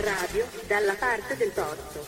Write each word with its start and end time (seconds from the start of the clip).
Radio 0.00 0.46
dalla 0.66 0.94
parte 0.94 1.36
del 1.36 1.52
torto. 1.54 2.04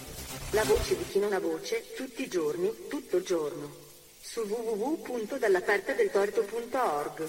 La 0.50 0.64
voce 0.64 0.98
di 0.98 1.06
chi 1.08 1.18
non 1.18 1.32
ha 1.32 1.38
voce, 1.38 1.94
tutti 1.96 2.24
i 2.24 2.28
giorni, 2.28 2.70
tutto 2.88 3.16
il 3.16 3.24
giorno. 3.24 3.72
Su 4.20 4.40
www.dallapartedeltorto.org. 4.40 7.28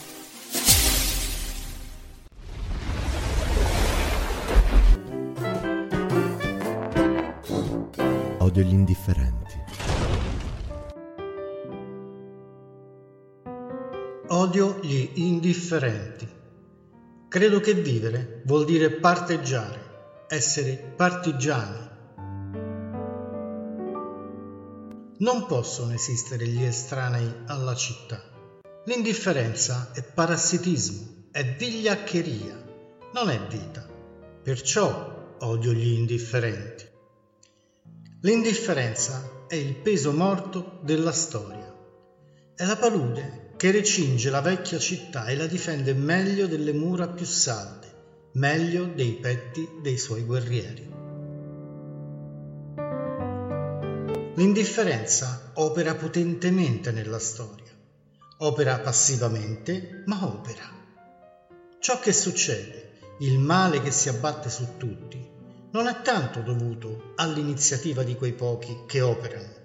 Odio 8.40 8.64
gli 8.64 8.74
indifferenti. 8.74 9.40
Odio 14.28 14.80
gli 14.82 15.10
indifferenti. 15.16 16.41
Credo 17.32 17.62
che 17.62 17.74
vivere 17.74 18.42
vuol 18.44 18.66
dire 18.66 18.92
parteggiare, 18.92 20.26
essere 20.28 20.76
partigiani. 20.98 21.90
Non 25.20 25.46
possono 25.48 25.94
esistere 25.94 26.46
gli 26.46 26.62
estranei 26.62 27.34
alla 27.46 27.74
città. 27.74 28.22
L'indifferenza 28.84 29.92
è 29.94 30.04
parassitismo, 30.04 31.30
è 31.32 31.56
vigliaccheria, 31.56 32.66
non 33.14 33.30
è 33.30 33.40
vita. 33.48 33.88
Perciò 34.44 35.38
odio 35.40 35.72
gli 35.72 35.88
indifferenti. 35.88 36.86
L'indifferenza 38.24 39.46
è 39.48 39.56
il 39.56 39.78
peso 39.78 40.12
morto 40.12 40.82
della 40.84 41.14
storia. 41.14 41.74
È 42.54 42.66
la 42.66 42.76
palude 42.76 43.41
che 43.62 43.70
recinge 43.70 44.32
la 44.32 44.42
vecchia 44.42 44.80
città 44.80 45.28
e 45.28 45.36
la 45.36 45.46
difende 45.46 45.94
meglio 45.94 46.48
delle 46.48 46.74
mura 46.74 47.08
più 47.08 47.28
salde, 47.28 48.30
meglio 48.32 48.86
dei 48.86 49.12
petti 49.12 49.70
dei 49.84 50.00
suoi 50.00 50.24
guerrieri. 50.24 50.92
L'indifferenza 54.34 55.52
opera 55.54 55.94
potentemente 55.94 56.90
nella 56.90 57.20
storia, 57.20 57.72
opera 58.38 58.80
passivamente, 58.80 60.02
ma 60.08 60.26
opera. 60.26 60.64
Ciò 61.78 62.00
che 62.00 62.14
succede, 62.14 62.94
il 63.20 63.38
male 63.38 63.80
che 63.80 63.92
si 63.92 64.10
abbatte 64.10 64.50
su 64.50 64.70
tutti, 64.78 65.24
non 65.70 65.86
è 65.86 66.02
tanto 66.02 66.42
dovuto 66.42 67.14
all'iniziativa 67.18 68.02
di 68.02 68.16
quei 68.16 68.34
pochi 68.34 68.86
che 68.88 69.02
operano, 69.02 69.61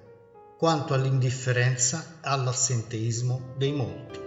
quanto 0.57 0.95
all'indifferenza 0.95 2.19
e 2.23 2.29
all'assenteismo 2.29 3.55
dei 3.57 3.73
molti. 3.73 4.21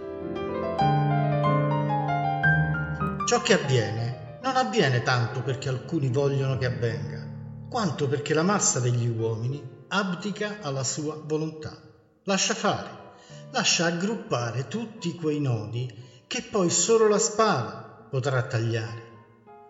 Ciò 3.26 3.40
che 3.42 3.52
avviene 3.52 4.38
non 4.42 4.56
avviene 4.56 5.02
tanto 5.02 5.42
perché 5.42 5.68
alcuni 5.68 6.08
vogliono 6.08 6.56
che 6.56 6.66
avvenga, 6.66 7.66
quanto 7.68 8.08
perché 8.08 8.34
la 8.34 8.42
massa 8.42 8.80
degli 8.80 9.08
uomini 9.08 9.62
abdica 9.88 10.58
alla 10.60 10.84
sua 10.84 11.20
volontà. 11.22 11.76
Lascia 12.24 12.54
fare, 12.54 13.12
lascia 13.50 13.86
aggruppare 13.86 14.68
tutti 14.68 15.14
quei 15.14 15.40
nodi 15.40 15.88
che 16.26 16.42
poi 16.42 16.70
solo 16.70 17.08
la 17.08 17.18
spada 17.18 18.06
potrà 18.08 18.42
tagliare 18.42 19.08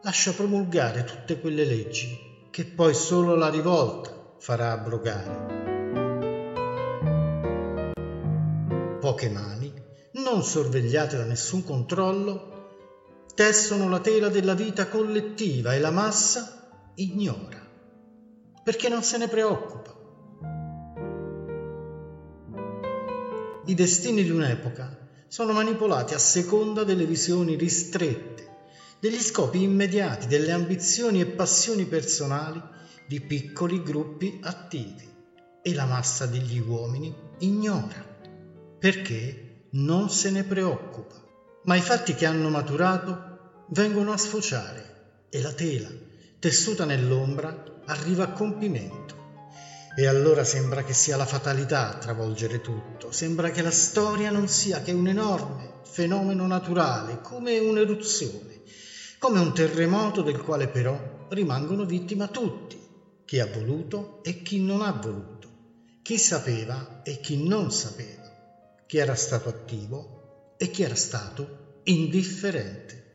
lascia 0.02 0.32
promulgare 0.32 1.04
tutte 1.04 1.38
quelle 1.38 1.64
leggi 1.64 2.48
che 2.50 2.64
poi 2.64 2.94
solo 2.94 3.34
la 3.34 3.48
rivolta 3.48 4.34
farà 4.38 4.72
abrogare. 4.72 5.69
Poche 9.10 9.28
mani, 9.28 9.74
non 10.22 10.44
sorvegliate 10.44 11.16
da 11.16 11.24
nessun 11.24 11.64
controllo, 11.64 13.24
tessono 13.34 13.88
la 13.88 13.98
tela 13.98 14.28
della 14.28 14.54
vita 14.54 14.86
collettiva 14.86 15.74
e 15.74 15.80
la 15.80 15.90
massa 15.90 16.92
ignora, 16.94 17.60
perché 18.62 18.88
non 18.88 19.02
se 19.02 19.18
ne 19.18 19.26
preoccupa. 19.26 19.98
I 23.66 23.74
destini 23.74 24.22
di 24.22 24.30
un'epoca 24.30 24.96
sono 25.26 25.50
manipolati 25.54 26.14
a 26.14 26.18
seconda 26.18 26.84
delle 26.84 27.04
visioni 27.04 27.56
ristrette 27.56 28.58
degli 29.00 29.20
scopi 29.20 29.60
immediati, 29.60 30.28
delle 30.28 30.52
ambizioni 30.52 31.20
e 31.20 31.26
passioni 31.26 31.84
personali 31.86 32.62
di 33.08 33.20
piccoli 33.20 33.82
gruppi 33.82 34.38
attivi 34.40 35.12
e 35.62 35.74
la 35.74 35.86
massa 35.86 36.26
degli 36.26 36.60
uomini 36.60 37.12
ignora 37.38 38.09
perché 38.80 39.68
non 39.72 40.10
se 40.10 40.30
ne 40.30 40.42
preoccupa. 40.42 41.14
Ma 41.64 41.76
i 41.76 41.80
fatti 41.80 42.14
che 42.14 42.26
hanno 42.26 42.48
maturato 42.48 43.66
vengono 43.68 44.12
a 44.12 44.16
sfociare 44.16 45.26
e 45.30 45.40
la 45.40 45.52
tela, 45.52 45.88
tessuta 46.40 46.84
nell'ombra, 46.84 47.82
arriva 47.84 48.24
a 48.24 48.32
compimento. 48.32 49.18
E 49.96 50.06
allora 50.06 50.42
sembra 50.42 50.82
che 50.82 50.94
sia 50.94 51.16
la 51.16 51.26
fatalità 51.26 51.90
a 51.90 51.98
travolgere 51.98 52.60
tutto, 52.60 53.12
sembra 53.12 53.50
che 53.50 53.62
la 53.62 53.70
storia 53.70 54.30
non 54.30 54.48
sia 54.48 54.80
che 54.80 54.92
un 54.92 55.06
enorme 55.06 55.80
fenomeno 55.84 56.46
naturale, 56.46 57.20
come 57.20 57.58
un'eruzione 57.58 58.60
come 59.20 59.38
un 59.38 59.52
terremoto 59.52 60.22
del 60.22 60.40
quale 60.40 60.66
però 60.66 61.26
rimangono 61.28 61.84
vittima 61.84 62.28
tutti, 62.28 62.80
chi 63.26 63.38
ha 63.38 63.46
voluto 63.46 64.22
e 64.22 64.40
chi 64.40 64.60
non 64.60 64.80
ha 64.80 64.92
voluto, 64.92 65.50
chi 66.00 66.16
sapeva 66.16 67.02
e 67.02 67.20
chi 67.20 67.46
non 67.46 67.70
sapeva, 67.70 68.19
chi 68.90 68.98
era 68.98 69.14
stato 69.14 69.48
attivo 69.48 70.54
e 70.56 70.68
chi 70.68 70.82
era 70.82 70.96
stato 70.96 71.82
indifferente. 71.84 73.12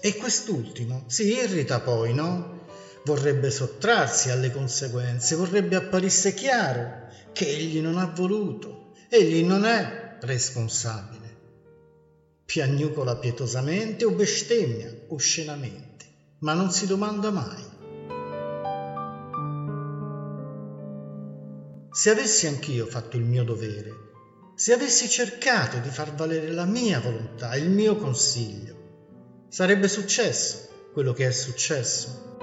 E 0.00 0.16
quest'ultimo 0.16 1.04
si 1.06 1.32
irrita 1.32 1.78
poi, 1.78 2.12
no? 2.12 2.64
Vorrebbe 3.04 3.52
sottrarsi 3.52 4.30
alle 4.30 4.50
conseguenze, 4.50 5.36
vorrebbe 5.36 5.76
apparisse 5.76 6.34
chiaro 6.34 7.06
che 7.32 7.46
egli 7.46 7.80
non 7.80 7.96
ha 7.96 8.06
voluto, 8.06 8.94
egli 9.08 9.44
non 9.44 9.64
è 9.64 10.16
responsabile. 10.22 11.36
Piagnucola 12.44 13.14
pietosamente 13.18 14.04
o 14.04 14.10
bestemmia 14.10 14.92
oscenamente, 15.06 16.04
ma 16.40 16.52
non 16.52 16.72
si 16.72 16.88
domanda 16.88 17.30
mai. 17.30 17.73
Se 21.94 22.10
avessi 22.10 22.48
anch'io 22.48 22.86
fatto 22.86 23.16
il 23.16 23.22
mio 23.22 23.44
dovere, 23.44 23.92
se 24.56 24.72
avessi 24.72 25.08
cercato 25.08 25.78
di 25.78 25.88
far 25.90 26.12
valere 26.12 26.50
la 26.50 26.64
mia 26.64 26.98
volontà, 26.98 27.54
il 27.54 27.70
mio 27.70 27.94
consiglio, 27.94 29.46
sarebbe 29.46 29.86
successo 29.86 30.88
quello 30.92 31.12
che 31.12 31.28
è 31.28 31.30
successo. 31.30 32.36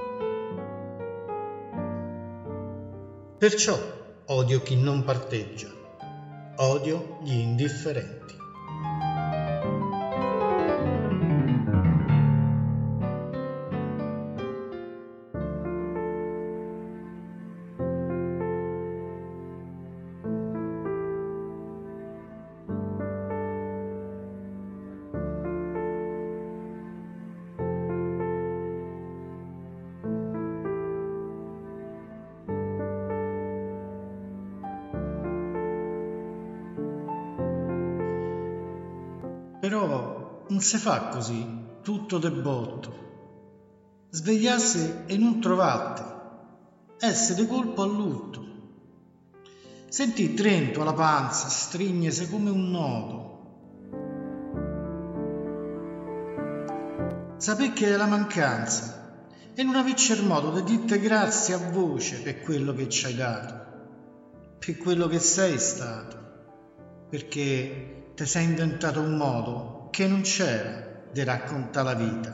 Perciò 3.37 3.77
odio 4.27 4.61
chi 4.61 4.77
non 4.77 5.03
parteggia 5.03 5.67
Odio 6.55 7.19
gli 7.21 7.33
indifferenti. 7.33 8.40
Si 40.61 40.77
fa 40.77 41.07
così, 41.07 41.45
tutto 41.81 42.17
de 42.17 42.31
botto. 42.31 43.09
Svegliasse 44.09 45.03
e 45.07 45.17
non 45.17 45.39
trovate, 45.39 46.03
esse 46.99 47.33
de 47.35 47.47
colpo 47.47 47.81
a 47.81 47.85
lutto. 47.85 48.49
Sentì 49.89 50.33
Trento 50.33 50.81
alla 50.81 50.93
panza, 50.93 51.49
strignese 51.49 52.29
come 52.29 52.49
un 52.49 52.69
nodo. 52.69 53.29
Sapè 57.37 57.73
che 57.73 57.93
è 57.93 57.97
la 57.97 58.05
mancanza 58.05 59.25
e 59.53 59.63
non 59.63 59.85
il 59.87 60.23
modo 60.25 60.51
di 60.51 60.77
dirti 60.77 60.99
grazie 60.99 61.55
a 61.55 61.69
voce 61.71 62.21
per 62.21 62.41
quello 62.41 62.73
che 62.73 62.87
ci 62.87 63.05
hai 63.07 63.15
dato, 63.15 63.55
per 64.59 64.77
quello 64.77 65.07
che 65.07 65.19
sei 65.19 65.57
stato, 65.57 66.17
perché 67.09 68.11
ti 68.15 68.25
sei 68.25 68.45
inventato 68.45 69.01
un 69.01 69.17
modo 69.17 69.80
che 69.91 70.07
non 70.07 70.21
c'era 70.21 71.09
di 71.11 71.23
raccontare 71.23 71.85
la 71.85 71.93
vita 71.93 72.33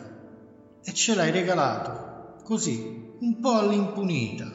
e 0.84 0.94
ce 0.94 1.16
l'hai 1.16 1.32
regalato 1.32 2.36
così, 2.44 3.18
un 3.20 3.40
po' 3.42 3.56
all'impunita, 3.56 4.46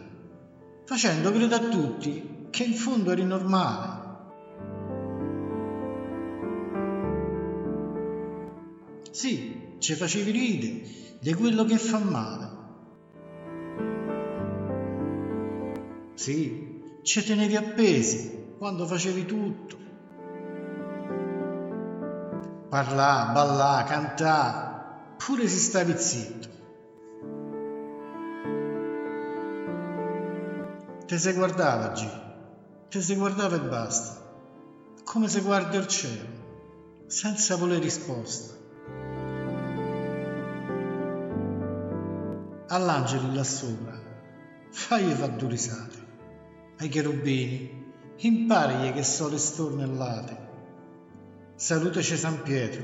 facendo 0.87 1.31
credere 1.31 1.67
a 1.67 1.69
tutti 1.69 2.47
che 2.49 2.65
in 2.65 2.73
fondo 2.73 3.11
eri 3.11 3.25
normale. 3.25 4.01
Sì, 9.11 9.77
ci 9.79 9.95
facevi 9.95 10.31
ridere 10.31 10.81
di 11.21 11.35
quello 11.35 11.65
che 11.65 11.77
fa 11.77 11.99
male. 11.99 12.61
Sì, 16.15 16.81
ci 17.03 17.25
tenevi 17.25 17.57
appesi 17.57 18.55
quando 18.57 18.87
facevi 18.87 19.27
tutto. 19.27 19.92
Parlà, 22.73 23.33
ballà, 23.35 23.85
cantà, 23.87 25.15
pure 25.19 25.47
se 25.47 25.59
stavi 25.59 25.95
zitto. 25.99 26.49
Te 31.05 31.19
si 31.19 31.33
guardava, 31.35 31.89
G. 31.89 32.09
Te 32.89 33.03
si 33.03 33.15
guardava 33.15 33.57
e 33.57 33.61
basta. 33.61 34.23
Come 35.05 35.29
se 35.29 35.43
guarda 35.43 35.77
il 35.77 35.87
cielo, 35.87 36.29
senza 37.09 37.57
voler 37.57 37.79
risposta. 37.79 38.55
All'angeli 42.69 43.35
là 43.35 43.45
sopra, 43.45 44.01
fagli 44.71 45.13
fa 45.13 45.27
due 45.27 45.49
risate. 45.51 46.07
Ai 46.79 46.89
cherubini, 46.89 47.93
imparigli 48.17 48.95
che 48.95 49.03
so 49.03 49.29
le 49.29 49.37
stornellate. 49.37 50.52
Salutaci 51.63 52.17
San 52.17 52.43
Pietro, 52.43 52.83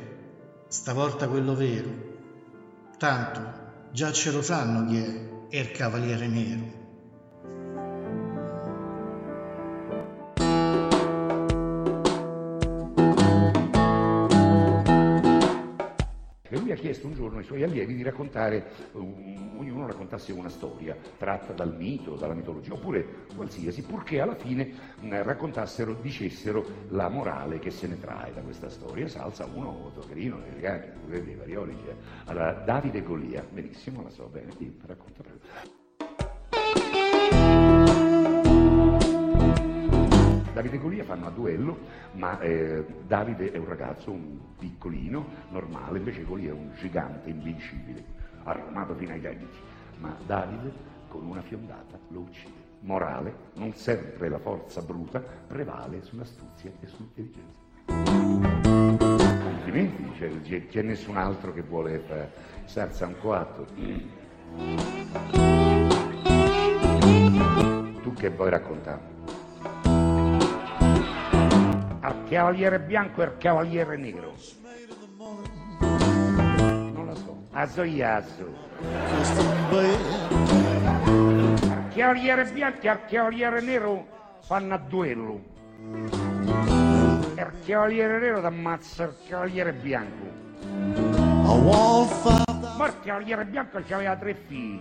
stavolta 0.69 1.27
quello 1.27 1.57
vero. 1.57 1.91
Tanto 2.97 3.91
già 3.91 4.13
ce 4.13 4.31
lo 4.31 4.41
sanno 4.41 4.89
chi 4.89 4.99
è, 4.99 5.49
è 5.49 5.59
il 5.59 5.73
cavaliere 5.73 6.29
nero. 6.29 6.88
Chiesto 16.99 17.07
un 17.07 17.15
giorno 17.15 17.39
ai 17.39 17.45
suoi 17.45 17.63
allievi 17.63 17.95
di 17.95 18.03
raccontare, 18.03 18.71
ognuno 18.93 19.87
raccontasse 19.87 20.33
una 20.33 20.49
storia 20.49 20.97
tratta 21.17 21.53
dal 21.53 21.75
mito, 21.77 22.17
dalla 22.17 22.35
mitologia, 22.35 22.75
oppure 22.75 23.27
qualsiasi, 23.35 23.83
purché 23.83 24.21
alla 24.21 24.35
fine 24.35 24.73
raccontassero, 25.01 25.95
dicessero 25.95 26.67
la 26.89 27.09
morale 27.09 27.59
che 27.59 27.71
se 27.71 27.87
ne 27.87 27.99
trae 28.01 28.33
da 28.35 28.41
questa 28.41 28.69
storia. 28.69 29.07
Uno, 29.55 29.91
Tocherino, 29.95 30.45
elegante, 30.51 30.95
dei 31.07 31.35
varioli. 31.35 31.77
Cioè. 31.85 31.95
Allora, 32.27 32.53
Davide 32.53 33.03
Golia, 33.03 33.45
benissimo, 33.49 34.03
la 34.03 34.11
so 34.11 34.27
bene, 34.27 34.53
racconta 34.85 35.23
Davide 40.59 40.75
e 40.75 40.81
Golia 40.81 41.05
fanno 41.05 41.27
a 41.29 41.31
duello, 41.31 41.79
ma 42.15 42.41
eh, 42.41 42.85
Davide 43.07 43.53
è 43.53 43.59
un 43.59 43.69
ragazzo, 43.69 44.11
un 44.11 44.41
piccolino, 44.59 45.25
normale, 45.51 45.99
invece 45.99 46.25
Golia 46.25 46.51
è 46.51 46.53
un 46.53 46.73
gigante 46.75 47.31
invincibile, 47.31 48.03
armato 48.43 48.97
fino 48.97 49.13
ai 49.13 49.21
denti. 49.21 49.47
Ma 50.01 50.17
Davide 50.27 50.73
con 51.07 51.25
una 51.27 51.43
fiondata 51.43 51.97
lo 52.09 52.21
uccide. 52.23 52.67
Morale, 52.81 53.33
non 53.55 53.73
sempre 53.75 54.29
la 54.29 54.41
forza 54.41 54.83
bruta 54.83 55.21
prevale 55.21 56.03
sull'astuzia 56.03 56.73
e 56.81 56.87
sull'intelligenza. 56.89 57.61
Complimenti, 59.45 60.11
c'è, 60.19 60.67
c'è 60.67 60.83
nessun 60.83 61.17
altro 61.19 61.53
che 61.53 61.63
vuole 61.63 62.01
fare 62.01 62.33
sarza 62.65 63.07
un 63.07 63.15
coatto. 63.21 63.65
Tu 68.03 68.13
che 68.15 68.31
vuoi 68.31 68.51
raccontare? 68.51 69.38
Al 72.09 72.25
cavaliere 72.27 72.81
bianco 72.81 73.21
e 73.21 73.25
al 73.25 73.37
cavaliere 73.37 73.97
nero. 73.99 74.35
Non 75.79 77.05
lo 77.05 77.15
so, 77.15 77.43
azoiazo. 77.53 78.47
Al 81.69 81.89
cavaliere 81.95 82.45
bianco 82.47 82.81
e 82.81 82.89
al 82.89 83.05
cavaliere 83.05 83.61
nero 83.61 84.07
fanno 84.41 84.73
a 84.73 84.79
duello. 84.79 85.41
E 87.35 87.43
il 87.43 87.53
cavaliere 87.67 88.19
nero 88.21 88.41
ti 88.41 88.47
ammazza 88.47 89.05
il 89.05 89.15
cavaliere 89.29 89.75
bianco. 89.75 90.25
Ma 92.79 92.87
il 92.87 93.01
cavaliere 93.05 93.45
bianco 93.45 93.77
aveva 93.77 94.17
tre 94.17 94.35
figli. 94.35 94.81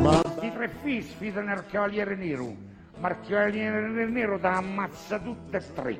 Questi 0.00 0.52
tre 0.52 0.68
figli 0.82 1.02
sfidano 1.02 1.52
il 1.52 1.64
cavaliere 1.70 2.16
nero 2.16 2.70
Marchioniere 3.02 4.06
Nero 4.06 4.38
da 4.38 4.58
ammazza 4.58 5.18
tutte 5.18 5.56
e 5.56 5.72
tre. 5.74 5.98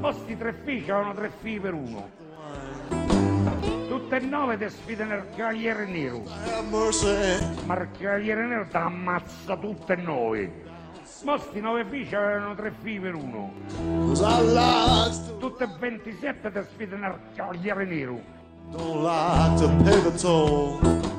Posti 0.00 0.36
tre 0.36 0.52
figli, 0.64 0.90
avevano 0.90 1.14
tre 1.14 1.30
figli 1.40 1.60
per 1.60 1.74
uno. 1.74 2.10
Tutte 3.86 4.16
e 4.16 4.18
nove 4.18 4.58
te 4.58 4.68
sfidano 4.70 5.14
il 5.14 5.26
cavaliere 5.36 5.86
nero. 5.86 6.24
Ma 7.66 7.78
il 7.80 7.88
cavaliere 7.96 8.46
nero 8.46 8.66
ti 8.68 8.76
ammazza 8.76 9.56
tutte 9.56 9.92
e 9.92 9.96
nove. 9.96 10.64
Mosti 11.22 11.60
nove 11.60 11.84
figli 11.84 12.12
avevano 12.12 12.56
tre 12.56 12.72
figli 12.82 13.00
per 13.00 13.14
uno. 13.14 13.52
Tutte 15.38 15.62
e 15.62 15.68
27 15.78 16.50
te 16.50 16.62
sfidano 16.64 17.06
il 17.06 17.20
cavaliere 17.36 17.84
nero. 17.84 18.20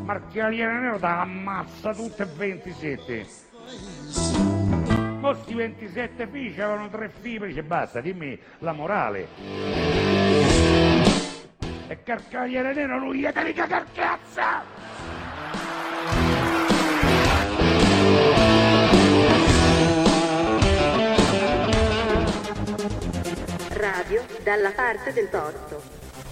Ma 0.04 0.14
il 0.16 0.24
cavaliere 0.34 0.74
nero 0.74 0.98
ti 0.98 1.06
ammazza 1.06 1.94
tutte 1.94 2.24
e 2.24 2.26
27. 2.26 3.45
Questi 5.22 5.54
27 5.56 6.28
figli 6.28 6.62
avevano 6.62 6.90
tre 6.90 7.10
figli, 7.10 7.46
dice 7.46 7.64
basta, 7.64 8.00
dimmi 8.00 8.40
la 8.60 8.74
morale. 8.74 9.28
E 11.88 12.04
Carcagliere 12.04 12.74
Nero 12.74 13.00
lui 13.00 13.20
gli 13.20 13.30
mica 13.44 13.68
carcazza! 13.68 14.64
Radio 23.72 24.24
dalla 24.44 24.72
parte 24.72 25.14
del 25.14 25.30
torto. 25.30 25.82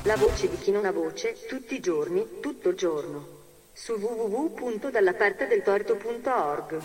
La 0.04 0.18
voce 0.18 0.50
di 0.50 0.58
chi 0.58 0.72
non 0.72 0.86
ha 0.86 0.92
voce, 0.92 1.46
tutti 1.48 1.76
i 1.76 1.80
giorni, 1.80 2.40
tutto 2.42 2.70
il 2.70 2.76
giorno. 2.76 3.28
Su 3.74 3.94
www.dallapartedeltorto.org. 3.94 6.82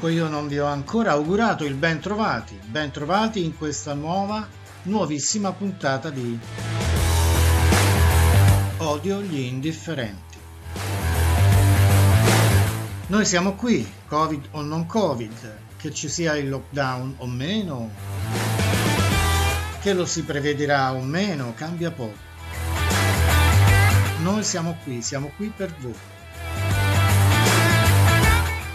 comunque 0.00 0.12
io 0.12 0.30
non 0.30 0.48
vi 0.48 0.58
ho 0.58 0.64
ancora 0.64 1.10
augurato 1.10 1.64
il 1.64 1.74
ben 1.74 2.00
trovati, 2.00 2.58
ben 2.64 2.90
trovati 2.90 3.44
in 3.44 3.54
questa 3.54 3.92
nuova, 3.92 4.48
nuovissima 4.84 5.52
puntata 5.52 6.08
di 6.08 6.38
Odio 8.78 9.20
gli 9.20 9.40
indifferenti. 9.40 10.38
Noi 13.08 13.26
siamo 13.26 13.54
qui, 13.56 13.86
Covid 14.08 14.48
o 14.52 14.62
non 14.62 14.86
Covid, 14.86 15.58
che 15.76 15.92
ci 15.92 16.08
sia 16.08 16.34
il 16.34 16.48
lockdown 16.48 17.16
o 17.18 17.26
meno, 17.26 17.90
che 19.82 19.92
lo 19.92 20.06
si 20.06 20.22
prevederà 20.22 20.94
o 20.94 21.02
meno, 21.02 21.52
cambia 21.54 21.90
poco. 21.90 22.16
Noi 24.22 24.42
siamo 24.44 24.78
qui, 24.82 25.02
siamo 25.02 25.30
qui 25.36 25.52
per 25.54 25.74
voi. 25.78 26.19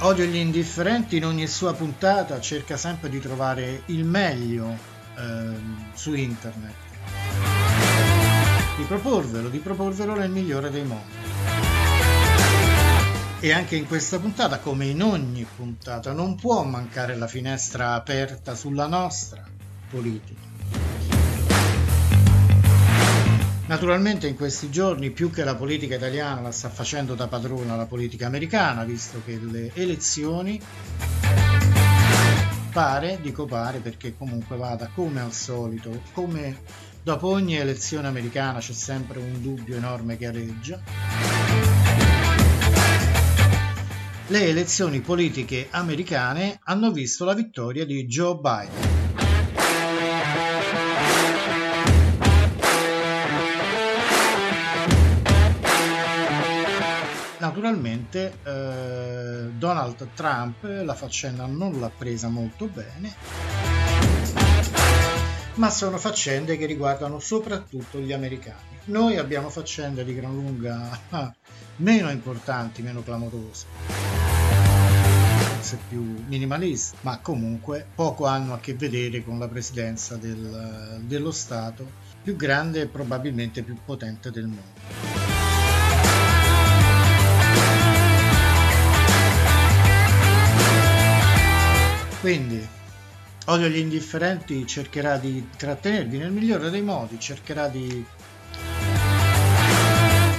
Odio 0.05 0.25
gli 0.25 0.35
indifferenti 0.35 1.17
in 1.17 1.25
ogni 1.25 1.47
sua 1.47 1.73
puntata 1.73 2.39
cerca 2.39 2.77
sempre 2.77 3.09
di 3.09 3.19
trovare 3.19 3.81
il 3.87 4.03
meglio 4.05 4.77
eh, 5.17 5.55
su 5.95 6.13
internet. 6.13 6.75
Di 8.77 8.83
proporvelo, 8.83 9.49
di 9.49 9.57
proporvelo 9.57 10.13
nel 10.13 10.29
migliore 10.29 10.69
dei 10.69 10.83
modi. 10.83 11.09
E 13.39 13.51
anche 13.51 13.77
in 13.77 13.87
questa 13.87 14.19
puntata, 14.19 14.59
come 14.59 14.85
in 14.85 15.01
ogni 15.01 15.43
puntata, 15.55 16.11
non 16.11 16.35
può 16.35 16.63
mancare 16.63 17.15
la 17.15 17.27
finestra 17.27 17.93
aperta 17.93 18.53
sulla 18.53 18.85
nostra 18.85 19.43
politica. 19.89 20.44
Naturalmente 23.67 24.27
in 24.27 24.35
questi 24.35 24.69
giorni 24.69 25.09
più 25.09 25.31
che 25.31 25.43
la 25.43 25.55
politica 25.55 25.95
italiana 25.95 26.39
la 26.39 26.51
sta 26.51 26.69
facendo 26.69 27.15
da 27.15 27.27
padrona 27.27 27.75
la 27.75 27.87
politica 27.87 28.27
americana, 28.27 28.83
visto 28.83 29.23
che 29.25 29.39
le 29.39 29.71
elezioni 29.73 30.61
pare, 32.71 33.17
dico 33.21 33.45
pare 33.45 33.79
perché 33.79 34.15
comunque 34.15 34.55
vada 34.55 34.91
come 34.93 35.19
al 35.19 35.33
solito, 35.33 36.03
come 36.13 36.57
dopo 37.01 37.27
ogni 37.29 37.55
elezione 37.55 38.07
americana 38.07 38.59
c'è 38.59 38.73
sempre 38.73 39.17
un 39.17 39.41
dubbio 39.41 39.77
enorme 39.77 40.15
che 40.15 40.27
aleggia. 40.27 40.79
Le 44.27 44.43
elezioni 44.43 45.01
politiche 45.01 45.69
americane 45.71 46.59
hanno 46.65 46.91
visto 46.91 47.25
la 47.25 47.33
vittoria 47.33 47.83
di 47.83 48.05
Joe 48.05 48.35
Biden 48.35 48.94
naturalmente 57.55 58.39
eh, 58.43 59.49
Donald 59.57 60.09
Trump 60.13 60.63
la 60.63 60.93
faccenda 60.93 61.45
non 61.45 61.79
l'ha 61.79 61.89
presa 61.89 62.27
molto 62.27 62.67
bene, 62.67 63.15
ma 65.53 65.69
sono 65.69 65.97
faccende 65.97 66.57
che 66.57 66.65
riguardano 66.65 67.19
soprattutto 67.19 67.99
gli 67.99 68.11
americani. 68.11 68.77
Noi 68.85 69.15
abbiamo 69.15 69.49
faccende 69.49 70.03
di 70.03 70.13
gran 70.13 70.33
lunga 70.33 70.99
meno 71.77 72.11
importanti, 72.11 72.81
meno 72.81 73.01
clamorose, 73.01 73.65
forse 75.37 75.79
più 75.87 76.25
minimaliste, 76.27 76.97
ma 77.01 77.19
comunque 77.19 77.87
poco 77.95 78.25
hanno 78.25 78.53
a 78.53 78.59
che 78.59 78.73
vedere 78.73 79.23
con 79.23 79.39
la 79.39 79.47
presidenza 79.47 80.17
del, 80.17 80.99
dello 81.05 81.31
Stato 81.31 82.03
più 82.21 82.35
grande 82.35 82.81
e 82.81 82.87
probabilmente 82.87 83.63
più 83.63 83.77
potente 83.85 84.29
del 84.29 84.47
mondo. 84.47 85.24
Quindi 92.25 92.67
Odio 93.45 93.67
gli 93.67 93.77
indifferenti 93.77 94.65
cercherà 94.65 95.17
di 95.17 95.47
trattenervi 95.55 96.17
nel 96.17 96.31
migliore 96.31 96.71
dei 96.71 96.81
modi, 96.81 97.19
cercherà 97.19 97.67
di, 97.67 98.03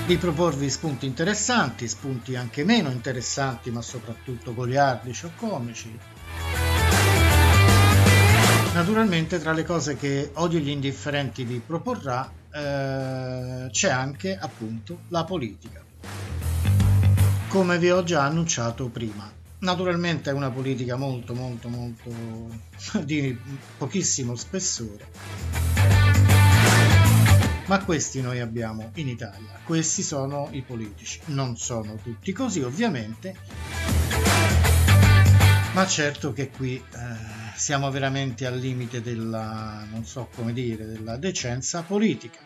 di 0.04 0.16
proporvi 0.16 0.68
spunti 0.68 1.06
interessanti, 1.06 1.86
spunti 1.86 2.34
anche 2.34 2.64
meno 2.64 2.90
interessanti, 2.90 3.70
ma 3.70 3.82
soprattutto 3.82 4.52
goliardici 4.52 5.26
o 5.26 5.30
comici. 5.36 5.96
Naturalmente 8.74 9.38
tra 9.38 9.52
le 9.52 9.62
cose 9.62 9.94
che 9.94 10.32
Odio 10.34 10.58
gli 10.58 10.70
indifferenti 10.70 11.44
vi 11.44 11.62
proporrà 11.64 12.28
eh, 12.52 13.68
c'è 13.70 13.90
anche 13.90 14.36
appunto 14.36 15.02
la 15.10 15.22
politica, 15.22 15.84
come 17.46 17.78
vi 17.78 17.92
ho 17.92 18.02
già 18.02 18.24
annunciato 18.24 18.88
prima. 18.88 19.35
Naturalmente 19.66 20.30
è 20.30 20.32
una 20.32 20.52
politica 20.52 20.94
molto 20.94 21.34
molto 21.34 21.68
molto 21.68 22.08
di 23.02 23.36
pochissimo 23.76 24.36
spessore. 24.36 25.08
Ma 27.66 27.82
questi 27.82 28.20
noi 28.20 28.38
abbiamo 28.38 28.92
in 28.94 29.08
Italia, 29.08 29.58
questi 29.64 30.04
sono 30.04 30.50
i 30.52 30.62
politici. 30.62 31.18
Non 31.26 31.56
sono 31.56 31.96
tutti 32.00 32.30
così 32.30 32.62
ovviamente, 32.62 33.36
ma 35.72 35.84
certo 35.84 36.32
che 36.32 36.48
qui 36.48 36.76
eh, 36.76 37.56
siamo 37.56 37.90
veramente 37.90 38.46
al 38.46 38.58
limite 38.58 39.02
della, 39.02 39.84
non 39.90 40.04
so 40.04 40.28
come 40.32 40.52
dire, 40.52 40.86
della 40.86 41.16
decenza 41.16 41.82
politica. 41.82 42.38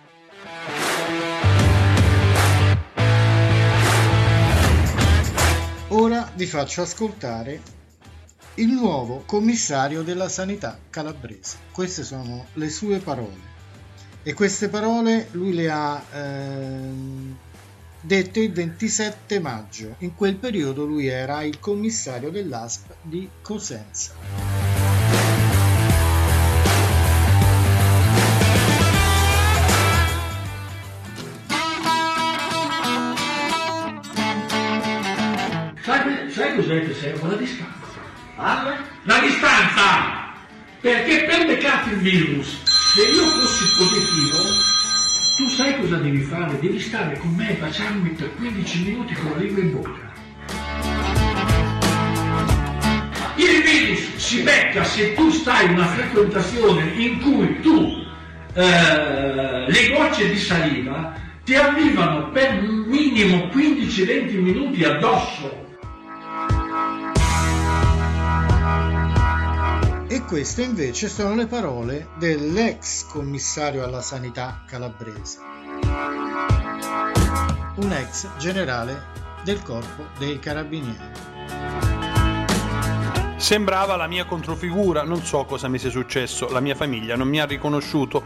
Ora 6.00 6.33
vi 6.35 6.47
faccio 6.47 6.80
ascoltare 6.80 7.61
il 8.54 8.69
nuovo 8.69 9.23
commissario 9.26 10.00
della 10.00 10.30
sanità 10.30 10.78
calabrese. 10.88 11.59
Queste 11.73 12.04
sono 12.04 12.47
le 12.54 12.71
sue 12.71 13.00
parole. 13.00 13.49
E 14.23 14.33
queste 14.33 14.71
parole 14.71 15.28
lui 15.33 15.52
le 15.52 15.71
ha 15.71 16.02
eh, 16.11 16.90
dette 18.00 18.40
il 18.40 18.50
27 18.50 19.40
maggio. 19.40 19.97
In 19.99 20.14
quel 20.14 20.37
periodo 20.37 20.87
lui 20.87 21.07
era 21.07 21.42
il 21.42 21.61
commissario 21.61 22.30
dell'ASP 22.30 22.95
di 23.02 23.28
Cosenza. 23.42 24.70
Che 36.79 36.95
serve? 36.95 37.29
La 37.29 37.35
distanza. 37.35 37.99
Ah? 38.37 38.77
La 39.03 39.19
distanza! 39.19 40.29
Perché 40.81 41.25
per 41.25 41.47
beccarti 41.47 41.91
il 41.91 41.97
virus, 41.97 42.62
se 42.65 43.03
io 43.03 43.27
fossi 43.27 43.65
positivo, 43.77 44.39
tu 45.37 45.49
sai 45.49 45.79
cosa 45.81 45.97
devi 45.97 46.23
fare? 46.23 46.59
Devi 46.61 46.79
stare 46.79 47.19
con 47.19 47.35
me 47.35 47.50
e 47.50 47.55
baciarmi 47.55 48.11
per 48.11 48.35
15 48.37 48.83
minuti 48.85 49.15
con 49.15 49.31
la 49.33 49.37
lingua 49.39 49.62
in 49.62 49.73
bocca. 49.73 50.12
Il 53.37 53.62
virus 53.62 54.17
si 54.17 54.43
becca 54.43 54.85
se 54.85 55.15
tu 55.15 55.31
stai 55.31 55.67
in 55.67 55.73
una 55.73 55.87
frequentazione 55.87 56.93
in 56.95 57.21
cui 57.21 57.61
tu 57.61 58.07
eh, 58.55 59.65
le 59.69 59.89
gocce 59.89 60.31
di 60.31 60.39
saliva 60.39 61.15
ti 61.45 61.55
arrivano 61.55 62.31
per 62.31 62.61
minimo 62.62 63.49
15-20 63.53 64.41
minuti 64.41 64.85
addosso 64.85 65.70
Queste 70.27 70.62
invece 70.62 71.09
sono 71.09 71.35
le 71.35 71.47
parole 71.47 72.11
dell'ex 72.17 73.05
commissario 73.07 73.83
alla 73.83 74.00
sanità 74.00 74.62
calabrese, 74.65 75.39
un 77.75 77.93
ex 77.93 78.29
generale 78.39 79.07
del 79.43 79.61
corpo 79.62 80.07
dei 80.19 80.39
carabinieri. 80.39 80.99
Sembrava 83.37 83.97
la 83.97 84.07
mia 84.07 84.25
controfigura, 84.25 85.03
non 85.03 85.23
so 85.25 85.45
cosa 85.45 85.67
mi 85.67 85.79
sia 85.79 85.91
successo, 85.91 86.49
la 86.49 86.61
mia 86.61 86.77
famiglia 86.77 87.17
non 87.17 87.27
mi 87.27 87.41
ha 87.41 87.47
riconosciuto, 87.47 88.23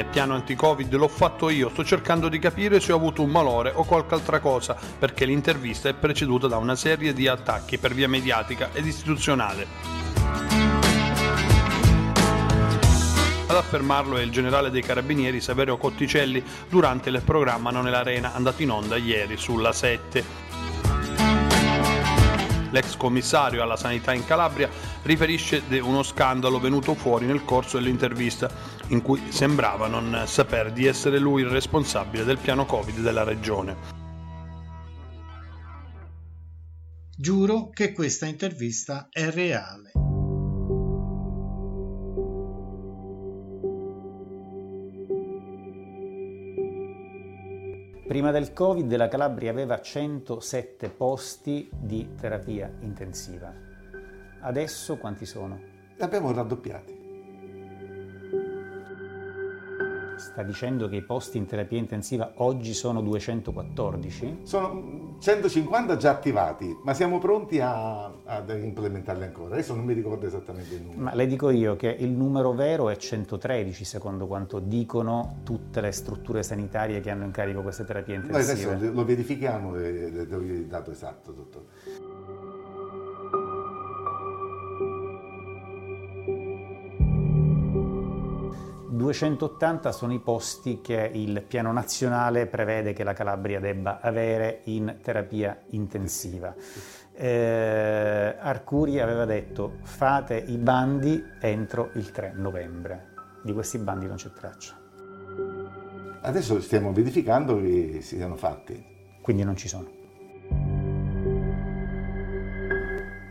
il 0.00 0.06
piano 0.06 0.34
anti-Covid 0.34 0.94
l'ho 0.94 1.08
fatto 1.08 1.48
io, 1.50 1.68
sto 1.68 1.84
cercando 1.84 2.28
di 2.28 2.38
capire 2.38 2.80
se 2.80 2.92
ho 2.92 2.96
avuto 2.96 3.22
un 3.22 3.30
malore 3.30 3.72
o 3.74 3.84
qualche 3.84 4.14
altra 4.14 4.40
cosa, 4.40 4.76
perché 4.98 5.24
l'intervista 5.24 5.88
è 5.88 5.94
preceduta 5.94 6.48
da 6.48 6.56
una 6.56 6.74
serie 6.74 7.12
di 7.12 7.28
attacchi 7.28 7.78
per 7.78 7.94
via 7.94 8.08
mediatica 8.08 8.70
ed 8.72 8.86
istituzionale. 8.86 9.66
Ad 13.46 13.56
affermarlo 13.56 14.16
è 14.16 14.22
il 14.22 14.30
generale 14.30 14.70
dei 14.70 14.82
carabinieri 14.82 15.40
Saverio 15.40 15.76
Cotticelli 15.76 16.42
durante 16.68 17.10
il 17.10 17.22
programma 17.24 17.70
Non 17.70 17.86
è 17.86 17.90
l'Arena 17.90 18.34
andato 18.34 18.62
in 18.62 18.70
onda 18.70 18.96
ieri 18.96 19.36
sulla 19.36 19.72
7 19.72 20.44
l'ex 22.74 22.96
commissario 22.96 23.62
alla 23.62 23.76
sanità 23.76 24.12
in 24.12 24.24
Calabria, 24.24 24.68
riferisce 25.02 25.62
di 25.68 25.78
uno 25.78 26.02
scandalo 26.02 26.58
venuto 26.58 26.94
fuori 26.94 27.24
nel 27.24 27.44
corso 27.44 27.78
dell'intervista, 27.78 28.50
in 28.88 29.02
cui 29.02 29.20
sembrava 29.30 29.86
non 29.86 30.24
saper 30.26 30.72
di 30.72 30.86
essere 30.86 31.18
lui 31.18 31.42
il 31.42 31.48
responsabile 31.48 32.24
del 32.24 32.38
piano 32.38 32.66
Covid 32.66 33.00
della 33.00 33.24
regione. 33.24 33.76
Giuro 37.16 37.70
che 37.70 37.92
questa 37.92 38.26
intervista 38.26 39.08
è 39.10 39.30
reale. 39.30 39.92
Prima 48.06 48.30
del 48.30 48.52
Covid 48.52 48.94
la 48.96 49.08
Calabria 49.08 49.50
aveva 49.50 49.80
107 49.80 50.90
posti 50.90 51.68
di 51.72 52.10
terapia 52.20 52.70
intensiva. 52.80 53.52
Adesso 54.40 54.98
quanti 54.98 55.24
sono? 55.24 55.58
Abbiamo 55.98 56.30
raddoppiati. 56.30 56.93
Sta 60.34 60.42
dicendo 60.42 60.88
che 60.88 60.96
i 60.96 61.02
posti 61.02 61.38
in 61.38 61.46
terapia 61.46 61.78
intensiva 61.78 62.32
oggi 62.38 62.74
sono 62.74 63.00
214? 63.02 64.38
Sono 64.42 65.14
150 65.20 65.96
già 65.96 66.10
attivati, 66.10 66.76
ma 66.82 66.92
siamo 66.92 67.20
pronti 67.20 67.60
a, 67.60 68.06
ad 68.24 68.50
implementarli 68.50 69.22
ancora. 69.22 69.54
Adesso 69.54 69.76
non 69.76 69.84
mi 69.84 69.92
ricordo 69.92 70.26
esattamente 70.26 70.74
il 70.74 70.82
numero. 70.82 71.02
Ma 71.02 71.14
le 71.14 71.28
dico 71.28 71.50
io 71.50 71.76
che 71.76 71.86
il 71.86 72.10
numero 72.10 72.52
vero 72.52 72.88
è 72.88 72.96
113, 72.96 73.84
secondo 73.84 74.26
quanto 74.26 74.58
dicono 74.58 75.36
tutte 75.44 75.80
le 75.80 75.92
strutture 75.92 76.42
sanitarie 76.42 77.00
che 77.00 77.10
hanno 77.10 77.26
in 77.26 77.30
carico 77.30 77.62
queste 77.62 77.84
terapie 77.84 78.16
intensive. 78.16 78.64
Noi 78.64 78.72
adesso 78.74 78.92
lo 78.92 79.04
verifichiamo 79.04 79.76
e 79.76 80.26
do 80.26 80.40
il 80.40 80.66
dato 80.66 80.90
esatto, 80.90 81.30
dottore. 81.30 81.66
280 89.04 89.92
sono 89.92 90.14
i 90.14 90.18
posti 90.18 90.80
che 90.80 91.10
il 91.12 91.42
piano 91.46 91.72
nazionale 91.72 92.46
prevede 92.46 92.94
che 92.94 93.04
la 93.04 93.12
Calabria 93.12 93.60
debba 93.60 94.00
avere 94.00 94.60
in 94.64 94.96
terapia 95.02 95.60
intensiva. 95.70 96.54
Eh, 97.12 98.36
Arcuri 98.38 99.00
aveva 99.00 99.26
detto 99.26 99.74
fate 99.82 100.36
i 100.36 100.56
bandi 100.56 101.22
entro 101.38 101.90
il 101.96 102.10
3 102.10 102.32
novembre. 102.34 103.12
Di 103.42 103.52
questi 103.52 103.76
bandi 103.76 104.06
non 104.06 104.16
c'è 104.16 104.30
traccia. 104.30 104.74
Adesso 106.22 106.58
stiamo 106.62 106.90
verificando 106.94 107.60
che 107.60 107.98
si 108.00 108.16
siano 108.16 108.36
fatti. 108.36 108.82
Quindi 109.20 109.44
non 109.44 109.54
ci 109.54 109.68
sono. 109.68 109.86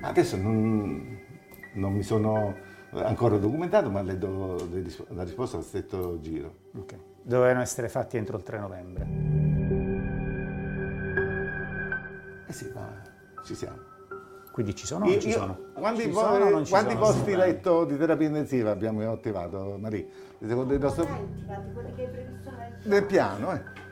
Adesso 0.01 0.37
non, 0.37 1.19
non 1.73 1.93
mi 1.93 2.03
sono 2.03 2.53
ancora 2.95 3.37
documentato, 3.37 3.89
ma 3.89 4.01
le 4.01 4.17
do 4.17 4.67
la 5.09 5.23
risposta 5.23 5.57
a 5.57 5.61
stretto 5.61 6.19
giro. 6.21 6.53
Okay. 6.77 6.99
Dovevano 7.21 7.61
essere 7.61 7.89
fatti 7.89 8.17
entro 8.17 8.37
il 8.37 8.43
3 8.43 8.59
novembre. 8.59 9.07
Eh 12.47 12.53
sì, 12.53 12.71
ma 12.73 13.01
ci 13.43 13.55
siamo. 13.55 13.91
Quindi 14.51 14.75
ci 14.75 14.85
sono 14.85 15.05
o 15.05 15.09
non 15.09 15.19
ci 15.19 15.31
sono? 15.31 15.57
Quanti, 15.73 16.01
ci 16.03 16.09
po- 16.09 16.19
sono, 16.19 16.49
non 16.49 16.63
ci 16.63 16.69
quanti 16.69 16.93
sono, 16.93 17.05
posti 17.05 17.31
sono 17.31 17.43
letto 17.43 17.85
di 17.85 17.97
terapia 17.97 18.27
intensiva 18.27 18.69
abbiamo 18.69 19.11
attivato, 19.11 19.77
Maria? 19.79 20.05
Secondo 20.39 20.73
il 20.73 20.79
nostro... 20.79 21.07
Nel 22.83 23.05
piano, 23.05 23.53
eh. 23.53 23.82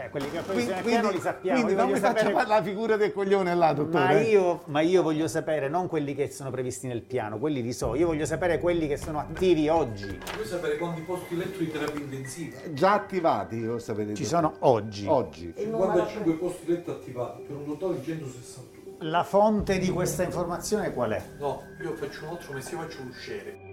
Eh, 0.00 0.10
quelli 0.10 0.30
che 0.30 0.40
poi 0.40 0.54
Quindi, 0.54 0.82
piano 0.82 1.10
li 1.10 1.18
sappiamo. 1.20 1.56
quindi 1.60 1.74
non 1.74 1.86
voglio 1.86 1.96
mi 1.96 2.00
faccia 2.00 2.18
sapere- 2.18 2.34
fare 2.34 2.48
la 2.48 2.62
figura 2.62 2.96
del 2.96 3.12
coglione 3.12 3.54
là, 3.56 3.72
dottore. 3.72 4.04
Ma 4.04 4.20
io, 4.20 4.62
ma 4.66 4.80
io 4.80 5.02
voglio 5.02 5.26
sapere 5.26 5.68
non 5.68 5.88
quelli 5.88 6.14
che 6.14 6.30
sono 6.30 6.50
previsti 6.50 6.86
nel 6.86 7.02
piano, 7.02 7.38
quelli 7.38 7.62
li 7.62 7.72
so, 7.72 7.96
io 7.96 8.06
voglio 8.06 8.24
sapere 8.24 8.60
quelli 8.60 8.86
che 8.86 8.96
sono 8.96 9.18
attivi 9.18 9.68
oggi. 9.68 10.18
Vuoi 10.34 10.46
sapere 10.46 10.76
quanti 10.76 11.00
posti 11.00 11.36
letto 11.36 11.58
di 11.58 11.70
terapia 11.70 12.00
intensiva? 12.00 12.56
Già 12.70 12.92
attivati, 12.92 13.64
lo 13.64 13.78
sapete. 13.80 14.14
Ci 14.14 14.24
sono 14.24 14.54
oggi. 14.60 15.06
Oggi. 15.08 15.52
55 15.56 16.32
posti 16.34 16.66
letto 16.70 16.92
attivati 16.92 17.42
per 17.42 17.56
un 17.56 17.64
totale 17.66 17.98
di 17.98 18.04
161. 18.04 18.66
La 19.00 19.22
fonte 19.24 19.78
di 19.78 19.90
questa 19.90 20.22
informazione 20.22 20.92
qual 20.92 21.10
è? 21.12 21.22
No, 21.38 21.62
io 21.82 21.94
faccio 21.94 22.24
un 22.24 22.30
altro 22.30 22.52
mestiere, 22.52 22.84
faccio 22.84 23.02
l'usciere. 23.02 23.67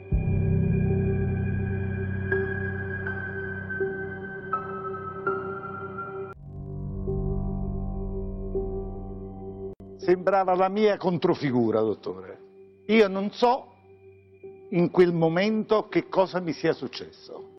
Sembrava 10.06 10.54
la 10.54 10.70
mia 10.70 10.98
controfigura, 10.98 11.80
dottore. 11.80 12.38
Io 12.90 13.08
non 13.08 13.32
so 13.32 13.74
in 14.70 14.92
quel 14.92 15.12
momento 15.12 15.88
che 15.88 16.08
cosa 16.08 16.40
mi 16.40 16.54
sia 16.54 16.74
successo. 16.74 17.54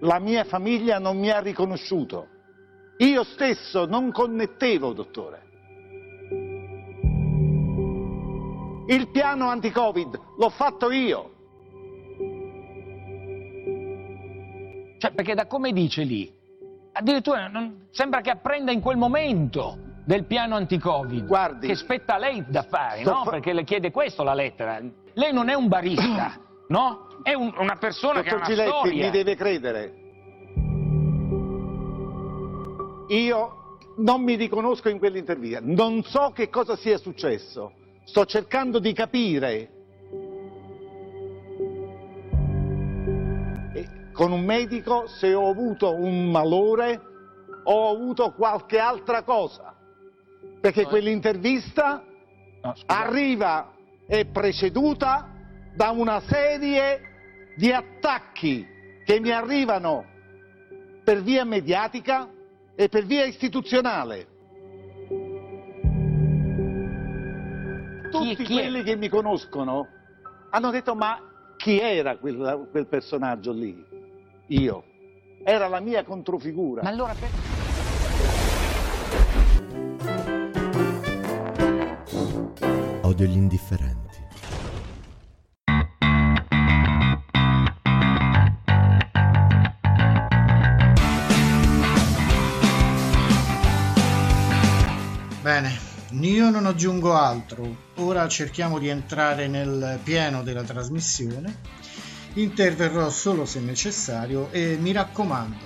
La 0.00 0.18
mia 0.18 0.44
famiglia 0.44 0.98
non 0.98 1.18
mi 1.18 1.30
ha 1.30 1.40
riconosciuto. 1.40 2.28
Io 2.98 3.24
stesso 3.24 3.86
non 3.86 4.12
connettevo, 4.12 4.92
dottore. 4.92 5.42
Il 8.88 9.08
piano 9.10 9.48
anti-Covid 9.48 10.20
l'ho 10.36 10.50
fatto 10.50 10.90
io. 10.90 11.30
Cioè, 14.98 15.10
perché 15.12 15.34
da 15.34 15.46
come 15.46 15.72
dice 15.72 16.02
lì, 16.02 16.42
addirittura 16.94 17.48
non- 17.48 17.86
sembra 17.90 18.20
che 18.20 18.30
apprenda 18.30 18.72
in 18.72 18.80
quel 18.80 18.96
momento 18.96 19.78
del 20.06 20.24
piano 20.24 20.54
anti-Covid. 20.56 21.26
Guardi. 21.26 21.66
Che 21.66 21.74
spetta 21.76 22.14
a 22.14 22.18
lei 22.18 22.44
da 22.48 22.62
fare, 22.62 23.02
no? 23.02 23.22
fa- 23.24 23.30
Perché 23.32 23.52
le 23.52 23.64
chiede 23.64 23.90
questo 23.90 24.22
la 24.22 24.34
lettera. 24.34 24.80
Lei 25.14 25.32
non 25.32 25.48
è 25.48 25.54
un 25.54 25.68
barista, 25.68 26.38
no? 26.68 27.06
È 27.22 27.32
un- 27.32 27.54
una 27.58 27.76
persona 27.76 28.20
che 28.22 28.28
ha 28.30 28.32
Dottor 28.38 28.46
una 28.46 28.54
Giletti, 28.54 28.70
storia. 28.78 29.04
mi 29.06 29.10
deve 29.10 29.34
credere. 29.34 29.94
Io 33.08 33.54
non 33.96 34.22
mi 34.22 34.34
riconosco 34.34 34.88
in 34.88 34.98
quell'intervista, 34.98 35.60
non 35.62 36.02
so 36.02 36.30
che 36.34 36.48
cosa 36.48 36.74
sia 36.76 36.98
successo, 36.98 37.72
sto 38.04 38.24
cercando 38.24 38.78
di 38.78 38.92
capire. 38.92 39.70
Con 44.14 44.32
un 44.32 44.44
medico 44.44 45.06
se 45.08 45.34
ho 45.34 45.50
avuto 45.50 45.94
un 45.94 46.30
malore 46.30 47.00
o 47.64 47.72
ho 47.72 47.94
avuto 47.94 48.32
qualche 48.32 48.78
altra 48.78 49.22
cosa, 49.22 49.74
perché 50.60 50.84
quell'intervista 50.86 52.04
No, 52.64 52.72
arriva 52.86 53.72
è 54.06 54.24
preceduta 54.24 55.30
da 55.74 55.90
una 55.90 56.20
serie 56.20 57.52
di 57.56 57.70
attacchi 57.70 58.66
che 59.04 59.20
mi 59.20 59.30
arrivano 59.30 60.06
per 61.04 61.20
via 61.22 61.44
mediatica 61.44 62.26
e 62.74 62.88
per 62.88 63.04
via 63.04 63.24
istituzionale. 63.24 64.26
Tutti 68.10 68.44
chi 68.44 68.58
è? 68.58 68.62
quelli 68.62 68.82
che 68.82 68.96
mi 68.96 69.10
conoscono 69.10 69.88
hanno 70.50 70.70
detto 70.70 70.94
ma 70.94 71.20
chi 71.58 71.78
era 71.80 72.16
quel, 72.16 72.68
quel 72.70 72.86
personaggio 72.86 73.52
lì? 73.52 73.93
Io. 74.48 74.84
Era 75.42 75.68
la 75.68 75.80
mia 75.80 76.04
controfigura. 76.04 76.82
Ma 76.82 76.88
allora 76.90 77.14
per- 77.14 78.42
Odio 83.02 83.26
gli 83.26 83.36
indifferenti. 83.36 84.02
Bene, 95.42 95.78
io 96.20 96.48
non 96.50 96.64
aggiungo 96.66 97.14
altro. 97.14 97.76
Ora 97.96 98.26
cerchiamo 98.28 98.78
di 98.78 98.88
entrare 98.88 99.46
nel 99.46 99.98
pieno 100.02 100.42
della 100.42 100.62
trasmissione. 100.62 101.82
Interverrò 102.36 103.10
solo 103.10 103.46
se 103.46 103.60
necessario 103.60 104.50
e 104.50 104.76
mi 104.80 104.90
raccomando, 104.90 105.56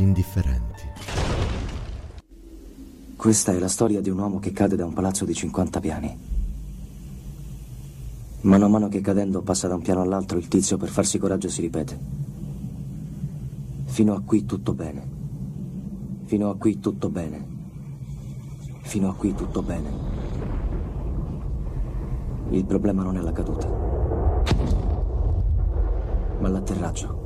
degli 0.00 0.06
indifferenti. 0.06 0.82
Questa 3.16 3.52
è 3.52 3.58
la 3.58 3.68
storia 3.68 4.00
di 4.00 4.08
un 4.08 4.18
uomo 4.18 4.38
che 4.38 4.52
cade 4.52 4.76
da 4.76 4.86
un 4.86 4.94
palazzo 4.94 5.26
di 5.26 5.34
50 5.34 5.80
piani. 5.80 6.18
Mano 8.42 8.64
a 8.64 8.68
mano 8.68 8.88
che 8.88 9.02
cadendo 9.02 9.42
passa 9.42 9.68
da 9.68 9.74
un 9.74 9.82
piano 9.82 10.00
all'altro, 10.00 10.38
il 10.38 10.48
tizio 10.48 10.78
per 10.78 10.88
farsi 10.88 11.18
coraggio 11.18 11.50
si 11.50 11.60
ripete. 11.60 11.98
Fino 13.84 14.14
a 14.14 14.22
qui 14.24 14.46
tutto 14.46 14.72
bene. 14.72 15.18
Fino 16.24 16.48
a 16.48 16.56
qui 16.56 16.80
tutto 16.80 17.10
bene. 17.10 17.58
Fino 18.80 19.10
a 19.10 19.14
qui 19.14 19.34
tutto 19.34 19.62
bene. 19.62 20.08
Il 22.50 22.64
problema 22.64 23.02
non 23.02 23.16
è 23.18 23.20
la 23.20 23.32
caduta, 23.32 23.68
ma 26.40 26.48
l'atterraggio. 26.48 27.19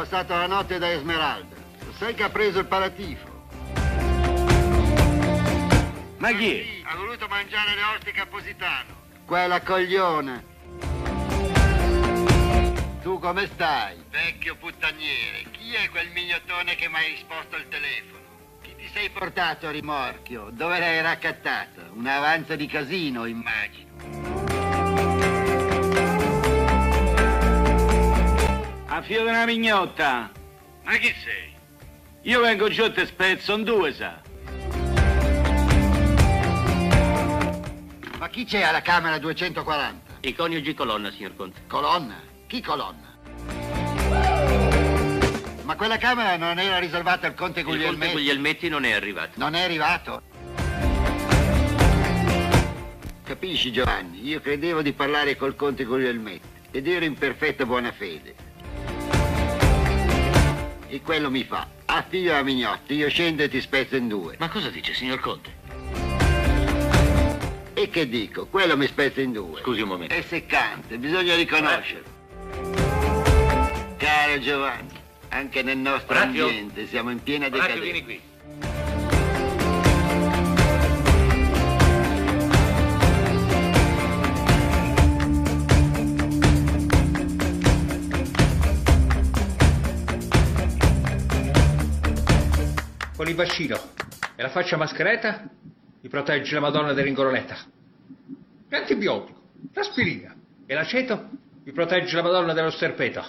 passato 0.00 0.32
la 0.32 0.46
notte 0.46 0.78
da 0.78 0.90
Esmeralda. 0.90 1.54
Lo 1.84 1.92
sai 1.92 2.14
che 2.14 2.22
ha 2.22 2.30
preso 2.30 2.60
il 2.60 2.64
paratifo? 2.64 3.28
Ma 6.16 6.32
chi 6.32 6.58
è? 6.58 6.88
Ha 6.88 6.96
voluto 6.96 7.28
mangiare 7.28 7.74
le 7.74 7.82
ostiche 7.94 8.20
a 8.20 8.26
Positano. 8.26 8.96
Quella 9.26 9.60
cogliona. 9.60 10.42
Tu 13.02 13.18
come 13.18 13.46
stai? 13.52 14.02
Vecchio 14.08 14.56
puttaniere, 14.56 15.44
chi 15.50 15.74
è 15.74 15.90
quel 15.90 16.08
mignotone 16.12 16.76
che 16.76 16.88
mi 16.88 16.94
ha 16.94 17.00
risposto 17.00 17.56
al 17.56 17.68
telefono? 17.68 18.24
Chi 18.62 18.74
ti 18.76 18.88
sei 18.94 19.10
portato 19.10 19.66
a 19.66 19.70
rimorchio? 19.70 20.48
Dove 20.50 20.78
l'hai 20.78 21.02
raccattato? 21.02 21.90
Un 21.92 22.06
avanzo 22.06 22.56
di 22.56 22.66
casino, 22.66 23.26
immagino. 23.26 24.19
a 29.00 29.02
fio 29.02 29.22
di 29.22 29.28
una 29.28 29.46
mignotta. 29.46 30.30
Ma 30.84 30.96
chi 30.96 31.12
sei? 31.24 31.54
Io 32.22 32.40
vengo 32.40 32.68
giù 32.68 32.84
e 32.84 32.92
te 32.92 33.06
spezzo, 33.06 33.52
sono 33.52 33.62
due, 33.64 33.94
sa. 33.94 34.20
Ma 38.18 38.28
chi 38.28 38.44
c'è 38.44 38.60
alla 38.60 38.82
Camera 38.82 39.18
240? 39.18 40.18
I 40.20 40.34
coniugi 40.34 40.74
Colonna, 40.74 41.10
signor 41.10 41.34
Conte. 41.34 41.62
Colonna? 41.66 42.20
Chi 42.46 42.60
Colonna? 42.60 43.08
Ma 45.62 45.76
quella 45.76 45.96
Camera 45.96 46.36
non 46.36 46.58
era 46.58 46.78
riservata 46.78 47.26
al 47.26 47.34
Conte 47.34 47.62
Guglielmetti? 47.62 47.92
Il 47.92 47.98
Conte 47.98 48.12
Guglielmetti 48.12 48.68
non 48.68 48.84
è 48.84 48.92
arrivato. 48.92 49.30
Non 49.36 49.54
è 49.54 49.62
arrivato? 49.62 50.22
Capisci, 53.22 53.72
Giovanni, 53.72 54.26
io 54.26 54.40
credevo 54.40 54.82
di 54.82 54.92
parlare 54.92 55.36
col 55.36 55.56
Conte 55.56 55.84
Guglielmetti 55.84 56.48
ed 56.72 56.86
ero 56.86 57.06
in 57.06 57.14
perfetta 57.14 57.64
buona 57.64 57.92
fede. 57.92 58.39
E 60.92 61.00
quello 61.02 61.30
mi 61.30 61.44
fa, 61.44 61.68
ah 61.84 62.04
figlio 62.08 62.34
a 62.34 62.42
mignotti, 62.42 62.94
io 62.94 63.08
scendo 63.08 63.44
e 63.44 63.48
ti 63.48 63.60
spezzo 63.60 63.94
in 63.94 64.08
due. 64.08 64.34
Ma 64.40 64.48
cosa 64.48 64.70
dice, 64.70 64.92
signor 64.92 65.20
Conte? 65.20 65.54
E 67.74 67.88
che 67.88 68.08
dico, 68.08 68.46
quello 68.46 68.76
mi 68.76 68.86
spezza 68.88 69.20
in 69.20 69.30
due. 69.30 69.60
Scusi 69.60 69.82
un 69.82 69.88
momento. 69.88 70.12
È 70.12 70.20
seccante, 70.22 70.98
bisogna 70.98 71.36
riconoscerlo. 71.36 72.08
Caro 73.98 74.38
Giovanni, 74.40 74.98
anche 75.28 75.62
nel 75.62 75.78
nostro 75.78 76.16
Orazio? 76.16 76.46
ambiente 76.46 76.88
siamo 76.88 77.10
in 77.10 77.22
piena 77.22 77.46
Orazio, 77.46 77.60
decadenza. 77.62 77.92
vieni 77.92 78.04
qui. 78.04 78.20
Con 93.20 93.28
il 93.28 93.34
vaccino 93.34 93.78
e 94.34 94.40
la 94.40 94.48
faccia 94.48 94.78
mascheretta 94.78 95.46
mi 96.00 96.08
protegge 96.08 96.54
la 96.54 96.60
Madonna 96.60 96.94
dell'Ingoronetta. 96.94 97.54
L'antibiotico, 98.70 99.42
l'aspirina 99.74 100.34
e 100.64 100.72
l'aceto 100.72 101.28
mi 101.62 101.70
protegge 101.72 102.16
la 102.16 102.22
Madonna 102.22 102.54
dello 102.54 102.70
sterpeto. 102.70 103.22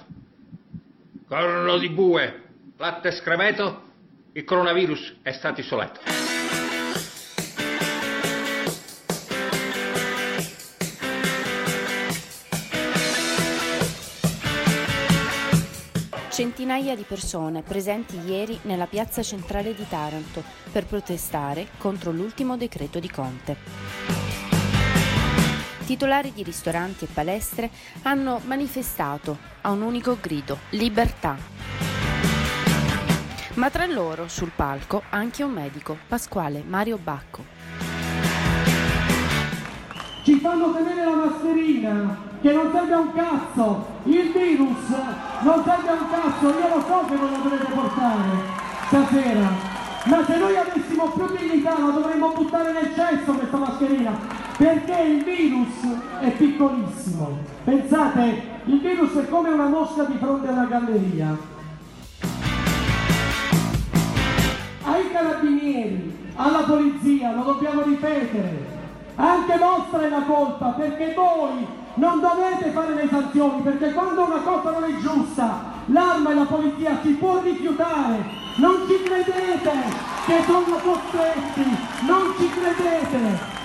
Corno 1.27 1.77
di 1.77 1.89
bue, 1.89 2.41
latte 2.77 3.09
e 3.09 3.11
scremeto, 3.11 3.89
il 4.31 4.45
coronavirus 4.45 5.17
è 5.23 5.33
stato 5.33 5.59
isolato. 5.59 5.99
Centinaia 16.41 16.95
di 16.95 17.03
persone 17.03 17.61
presenti 17.61 18.17
ieri 18.17 18.57
nella 18.63 18.87
piazza 18.87 19.21
centrale 19.21 19.75
di 19.75 19.85
Taranto 19.87 20.43
per 20.71 20.87
protestare 20.87 21.67
contro 21.77 22.09
l'ultimo 22.09 22.57
decreto 22.57 22.97
di 22.97 23.07
Conte. 23.11 23.57
Titolari 25.85 26.33
di 26.33 26.41
ristoranti 26.41 27.05
e 27.05 27.09
palestre 27.13 27.69
hanno 28.01 28.41
manifestato 28.45 29.37
a 29.61 29.69
un 29.69 29.83
unico 29.83 30.17
grido, 30.19 30.57
libertà. 30.71 31.37
Ma 33.53 33.69
tra 33.69 33.85
loro, 33.85 34.27
sul 34.27 34.51
palco, 34.55 35.03
anche 35.11 35.43
un 35.43 35.51
medico, 35.51 35.95
Pasquale 36.07 36.63
Mario 36.65 36.97
Bacco. 36.97 37.45
Ci 40.23 40.39
fanno 40.39 40.73
tenere 40.73 41.05
la 41.05 41.15
mascherina 41.17 42.30
che 42.41 42.51
non 42.51 42.71
serve 42.73 42.93
a 42.93 42.99
un 42.99 43.13
cazzo, 43.13 43.85
il 44.05 44.31
virus 44.31 44.89
non 45.41 45.63
serve 45.63 45.89
a 45.89 45.93
un 45.93 46.09
cazzo, 46.09 46.47
io 46.47 46.75
lo 46.75 46.81
so 46.81 47.05
che 47.07 47.15
voi 47.15 47.31
la 47.31 47.37
dovete 47.37 47.71
portare 47.71 48.29
stasera, 48.87 49.49
ma 50.05 50.25
se 50.25 50.37
noi 50.37 50.57
avessimo 50.57 51.05
più 51.11 51.37
dignità 51.37 51.77
la 51.79 51.91
dovremmo 51.91 52.31
buttare 52.33 52.73
nel 52.73 52.91
cesso 52.95 53.33
questa 53.33 53.57
mascherina, 53.57 54.11
perché 54.57 55.01
il 55.01 55.23
virus 55.23 55.99
è 56.19 56.31
piccolissimo. 56.31 57.37
Pensate, 57.63 58.41
il 58.65 58.79
virus 58.79 59.13
è 59.13 59.29
come 59.29 59.49
una 59.49 59.67
mosca 59.67 60.03
di 60.03 60.17
fronte 60.17 60.47
a 60.47 60.51
una 60.51 60.65
galleria. 60.65 61.37
Ai 64.83 65.11
carabinieri, 65.11 66.17
alla 66.35 66.63
polizia, 66.63 67.35
lo 67.35 67.43
dobbiamo 67.43 67.83
ripetere, 67.83 68.70
anche 69.21 69.57
vostra 69.57 70.01
è 70.01 70.09
la 70.09 70.23
colpa 70.23 70.69
perché 70.69 71.13
voi 71.13 71.67
non 71.93 72.19
dovete 72.19 72.71
fare 72.71 72.95
le 72.95 73.07
sanzioni 73.07 73.61
perché 73.61 73.93
quando 73.93 74.25
una 74.25 74.39
cosa 74.39 74.71
non 74.71 74.83
è 74.83 74.97
giusta 74.97 75.71
l'arma 75.85 76.31
e 76.31 76.33
la 76.33 76.45
polizia 76.45 76.99
si 77.03 77.11
può 77.11 77.39
rifiutare. 77.41 78.39
Non 78.55 78.87
ci 78.87 79.03
credete 79.03 79.71
che 80.25 80.43
sono 80.45 80.75
costretti? 80.77 81.65
Non 82.07 82.33
ci 82.37 82.49
credete? 82.49 83.59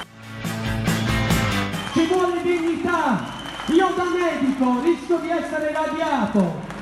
Ci 1.93 2.07
vuole 2.07 2.43
dignità. 2.43 3.35
Io 3.69 3.89
da 3.97 4.05
medico 4.05 4.81
rischio 4.83 5.19
di 5.19 5.31
essere 5.31 5.73
radiato. 5.73 6.75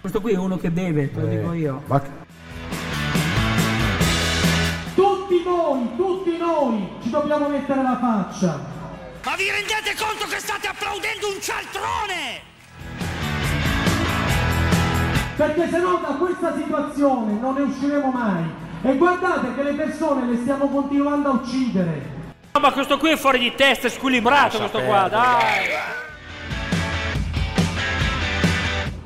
Questo 0.00 0.20
qui 0.20 0.32
è 0.32 0.38
uno 0.38 0.56
che 0.56 0.72
deve, 0.72 1.12
te 1.12 1.20
lo 1.20 1.26
dico 1.26 1.52
io. 1.52 1.82
Tutti 5.28 5.42
noi 5.44 5.90
tutti 5.96 6.36
noi 6.38 6.88
ci 7.02 7.10
dobbiamo 7.10 7.48
mettere 7.48 7.82
la 7.82 7.98
faccia 7.98 8.58
Ma 9.22 9.36
vi 9.36 9.50
rendete 9.50 9.94
conto 9.94 10.24
che 10.26 10.40
state 10.40 10.66
applaudendo 10.68 11.28
un 11.28 11.40
cialtrone? 11.40 12.46
perché 15.36 15.68
se 15.68 15.78
no 15.78 16.00
da 16.02 16.14
questa 16.14 16.54
situazione 16.56 17.32
non 17.38 17.54
ne 17.54 17.60
usciremo 17.60 18.10
mai 18.10 18.44
e 18.82 18.96
guardate 18.96 19.54
che 19.54 19.62
le 19.62 19.72
persone 19.74 20.26
le 20.26 20.38
stiamo 20.38 20.66
continuando 20.68 21.28
a 21.28 21.32
uccidere 21.32 22.16
No, 22.54 22.60
ma 22.60 22.72
questo 22.72 22.96
qui 22.96 23.10
è 23.10 23.16
fuori 23.16 23.38
di 23.38 23.54
testa, 23.54 23.86
è 23.86 23.90
squilibrato 23.90 24.58
questo 24.58 24.80
qua, 24.82 25.06
dai. 25.08 25.66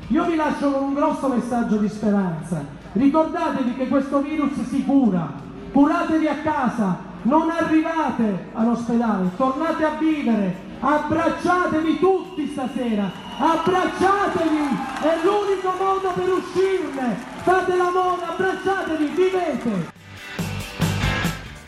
Io 0.07 0.23
vi 0.23 0.35
lascio 0.35 0.71
con 0.71 0.83
un 0.83 0.93
grosso 0.95 1.27
messaggio 1.27 1.75
di 1.75 1.87
speranza. 1.87 2.65
Ricordatevi 2.93 3.75
che 3.75 3.87
questo 3.89 4.21
virus 4.21 4.53
si 4.69 4.83
cura. 4.83 5.42
Curatevi 5.73 6.27
a 6.27 6.35
casa, 6.43 6.99
non 7.23 7.49
arrivate 7.49 8.49
all'ospedale, 8.53 9.31
tornate 9.35 9.83
a 9.83 9.95
vivere. 9.95 10.55
Abbracciatevi 10.79 11.97
tutti 11.97 12.51
stasera. 12.51 13.09
Abbracciatevi! 13.39 14.77
È 15.01 15.17
l'unico 15.23 15.73
modo 15.79 16.11
per 16.11 16.29
uscirne. 16.29 17.17
Fate 17.41 17.75
l'amore, 17.75 18.23
abbracciatevi, 18.23 19.05
vivete. 19.07 19.91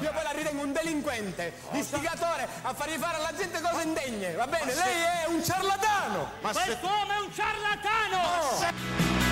Io 0.01 0.11
poi 0.11 0.23
la 0.23 0.31
ritengo 0.35 0.63
un 0.63 0.71
delinquente, 0.71 1.53
istigatore 1.71 2.47
a 2.61 2.73
far 2.75 2.87
rifare 2.87 3.17
alla 3.17 3.33
gente 3.35 3.59
cose 3.59 3.87
indegne, 3.87 4.35
va 4.35 4.45
bene? 4.45 4.65
Lei 4.65 5.01
è 5.01 5.29
un 5.29 5.43
ciarlatano! 5.43 6.29
Ma 6.41 6.51
Quest'uomo 6.51 7.11
è 7.11 7.21
un 7.25 7.31
ciarlatano! 7.33 9.24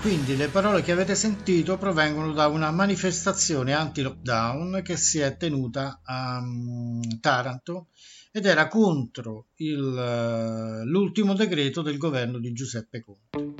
Quindi 0.00 0.36
le 0.36 0.46
parole 0.46 0.82
che 0.82 0.92
avete 0.92 1.16
sentito 1.16 1.76
provengono 1.76 2.32
da 2.32 2.46
una 2.46 2.70
manifestazione 2.70 3.72
anti-lockdown 3.72 4.80
che 4.84 4.96
si 4.96 5.18
è 5.18 5.36
tenuta 5.36 6.00
a 6.04 6.40
mm, 6.40 7.00
Taranto 7.20 7.88
ed 8.30 8.46
era 8.46 8.68
contro 8.68 9.46
il, 9.56 9.98
eh, 9.98 10.84
l'ultimo 10.84 11.34
decreto 11.34 11.82
del 11.82 11.98
governo 11.98 12.38
di 12.38 12.52
Giuseppe 12.52 13.04
Conte. 13.04 13.56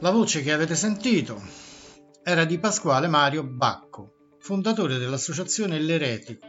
La 0.00 0.10
voce 0.10 0.42
che 0.42 0.52
avete 0.52 0.74
sentito 0.74 1.42
era 2.22 2.44
di 2.44 2.58
Pasquale 2.58 3.08
Mario 3.08 3.42
Bacco, 3.42 4.36
fondatore 4.38 4.98
dell'associazione 4.98 5.80
L'Eretico. 5.80 6.46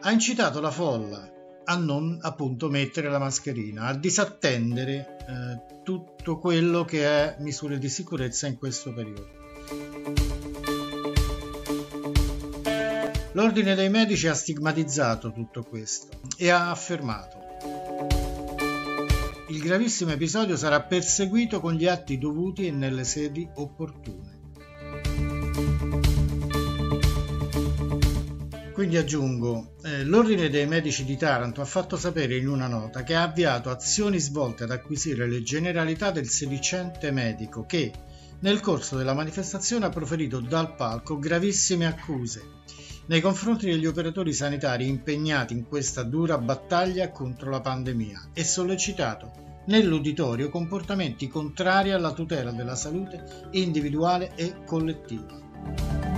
Ha 0.00 0.10
incitato 0.10 0.60
la 0.60 0.70
folla 0.70 1.32
a 1.72 1.76
non 1.76 2.18
appunto 2.20 2.68
mettere 2.68 3.08
la 3.08 3.18
mascherina, 3.18 3.86
a 3.86 3.96
disattendere 3.96 5.16
eh, 5.26 5.82
tutto 5.82 6.38
quello 6.38 6.84
che 6.84 7.04
è 7.04 7.36
misure 7.38 7.78
di 7.78 7.88
sicurezza 7.88 8.46
in 8.46 8.58
questo 8.58 8.92
periodo. 8.92 9.40
L'ordine 13.32 13.74
dei 13.74 13.88
medici 13.88 14.28
ha 14.28 14.34
stigmatizzato 14.34 15.32
tutto 15.32 15.62
questo 15.62 16.08
e 16.36 16.50
ha 16.50 16.70
affermato 16.70 17.42
il 19.48 19.60
gravissimo 19.60 20.12
episodio 20.12 20.56
sarà 20.56 20.80
perseguito 20.80 21.60
con 21.60 21.74
gli 21.74 21.86
atti 21.86 22.16
dovuti 22.16 22.66
e 22.66 22.70
nelle 22.70 23.04
sedi 23.04 23.46
opportune. 23.56 24.31
Quindi 28.82 28.98
aggiungo, 28.98 29.74
eh, 29.84 30.02
l'Ordine 30.02 30.50
dei 30.50 30.66
Medici 30.66 31.04
di 31.04 31.16
Taranto 31.16 31.60
ha 31.60 31.64
fatto 31.64 31.96
sapere 31.96 32.36
in 32.36 32.48
una 32.48 32.66
nota 32.66 33.04
che 33.04 33.14
ha 33.14 33.22
avviato 33.22 33.70
azioni 33.70 34.18
svolte 34.18 34.64
ad 34.64 34.72
acquisire 34.72 35.28
le 35.28 35.44
generalità 35.44 36.10
del 36.10 36.26
sedicente 36.26 37.12
medico 37.12 37.64
che, 37.64 37.92
nel 38.40 38.58
corso 38.58 38.96
della 38.96 39.14
manifestazione 39.14 39.86
ha 39.86 39.88
proferito 39.88 40.40
dal 40.40 40.74
palco 40.74 41.20
gravissime 41.20 41.86
accuse 41.86 42.42
nei 43.06 43.20
confronti 43.20 43.66
degli 43.66 43.86
operatori 43.86 44.32
sanitari 44.32 44.88
impegnati 44.88 45.52
in 45.52 45.64
questa 45.68 46.02
dura 46.02 46.36
battaglia 46.38 47.12
contro 47.12 47.50
la 47.50 47.60
pandemia 47.60 48.30
e 48.32 48.42
sollecitato 48.42 49.60
nell'uditorio 49.66 50.50
comportamenti 50.50 51.28
contrari 51.28 51.92
alla 51.92 52.12
tutela 52.12 52.50
della 52.50 52.74
salute 52.74 53.46
individuale 53.52 54.32
e 54.34 54.64
collettiva. 54.66 56.11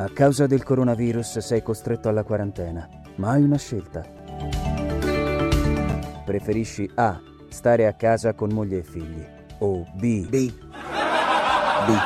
A 0.00 0.08
causa 0.14 0.46
del 0.46 0.62
coronavirus 0.62 1.40
sei 1.40 1.62
costretto 1.62 2.08
alla 2.08 2.22
quarantena, 2.22 2.88
ma 3.16 3.32
hai 3.32 3.42
una 3.42 3.58
scelta. 3.58 4.02
Preferisci 6.24 6.90
A. 6.94 7.20
Stare 7.50 7.86
a 7.86 7.92
casa 7.92 8.32
con 8.32 8.50
moglie 8.50 8.78
e 8.78 8.82
figli 8.82 9.22
o 9.58 9.84
B. 9.92 10.26
B. 10.26 10.52
B. 11.86 11.98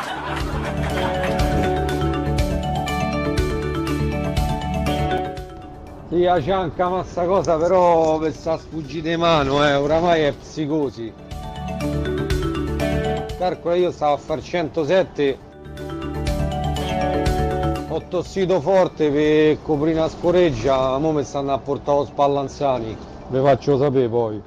Sì, 6.09 6.27
a 6.27 6.43
cianca 6.43 6.89
ma 6.89 7.05
sta 7.05 7.25
cosa 7.27 7.57
però 7.57 8.19
per 8.19 8.33
sta 8.33 8.59
sfuggita 8.59 9.09
di 9.09 9.17
mano, 9.17 9.65
eh, 9.65 9.75
oramai 9.75 10.23
è 10.23 10.33
psicosi. 10.33 11.13
Calcola 13.39 13.77
io 13.77 13.93
stavo 13.93 14.15
a 14.15 14.19
far 14.19 14.43
107 14.43 15.53
ho 17.95 18.03
tossito 18.09 18.61
forte 18.61 19.09
per 19.09 19.63
coprire 19.63 19.99
una 19.99 20.09
scoreggia, 20.09 20.99
mo 20.99 21.13
mi 21.13 21.23
stanno 21.23 21.53
a 21.53 21.59
portare 21.59 22.01
a 22.01 22.05
Spallanzani. 22.07 22.97
Vi 23.29 23.41
faccio 23.41 23.79
sapere 23.79 24.09
poi. 24.09 24.43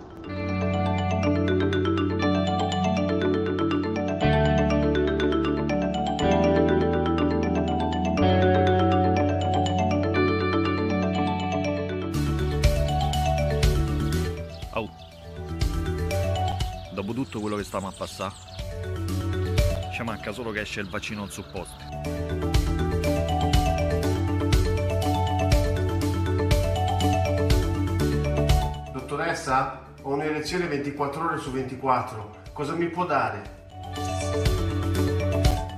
Dopo 16.91 17.13
tutto 17.13 17.39
quello 17.39 17.55
che 17.55 17.63
stiamo 17.63 17.87
a 17.87 17.93
passare, 17.95 18.33
ci 19.93 20.03
manca 20.03 20.33
solo 20.33 20.51
che 20.51 20.61
esce 20.61 20.81
il 20.81 20.89
vaccino 20.89 21.21
al 21.21 21.29
supposto. 21.29 22.26
Dottoressa, 29.47 29.79
ho 30.01 30.13
un'erezione 30.13 30.67
24 30.67 31.23
ore 31.23 31.37
su 31.37 31.51
24. 31.51 32.35
Cosa 32.51 32.73
mi 32.73 32.87
può 32.87 33.05
dare? 33.05 33.55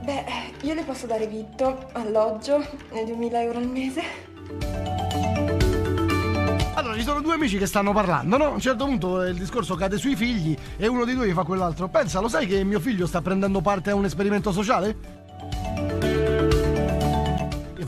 Beh, 0.04 0.26
io 0.62 0.74
le 0.74 0.84
posso 0.84 1.06
dare 1.06 1.28
vitto, 1.28 1.88
alloggio 1.92 2.66
e 2.90 3.06
2000 3.06 3.42
euro 3.42 3.60
al 3.60 3.68
mese. 3.68 4.02
Allora, 6.74 6.96
ci 6.96 7.04
sono 7.04 7.22
due 7.22 7.34
amici 7.36 7.60
che 7.60 7.68
stanno 7.68 7.94
parlando, 7.94 8.38
no? 8.38 8.46
A 8.46 8.50
un 8.50 8.60
certo 8.60 8.86
punto 8.86 9.22
il 9.22 9.38
discorso 9.38 9.76
cade 9.76 9.98
sui 9.98 10.16
figli 10.16 10.58
e 10.76 10.88
uno 10.88 11.06
di 11.06 11.14
due 11.14 11.28
gli 11.28 11.34
fa 11.34 11.44
quell'altro. 11.44 11.90
Pensa, 11.90 12.20
lo 12.20 12.28
sai 12.28 12.48
che 12.48 12.64
mio 12.64 12.80
figlio 12.80 13.06
sta 13.06 13.22
prendendo 13.22 13.62
parte 13.62 13.92
a 13.92 13.96
un 13.96 14.06
esperimento 14.06 14.52
sociale? 14.52 15.19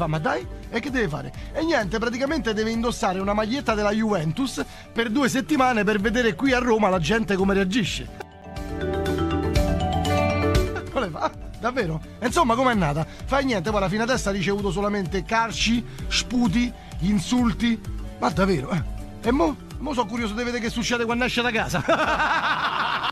Fa, 0.02 0.08
ma 0.08 0.18
dai, 0.18 0.44
e 0.72 0.80
che 0.80 0.90
deve 0.90 1.08
fare? 1.08 1.32
E 1.54 1.64
niente, 1.64 2.00
praticamente 2.00 2.56
deve 2.56 2.72
indossare 2.72 3.20
una 3.20 3.34
maglietta 3.34 3.76
della 3.76 3.92
Juventus 3.92 4.66
per 4.92 5.12
due 5.12 5.30
settimane 5.30 5.84
per 5.84 6.00
vedere 6.00 6.34
qui 6.34 6.54
a 6.54 6.58
Roma 6.58 6.90
la 6.90 6.98
gente 6.98 7.36
come 7.36 7.54
reagisce. 7.54 8.08
Quale 10.90 11.10
fa? 11.10 11.32
Davvero? 11.60 12.02
Insomma, 12.20 12.56
com'è 12.56 12.74
nata? 12.74 13.06
Fai 13.26 13.46
niente, 13.46 13.70
poi 13.70 13.78
alla 13.78 13.90
fine 13.90 14.08
testa 14.08 14.32
ha 14.32 14.34
ricevuto 14.34 14.72
solamente 14.72 15.24
carci, 15.24 15.86
sputi, 16.08 16.74
insulti. 17.02 17.80
Ma 18.18 18.30
davvero? 18.30 18.72
eh? 18.72 18.82
E 19.22 19.32
mo? 19.32 19.56
Mo 19.78 19.94
sono 19.94 20.10
curioso 20.10 20.34
di 20.34 20.44
vedere 20.44 20.64
che 20.64 20.72
succede 20.72 21.06
quando 21.06 21.26
esce 21.26 21.44
da 21.44 21.52
casa. 21.52 21.84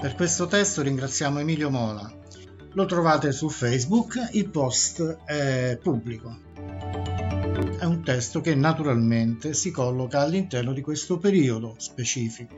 Per 0.00 0.14
questo 0.16 0.46
testo 0.46 0.80
ringraziamo 0.80 1.38
Emilio 1.38 1.68
Mola. 1.68 2.20
Lo 2.74 2.86
trovate 2.86 3.32
su 3.32 3.50
Facebook, 3.50 4.30
il 4.32 4.48
post 4.48 5.18
è 5.26 5.78
pubblico. 5.82 6.38
È 7.78 7.84
un 7.84 8.02
testo 8.02 8.40
che 8.40 8.54
naturalmente 8.54 9.52
si 9.52 9.70
colloca 9.70 10.20
all'interno 10.20 10.72
di 10.72 10.80
questo 10.80 11.18
periodo 11.18 11.74
specifico, 11.76 12.54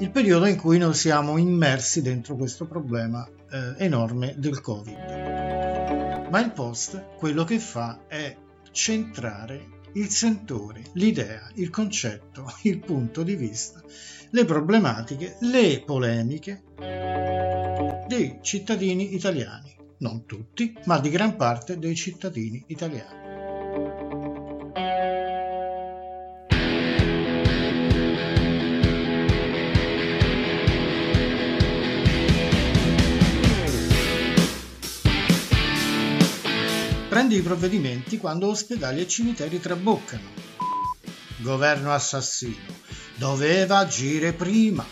il 0.00 0.10
periodo 0.10 0.46
in 0.46 0.56
cui 0.56 0.78
noi 0.78 0.94
siamo 0.94 1.36
immersi 1.36 2.02
dentro 2.02 2.34
questo 2.34 2.66
problema 2.66 3.24
eh, 3.50 3.74
enorme 3.84 4.34
del 4.36 4.60
Covid. 4.60 6.28
Ma 6.30 6.40
il 6.40 6.50
post 6.50 7.10
quello 7.16 7.44
che 7.44 7.60
fa 7.60 8.00
è 8.08 8.36
centrare 8.72 9.82
il 9.92 10.10
sentore, 10.10 10.82
l'idea, 10.94 11.48
il 11.54 11.70
concetto, 11.70 12.52
il 12.62 12.80
punto 12.80 13.22
di 13.22 13.36
vista, 13.36 13.80
le 14.30 14.44
problematiche, 14.44 15.36
le 15.42 15.84
polemiche 15.86 16.62
dei 18.06 18.38
cittadini 18.42 19.14
italiani. 19.14 19.74
Non 19.98 20.26
tutti, 20.26 20.76
ma 20.84 20.98
di 20.98 21.08
gran 21.08 21.36
parte 21.36 21.78
dei 21.78 21.94
cittadini 21.94 22.62
italiani. 22.68 23.22
Prendi 37.08 37.36
i 37.36 37.42
provvedimenti 37.42 38.18
quando 38.18 38.48
ospedali 38.48 39.00
e 39.00 39.06
cimiteri 39.06 39.60
traboccano. 39.60 40.30
Governo 41.38 41.92
assassino. 41.92 42.82
Doveva 43.16 43.78
agire 43.78 44.32
prima. 44.32 44.84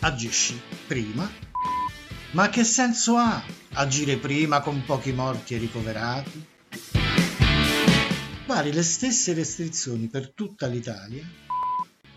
Agisci 0.00 0.75
prima? 0.86 1.30
Ma 2.32 2.48
che 2.48 2.64
senso 2.64 3.16
ha 3.16 3.42
agire 3.74 4.16
prima 4.16 4.60
con 4.60 4.84
pochi 4.84 5.12
morti 5.12 5.54
e 5.54 5.58
ricoverati? 5.58 6.46
Vari 8.46 8.72
le 8.72 8.82
stesse 8.82 9.34
restrizioni 9.34 10.06
per 10.06 10.32
tutta 10.32 10.66
l'Italia? 10.66 11.28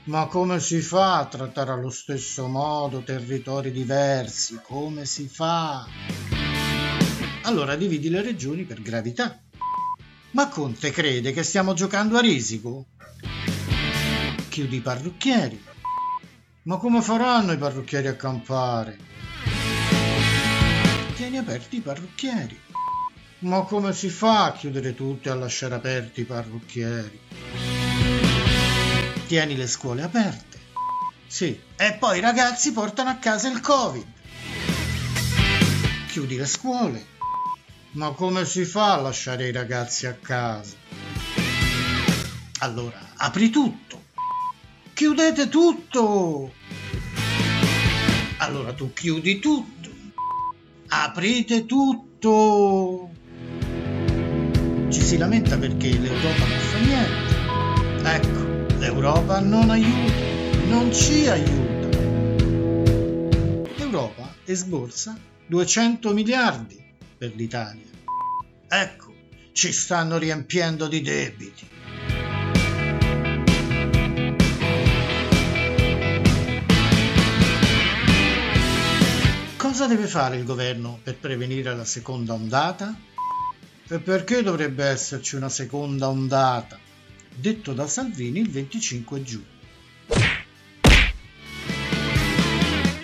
Ma 0.05 0.27
come 0.27 0.59
si 0.59 0.79
fa 0.79 1.19
a 1.19 1.25
trattare 1.25 1.71
allo 1.71 1.89
stesso 1.89 2.47
modo 2.47 3.01
territori 3.01 3.71
diversi? 3.71 4.59
Come 4.63 5.05
si 5.05 5.27
fa? 5.27 5.87
Allora 7.43 7.75
dividi 7.75 8.09
le 8.09 8.21
regioni 8.21 8.63
per 8.63 8.81
gravità. 8.81 9.39
Ma 10.31 10.47
Conte 10.47 10.91
crede 10.91 11.31
che 11.31 11.43
stiamo 11.43 11.73
giocando 11.73 12.17
a 12.17 12.21
risico? 12.21 12.85
Chiudi 14.49 14.75
i 14.77 14.81
parrucchieri. 14.81 15.63
Ma 16.69 16.77
come 16.77 17.01
faranno 17.01 17.51
i 17.51 17.57
parrucchieri 17.57 18.05
a 18.09 18.15
campare? 18.15 18.95
Tieni 21.15 21.39
aperti 21.39 21.77
i 21.77 21.81
parrucchieri. 21.81 22.61
Ma 23.39 23.63
come 23.63 23.91
si 23.91 24.07
fa 24.09 24.43
a 24.45 24.51
chiudere 24.51 24.93
tutto 24.93 25.29
e 25.29 25.31
a 25.31 25.35
lasciare 25.35 25.73
aperti 25.73 26.21
i 26.21 26.25
parrucchieri? 26.25 27.21
Tieni 29.25 29.55
le 29.55 29.65
scuole 29.65 30.03
aperte. 30.03 30.59
Sì, 31.25 31.59
e 31.75 31.93
poi 31.93 32.19
i 32.19 32.21
ragazzi 32.21 32.71
portano 32.71 33.09
a 33.09 33.15
casa 33.15 33.49
il 33.49 33.61
Covid. 33.61 34.05
Chiudi 36.09 36.37
le 36.37 36.45
scuole. 36.45 37.03
Ma 37.93 38.11
come 38.11 38.45
si 38.45 38.63
fa 38.63 38.93
a 38.93 39.01
lasciare 39.01 39.47
i 39.47 39.51
ragazzi 39.51 40.05
a 40.05 40.13
casa? 40.13 40.75
Allora, 42.59 42.99
apri 43.15 43.49
tutto. 43.49 44.08
Chiudete 44.99 45.47
tutto. 45.47 46.51
Allora 48.39 48.73
tu 48.73 48.91
chiudi 48.91 49.39
tutto. 49.39 49.89
Aprite 50.89 51.65
tutto. 51.65 53.09
Ci 54.89 55.01
si 55.01 55.15
lamenta 55.15 55.57
perché 55.57 55.97
l'Europa 55.97 56.45
non 56.45 56.59
fa 56.59 56.79
niente. 56.79 58.09
Ecco, 58.09 58.75
l'Europa 58.77 59.39
non 59.39 59.69
aiuta, 59.69 60.67
non 60.67 60.93
ci 60.93 61.29
aiuta. 61.29 61.97
L'Europa 63.77 64.35
esborsa 64.43 65.17
200 65.47 66.13
miliardi 66.13 66.77
per 67.17 67.33
l'Italia. 67.35 67.87
Ecco, 68.67 69.13
ci 69.53 69.71
stanno 69.71 70.17
riempiendo 70.17 70.89
di 70.89 70.99
debiti. 70.99 71.78
Cosa 79.69 79.85
deve 79.85 80.07
fare 80.07 80.35
il 80.35 80.45
governo 80.45 80.99
per 81.03 81.17
prevenire 81.17 81.75
la 81.75 81.85
seconda 81.85 82.33
ondata? 82.33 82.99
E 83.87 83.99
perché 83.99 84.41
dovrebbe 84.41 84.83
esserci 84.83 85.35
una 85.35 85.47
seconda 85.47 86.09
ondata? 86.09 86.79
Detto 87.35 87.73
da 87.73 87.85
Salvini 87.85 88.39
il 88.39 88.49
25 88.49 89.21
giugno. 89.21 89.45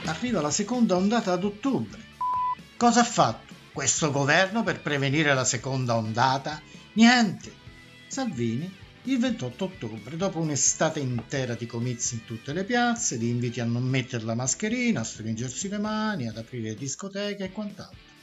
Arriva 0.06 0.42
la 0.42 0.50
seconda 0.50 0.96
ondata 0.96 1.34
ad 1.34 1.44
ottobre. 1.44 2.00
Cosa 2.78 3.02
ha 3.02 3.06
fatto 3.06 3.54
questo 3.72 4.10
governo 4.10 4.64
per 4.64 4.82
prevenire 4.82 5.36
la 5.36 5.46
seconda 5.46 5.96
ondata? 5.96 6.60
Niente. 6.94 7.54
Salvini 8.08 8.76
il 9.08 9.20
28 9.20 9.64
ottobre, 9.66 10.18
dopo 10.18 10.40
un'estate 10.40 11.00
intera 11.00 11.54
di 11.54 11.68
comizi 11.68 12.16
in 12.16 12.26
tutte 12.26 12.54
le 12.54 12.64
piazze, 12.64 13.20
di 13.20 13.30
inviti 13.30 13.60
a 13.60 13.66
non 13.66 13.84
mettere 13.84 14.24
la 14.24 14.34
mascherina, 14.34 15.02
a 15.02 15.04
stringersi 15.04 15.70
le 15.70 15.78
mani, 15.78 16.28
ad 16.28 16.38
aprire 16.38 16.74
discoteche 16.74 17.44
e 17.44 17.52
quant'altro. 17.52 18.14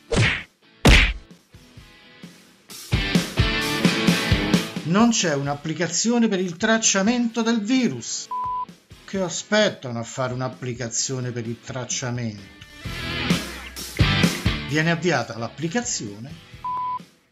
Non 4.84 5.10
c'è 5.10 5.34
un'applicazione 5.34 6.26
per 6.26 6.40
il 6.40 6.56
tracciamento 6.56 7.42
del 7.42 7.60
virus. 7.60 8.26
Che 9.04 9.20
aspettano 9.20 10.00
a 10.00 10.02
fare 10.02 10.32
un'applicazione 10.32 11.30
per 11.30 11.46
il 11.46 11.60
tracciamento? 11.64 12.60
Viene 14.68 14.90
avviata 14.90 15.38
l'applicazione. 15.38 16.50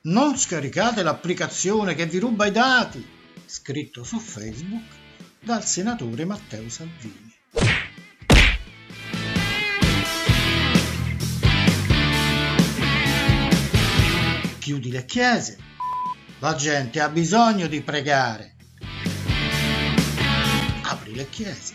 Non 0.03 0.39
scaricate 0.39 1.03
l'applicazione 1.03 1.95
che 1.95 2.07
vi 2.07 2.19
ruba 2.19 2.47
i 2.47 2.53
dati, 2.53 3.19
scritto 3.47 4.05
su 4.05 4.18
Facebook 4.18 4.84
dal 5.41 5.64
senatore 5.64 6.24
Matteo 6.24 6.68
Salvini. 6.68 7.34
Chiudi 14.59 14.91
le 14.91 15.05
chiese. 15.05 15.59
La 16.38 16.55
gente 16.55 17.01
ha 17.01 17.09
bisogno 17.09 17.66
di 17.66 17.80
pregare. 17.80 18.55
Apri 20.82 21.14
le 21.14 21.28
chiese. 21.28 21.74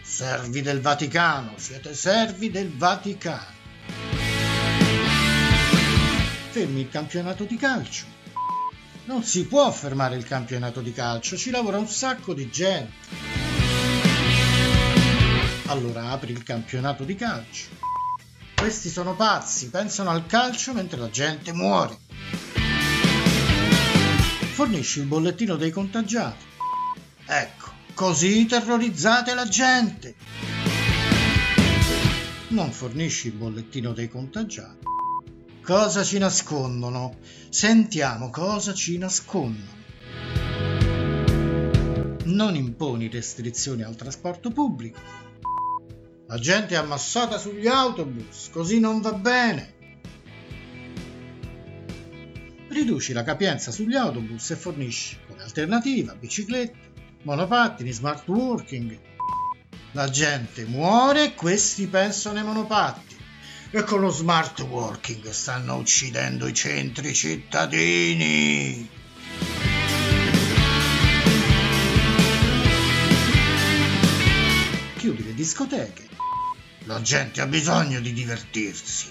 Servi 0.00 0.60
del 0.62 0.80
Vaticano, 0.80 1.54
siete 1.56 1.94
servi 1.94 2.50
del 2.50 2.70
Vaticano. 2.70 3.52
Fermi 6.50 6.82
il 6.82 6.88
campionato 6.88 7.44
di 7.44 7.56
calcio. 7.56 8.13
Non 9.06 9.22
si 9.22 9.44
può 9.44 9.70
fermare 9.70 10.16
il 10.16 10.24
campionato 10.24 10.80
di 10.80 10.92
calcio, 10.92 11.36
ci 11.36 11.50
lavora 11.50 11.76
un 11.76 11.86
sacco 11.86 12.32
di 12.32 12.48
gente. 12.48 12.92
Allora 15.66 16.10
apri 16.10 16.32
il 16.32 16.42
campionato 16.42 17.04
di 17.04 17.14
calcio. 17.14 17.66
Questi 18.54 18.88
sono 18.88 19.14
pazzi, 19.14 19.68
pensano 19.68 20.08
al 20.08 20.24
calcio 20.24 20.72
mentre 20.72 20.98
la 20.98 21.10
gente 21.10 21.52
muore. 21.52 21.98
Fornisci 24.54 25.00
il 25.00 25.06
bollettino 25.06 25.56
dei 25.56 25.70
contagiati. 25.70 26.44
Ecco, 27.26 27.72
così 27.92 28.46
terrorizzate 28.46 29.34
la 29.34 29.46
gente. 29.46 30.14
Non 32.48 32.72
fornisci 32.72 33.26
il 33.26 33.34
bollettino 33.34 33.92
dei 33.92 34.08
contagiati. 34.08 34.93
Cosa 35.64 36.04
ci 36.04 36.18
nascondono? 36.18 37.16
Sentiamo 37.48 38.28
cosa 38.28 38.74
ci 38.74 38.98
nascondono. 38.98 39.82
Non 42.24 42.54
imponi 42.54 43.08
restrizioni 43.08 43.82
al 43.82 43.96
trasporto 43.96 44.50
pubblico. 44.50 45.00
La 46.26 46.38
gente 46.38 46.74
è 46.74 46.76
ammassata 46.76 47.38
sugli 47.38 47.66
autobus, 47.66 48.50
così 48.52 48.78
non 48.78 49.00
va 49.00 49.14
bene. 49.14 49.74
Riduci 52.68 53.14
la 53.14 53.22
capienza 53.22 53.70
sugli 53.70 53.94
autobus 53.94 54.50
e 54.50 54.56
fornisci 54.56 55.16
come 55.26 55.44
alternativa 55.44 56.14
biciclette, 56.14 56.92
monopattini, 57.22 57.90
smart 57.90 58.28
working. 58.28 59.00
La 59.92 60.10
gente 60.10 60.66
muore 60.66 61.24
e 61.24 61.34
questi 61.34 61.86
pensano 61.86 62.38
ai 62.38 62.44
monopattini 62.44 63.13
e 63.76 63.82
con 63.82 63.98
lo 63.98 64.10
smart 64.10 64.60
working 64.60 65.30
stanno 65.30 65.74
uccidendo 65.74 66.46
i 66.46 66.54
centri 66.54 67.12
cittadini. 67.12 68.88
Chiudi 74.96 75.24
le 75.24 75.34
discoteche. 75.34 76.08
La 76.84 77.00
gente 77.00 77.40
ha 77.40 77.46
bisogno 77.46 77.98
di 77.98 78.12
divertirsi. 78.12 79.08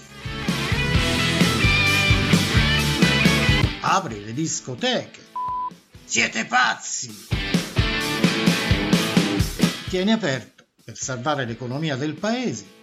Apri 3.80 4.24
le 4.24 4.32
discoteche. 4.32 5.20
Siete 6.06 6.46
pazzi! 6.46 7.26
Tieni 9.90 10.12
aperto 10.12 10.64
per 10.82 10.96
salvare 10.96 11.44
l'economia 11.44 11.96
del 11.96 12.14
paese 12.14 12.80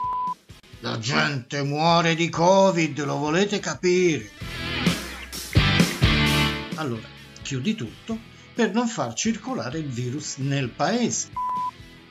la 0.82 0.98
gente 0.98 1.62
muore 1.62 2.16
di 2.16 2.30
Covid, 2.30 3.04
lo 3.04 3.18
volete 3.18 3.60
capire? 3.60 4.30
Allora, 6.76 7.08
chiudi 7.44 7.76
tutto 7.76 8.18
per 8.54 8.72
non 8.74 8.88
far 8.88 9.14
circolare 9.14 9.78
il 9.78 9.88
virus 9.88 10.38
nel 10.38 10.70
paese. 10.70 11.30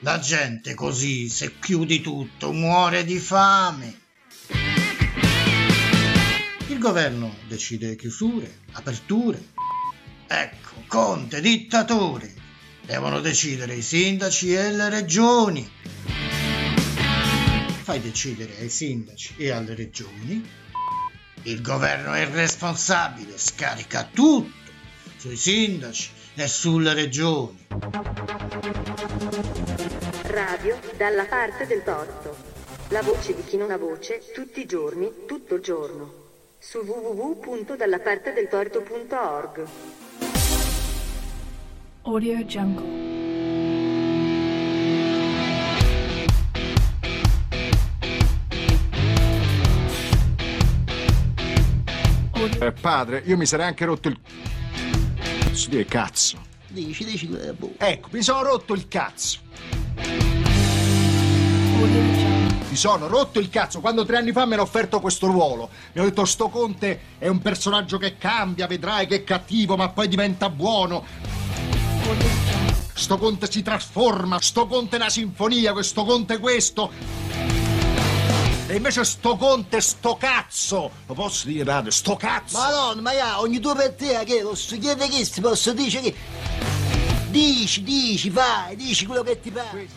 La 0.00 0.18
gente 0.20 0.74
così, 0.74 1.28
se 1.28 1.58
chiudi 1.58 2.00
tutto, 2.00 2.52
muore 2.52 3.04
di 3.04 3.18
fame. 3.18 3.98
Il 6.68 6.78
governo 6.78 7.34
decide 7.48 7.96
chiusure, 7.96 8.60
aperture. 8.72 9.48
Ecco, 10.28 10.84
Conte, 10.86 11.40
dittatore. 11.40 12.32
Devono 12.86 13.20
decidere 13.20 13.74
i 13.74 13.82
sindaci 13.82 14.54
e 14.54 14.70
le 14.70 14.88
regioni 14.88 15.70
fai 17.90 18.00
decidere 18.00 18.56
ai 18.60 18.68
sindaci 18.68 19.34
e 19.36 19.50
alle 19.50 19.74
regioni. 19.74 20.48
Il 21.42 21.60
governo 21.60 22.12
è 22.12 22.24
responsabile, 22.24 23.36
scarica 23.36 24.04
tutto 24.04 24.70
sui 25.16 25.34
sindaci 25.34 26.10
e 26.36 26.46
sulle 26.46 26.94
regioni. 26.94 27.66
Radio 30.22 30.78
dalla 30.96 31.24
parte 31.24 31.66
del 31.66 31.82
torto. 31.82 32.36
La 32.90 33.02
voce 33.02 33.34
di 33.34 33.42
chi 33.42 33.56
non 33.56 33.72
ha 33.72 33.76
voce, 33.76 34.22
tutti 34.32 34.60
i 34.60 34.66
giorni, 34.66 35.10
tutto 35.26 35.56
il 35.56 35.62
giorno. 35.62 36.14
Su 36.60 36.78
www.dallapartedeltorto.org. 36.78 39.66
Audio 42.02 42.44
Jungle. 42.44 43.29
Eh, 52.42 52.72
padre, 52.72 53.22
io 53.26 53.36
mi 53.36 53.44
sarei 53.44 53.66
anche 53.66 53.84
rotto 53.84 54.08
il. 54.08 54.18
Posso 55.48 55.68
dire 55.68 55.84
cazzo? 55.84 56.38
Dici, 56.68 57.04
dici, 57.04 57.30
eh, 57.38 57.52
boh. 57.52 57.74
Ecco, 57.76 58.08
mi 58.12 58.22
sono 58.22 58.42
rotto 58.42 58.72
il 58.72 58.88
cazzo. 58.88 59.40
Mi 62.70 62.76
sono 62.76 63.08
rotto 63.08 63.40
il 63.40 63.50
cazzo 63.50 63.80
quando 63.80 64.06
tre 64.06 64.16
anni 64.16 64.32
fa 64.32 64.46
mi 64.46 64.54
hanno 64.54 64.62
offerto 64.62 65.00
questo 65.00 65.26
ruolo. 65.26 65.68
Mi 65.92 66.00
hanno 66.00 66.08
detto 66.08 66.24
sto 66.24 66.48
Conte 66.48 67.00
è 67.18 67.28
un 67.28 67.40
personaggio 67.40 67.98
che 67.98 68.16
cambia, 68.16 68.66
vedrai 68.66 69.06
che 69.06 69.16
è 69.16 69.24
cattivo, 69.24 69.76
ma 69.76 69.90
poi 69.90 70.08
diventa 70.08 70.48
buono. 70.48 71.04
Sto 72.94 73.18
Conte 73.18 73.50
si 73.50 73.62
trasforma, 73.62 74.40
sto 74.40 74.66
Conte 74.66 74.96
è 74.96 75.00
una 75.00 75.10
sinfonia, 75.10 75.72
questo 75.72 76.04
Conte 76.04 76.34
è 76.34 76.38
questo. 76.38 77.59
E 78.70 78.76
invece 78.76 79.02
sto 79.02 79.36
Conte, 79.36 79.80
sto 79.80 80.16
cazzo! 80.16 80.92
Lo 81.06 81.14
posso 81.14 81.48
dire, 81.48 81.64
padre? 81.64 81.90
Sto 81.90 82.14
cazzo! 82.14 82.56
Madonna, 82.56 83.00
ma 83.00 83.12
ja, 83.12 83.40
ogni 83.40 83.58
due 83.58 83.74
per 83.74 83.94
te, 83.94 84.22
che 84.24 84.42
posso 84.42 84.78
chiedere 84.78 85.10
che 85.10 85.24
si 85.24 85.40
posso 85.40 85.72
dire 85.72 86.00
che... 86.00 86.14
Dici, 87.30 87.82
dici, 87.82 88.30
fai, 88.30 88.76
dici 88.76 89.06
quello 89.06 89.24
che 89.24 89.40
ti 89.40 89.50
pare. 89.50 89.88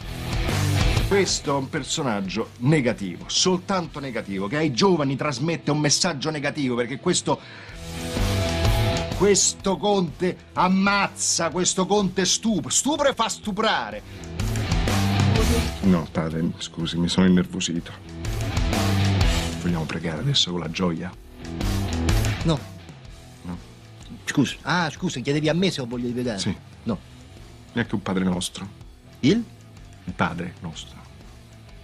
Questo 1.08 1.52
è 1.52 1.54
un 1.54 1.70
personaggio 1.70 2.50
negativo, 2.62 3.26
soltanto 3.28 4.00
negativo, 4.00 4.48
che 4.48 4.58
ai 4.58 4.74
giovani 4.74 5.16
trasmette 5.16 5.70
un 5.70 5.78
messaggio 5.78 6.32
negativo, 6.32 6.74
perché 6.74 6.98
questo. 6.98 7.40
Questo 9.16 9.78
conte 9.78 10.36
ammazza, 10.54 11.52
questo 11.52 11.86
conte 11.86 12.26
stupra, 12.26 12.72
stupra 12.72 13.10
e 13.10 13.14
fa 13.14 13.30
stuprare. 13.30 14.02
No, 15.82 16.08
padre, 16.12 16.54
scusi, 16.58 16.98
mi 16.98 17.08
sono 17.08 17.28
innervosito. 17.28 18.23
Vogliamo 19.64 19.86
pregare 19.86 20.20
adesso 20.20 20.52
con 20.52 20.60
la 20.60 20.70
gioia? 20.70 21.10
No. 22.44 22.60
no. 23.44 23.58
Scusa. 24.26 24.58
Ah, 24.64 24.90
scusa, 24.90 25.22
chiedevi 25.22 25.48
a 25.48 25.54
me 25.54 25.72
se 25.72 25.80
ho 25.80 25.86
voglia 25.86 26.08
di 26.08 26.12
pregare? 26.12 26.38
Sì. 26.38 26.54
No. 26.84 27.00
Neanche 27.72 27.96
un 27.96 28.02
padre 28.02 28.26
nostro. 28.26 28.68
Il? 29.22 29.42
Il 30.04 30.14
padre 30.14 30.56
nostro. 30.60 30.98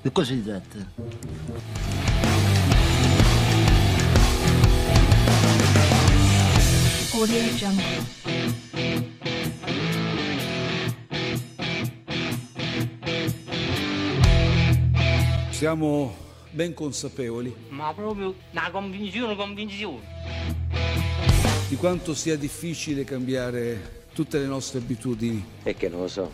Di 0.01 0.11
cosa 0.11 0.34
si 0.34 0.43
tratta? 0.43 0.77
Siamo 15.51 16.27
ben 16.60 16.74
consapevoli 16.74 17.55
Ma 17.70 17.93
proprio 17.93 18.36
una 18.51 18.70
convinzione, 18.70 19.34
convinzione. 19.38 20.01
di 21.70 21.78
quanto 21.78 22.14
sia 22.14 22.36
difficile 22.36 23.05
cambiare 23.05 24.07
tutte 24.14 24.39
le 24.39 24.45
nostre 24.45 24.80
abitudini. 24.80 25.41
E 25.64 25.76
che 25.76 25.88
non 25.88 26.01
lo 26.01 26.07
so. 26.10 26.30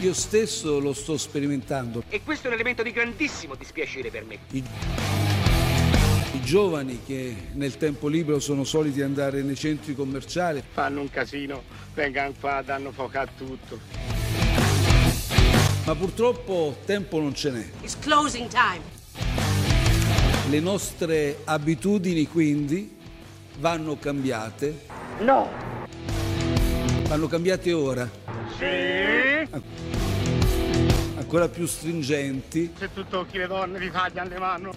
Io 0.00 0.12
stesso 0.12 0.78
lo 0.78 0.92
sto 0.92 1.16
sperimentando. 1.16 2.02
E 2.10 2.22
questo 2.22 2.48
è 2.48 2.50
un 2.50 2.56
elemento 2.56 2.82
di 2.82 2.92
grandissimo 2.92 3.54
dispiacere 3.54 4.10
per 4.10 4.24
me. 4.26 4.38
I, 4.50 4.62
i 6.32 6.42
giovani 6.42 7.00
che 7.06 7.34
nel 7.52 7.78
tempo 7.78 8.08
libero 8.08 8.40
sono 8.40 8.64
soliti 8.64 9.00
andare 9.00 9.42
nei 9.42 9.56
centri 9.56 9.94
commerciali 9.94 10.62
Fanno 10.70 11.00
un 11.00 11.08
casino, 11.08 11.62
vengano 11.94 12.34
qua, 12.38 12.60
danno 12.62 12.92
fuoco 12.92 13.18
a 13.18 13.26
tutto. 13.26 14.19
Ma 15.90 15.96
purtroppo 15.96 16.76
tempo 16.84 17.18
non 17.18 17.34
ce 17.34 17.50
n'è. 17.50 17.68
It's 17.80 17.98
closing 17.98 18.46
time. 18.46 18.80
Le 20.48 20.60
nostre 20.60 21.38
abitudini 21.42 22.28
quindi 22.28 22.96
vanno 23.58 23.98
cambiate. 23.98 24.86
No. 25.18 25.48
Vanno 27.08 27.26
cambiate 27.26 27.72
ora. 27.72 28.08
Sì. 28.56 29.48
Ancora 31.16 31.48
più 31.48 31.66
stringenti. 31.66 32.72
Se 32.78 32.92
tu 32.94 33.04
tocchi 33.08 33.38
le 33.38 33.48
donne 33.48 33.80
ti 33.80 33.90
tagliano 33.90 34.28
le 34.28 34.38
mani. 34.38 34.70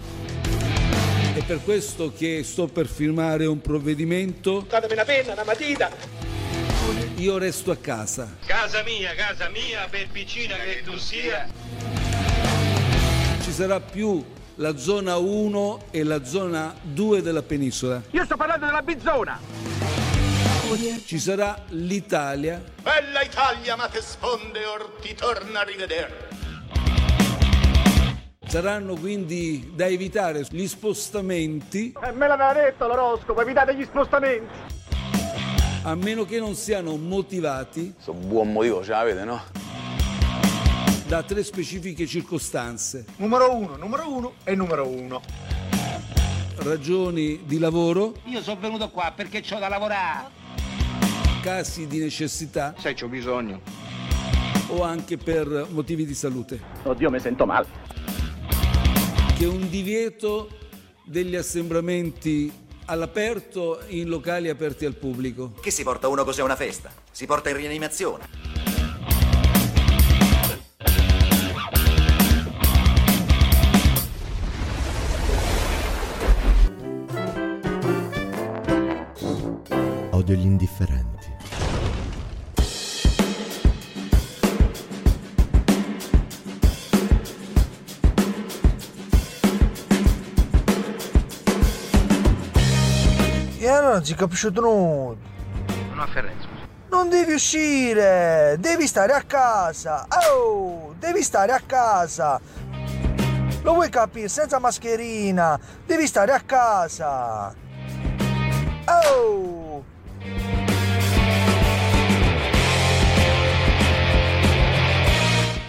È 1.34 1.44
per 1.44 1.62
questo 1.62 2.12
che 2.12 2.42
sto 2.42 2.66
per 2.66 2.88
firmare 2.88 3.46
un 3.46 3.60
provvedimento. 3.60 4.66
Datemi 4.68 4.94
una 4.94 5.04
penna, 5.04 5.32
una 5.34 5.44
matita. 5.44 5.92
Io 7.16 7.38
resto 7.38 7.70
a 7.70 7.76
casa. 7.76 8.36
Casa 8.44 8.82
mia, 8.82 9.14
casa 9.14 9.48
mia, 9.48 9.86
per 9.88 10.06
vicina 10.08 10.56
che 10.56 10.82
tu 10.84 10.96
sia. 10.98 11.48
Ci 13.42 13.52
sarà 13.52 13.80
più 13.80 14.24
la 14.56 14.76
zona 14.76 15.16
1 15.16 15.86
e 15.90 16.02
la 16.04 16.24
zona 16.24 16.74
2 16.82 17.22
della 17.22 17.42
penisola. 17.42 18.02
Io 18.10 18.24
sto 18.24 18.36
parlando 18.36 18.66
della 18.66 18.82
bizzona. 18.82 19.40
Ci 21.04 21.18
sarà 21.20 21.62
l'Italia 21.68 22.60
Bella 22.82 23.22
Italia, 23.22 23.76
ma 23.76 23.88
che 23.88 24.00
sponde 24.00 24.64
or 24.64 24.96
ti 25.00 25.14
torna 25.14 25.60
a 25.60 25.62
rivedere. 25.62 26.28
Saranno 28.46 28.94
quindi 28.94 29.72
da 29.74 29.86
evitare 29.86 30.46
gli 30.50 30.66
spostamenti 30.66 31.92
E 32.00 32.12
me 32.12 32.26
l'aveva 32.26 32.52
detto 32.52 32.86
l'oroscopo, 32.86 33.40
evitate 33.40 33.74
gli 33.74 33.84
spostamenti. 33.84 34.46
A 35.86 35.94
meno 35.94 36.24
che 36.24 36.38
non 36.38 36.54
siano 36.54 36.96
motivati 36.96 37.94
Sono 37.98 38.18
buon 38.20 38.52
motivo, 38.52 38.82
ce 38.82 38.90
l'avete, 38.90 39.24
no? 39.24 39.40
da 41.06 41.22
tre 41.22 41.44
specifiche 41.44 42.06
circostanze. 42.06 43.04
Numero 43.16 43.54
uno, 43.54 43.76
numero 43.76 44.10
uno 44.10 44.32
e 44.42 44.54
numero 44.54 44.88
uno. 44.88 45.20
Ragioni 46.56 47.42
di 47.44 47.58
lavoro, 47.58 48.14
Io 48.24 48.40
sono 48.42 48.58
venuto 48.58 48.88
qua 48.88 49.12
perché 49.14 49.42
c'ho 49.42 49.58
da 49.58 49.68
lavorare. 49.68 50.28
casi 51.42 51.86
di 51.86 51.98
necessità 51.98 52.74
Sai, 52.78 52.94
c'ho 52.94 53.08
bisogno. 53.08 53.60
o 54.68 54.82
anche 54.82 55.18
per 55.18 55.66
motivi 55.70 56.06
di 56.06 56.14
salute. 56.14 56.58
Oddio, 56.84 57.10
mi 57.10 57.20
sento 57.20 57.44
male. 57.44 57.66
Che 59.36 59.44
un 59.44 59.68
divieto 59.68 60.48
degli 61.04 61.36
assembramenti 61.36 62.50
all'aperto 62.86 63.80
in 63.88 64.08
locali 64.08 64.48
aperti 64.48 64.84
al 64.84 64.94
pubblico. 64.94 65.52
Che 65.60 65.70
si 65.70 65.82
porta 65.82 66.08
uno 66.08 66.24
così 66.24 66.40
a 66.40 66.44
una 66.44 66.56
festa? 66.56 66.92
Si 67.10 67.26
porta 67.26 67.50
in 67.50 67.56
rianimazione. 67.56 68.73
Si 94.04 94.14
capisce 94.14 94.50
nulla. 94.50 95.16
Non 95.94 96.06
Ferrenzo. 96.12 96.46
Non 96.90 97.08
devi 97.08 97.32
uscire, 97.32 98.54
devi 98.58 98.86
stare 98.86 99.14
a 99.14 99.22
casa. 99.22 100.06
Oh, 100.30 100.94
devi 100.98 101.22
stare 101.22 101.52
a 101.52 101.62
casa. 101.64 102.38
Lo 103.62 103.72
vuoi 103.72 103.88
capire? 103.88 104.28
Senza 104.28 104.58
mascherina. 104.58 105.58
Devi 105.86 106.06
stare 106.06 106.32
a 106.32 106.40
casa. 106.40 107.54
Oh! 108.84 109.82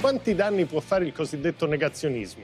Quanti 0.01 0.35
danni 0.35 0.65
può 0.65 0.81
fare 0.81 1.05
il 1.05 1.13
cosiddetto 1.13 1.65
negazionismo? 1.67 2.43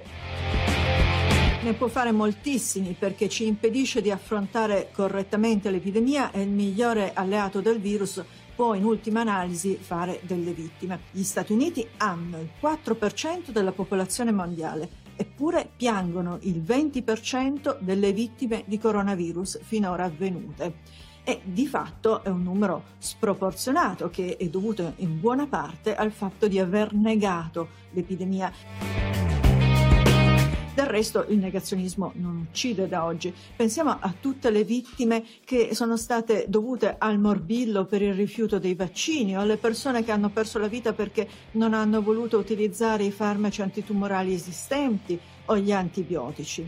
Ne 1.64 1.74
può 1.74 1.88
fare 1.88 2.12
moltissimi 2.12 2.96
perché 2.98 3.30
ci 3.30 3.46
impedisce 3.46 4.02
di 4.02 4.10
affrontare 4.10 4.90
correttamente 4.92 5.70
l'epidemia 5.70 6.32
e 6.32 6.42
il 6.42 6.50
migliore 6.50 7.14
alleato 7.14 7.62
del 7.62 7.80
virus 7.80 8.24
può 8.56 8.74
in 8.74 8.84
ultima 8.84 9.22
analisi 9.22 9.78
fare 9.80 10.22
delle 10.24 10.54
vittime. 10.54 11.02
Gli 11.12 11.22
Stati 11.22 11.54
Uniti 11.54 11.88
hanno 11.98 12.40
il 12.40 12.50
4% 12.60 13.52
della 13.52 13.74
popolazione 13.74 14.32
mondiale, 14.32 14.90
eppure 15.16 15.70
piangono 15.78 16.40
il 16.42 16.62
20% 16.62 17.78
delle 17.80 18.12
vittime 18.12 18.64
di 18.66 18.80
coronavirus 18.80 19.60
finora 19.62 20.06
avvenute. 20.06 20.78
E 21.24 21.42
di 21.44 21.68
fatto 21.68 22.24
è 22.24 22.30
un 22.30 22.42
numero 22.42 22.86
sproporzionato 22.98 24.10
che 24.10 24.36
è 24.36 24.48
dovuto 24.48 24.94
in 24.98 25.20
buona 25.20 25.46
parte 25.46 25.94
al 25.94 26.12
fatto 26.12 26.48
di 26.48 26.58
aver 26.58 26.92
negato 26.94 27.70
l'epidemia. 27.92 29.31
Del 30.74 30.86
resto 30.86 31.26
il 31.28 31.38
negazionismo 31.38 32.14
non 32.16 32.48
uccide 32.50 32.88
da 32.88 33.04
oggi. 33.04 33.34
Pensiamo 33.56 33.98
a 34.00 34.14
tutte 34.18 34.50
le 34.50 34.64
vittime 34.64 35.26
che 35.44 35.76
sono 35.76 35.98
state 35.98 36.46
dovute 36.48 36.96
al 36.98 37.20
morbillo 37.20 37.84
per 37.84 38.02
il 38.02 38.14
rifiuto 38.14 38.58
dei 38.58 38.74
vaccini 38.74 39.36
o 39.36 39.42
alle 39.42 39.58
persone 39.58 40.02
che 40.06 40.12
hanno 40.12 40.30
perso 40.30 40.60
la 40.60 40.68
vita 40.68 40.94
perché 40.94 41.28
non 41.52 41.74
hanno 41.74 42.02
voluto 42.02 42.38
utilizzare 42.38 43.04
i 43.04 43.12
farmaci 43.12 43.62
antitumorali 43.62 44.34
esistenti 44.34 45.20
o 45.46 45.58
gli 45.58 45.74
antibiotici. 45.74 46.66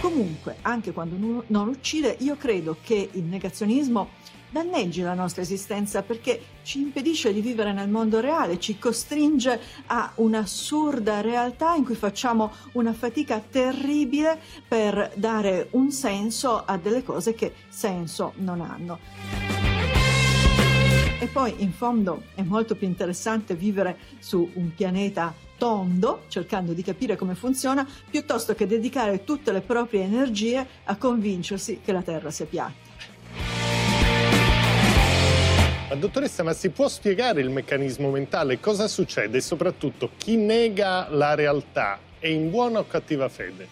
Comunque, 0.00 0.56
anche 0.60 0.92
quando 0.92 1.44
non 1.46 1.68
uccide, 1.68 2.16
io 2.20 2.36
credo 2.36 2.76
che 2.82 3.08
il 3.12 3.22
negazionismo 3.22 4.10
danneggi 4.54 5.02
la 5.02 5.14
nostra 5.14 5.42
esistenza 5.42 6.02
perché 6.02 6.40
ci 6.62 6.78
impedisce 6.78 7.32
di 7.32 7.40
vivere 7.40 7.72
nel 7.72 7.88
mondo 7.88 8.20
reale, 8.20 8.60
ci 8.60 8.78
costringe 8.78 9.60
a 9.86 10.12
un'assurda 10.14 11.20
realtà 11.20 11.74
in 11.74 11.84
cui 11.84 11.96
facciamo 11.96 12.52
una 12.74 12.92
fatica 12.92 13.40
terribile 13.40 14.38
per 14.68 15.10
dare 15.16 15.66
un 15.72 15.90
senso 15.90 16.64
a 16.64 16.76
delle 16.76 17.02
cose 17.02 17.34
che 17.34 17.52
senso 17.68 18.34
non 18.36 18.60
hanno. 18.60 19.00
E 21.18 21.26
poi 21.26 21.54
in 21.58 21.72
fondo 21.72 22.22
è 22.34 22.42
molto 22.42 22.76
più 22.76 22.86
interessante 22.86 23.56
vivere 23.56 23.98
su 24.20 24.48
un 24.54 24.72
pianeta 24.72 25.34
tondo, 25.58 26.22
cercando 26.28 26.74
di 26.74 26.82
capire 26.84 27.16
come 27.16 27.34
funziona, 27.34 27.84
piuttosto 28.08 28.54
che 28.54 28.68
dedicare 28.68 29.24
tutte 29.24 29.50
le 29.50 29.62
proprie 29.62 30.02
energie 30.02 30.64
a 30.84 30.96
convincersi 30.96 31.80
che 31.82 31.90
la 31.90 32.02
Terra 32.02 32.30
sia 32.30 32.46
piatta. 32.46 33.63
Ma 35.86 35.96
dottoressa, 35.96 36.42
ma 36.42 36.54
si 36.54 36.70
può 36.70 36.88
spiegare 36.88 37.42
il 37.42 37.50
meccanismo 37.50 38.10
mentale? 38.10 38.58
Cosa 38.58 38.88
succede? 38.88 39.36
E 39.36 39.40
soprattutto, 39.42 40.10
chi 40.16 40.36
nega 40.36 41.08
la 41.10 41.34
realtà 41.34 41.98
è 42.18 42.26
in 42.26 42.50
buona 42.50 42.78
o 42.78 42.86
cattiva 42.86 43.28
fede? 43.28 43.68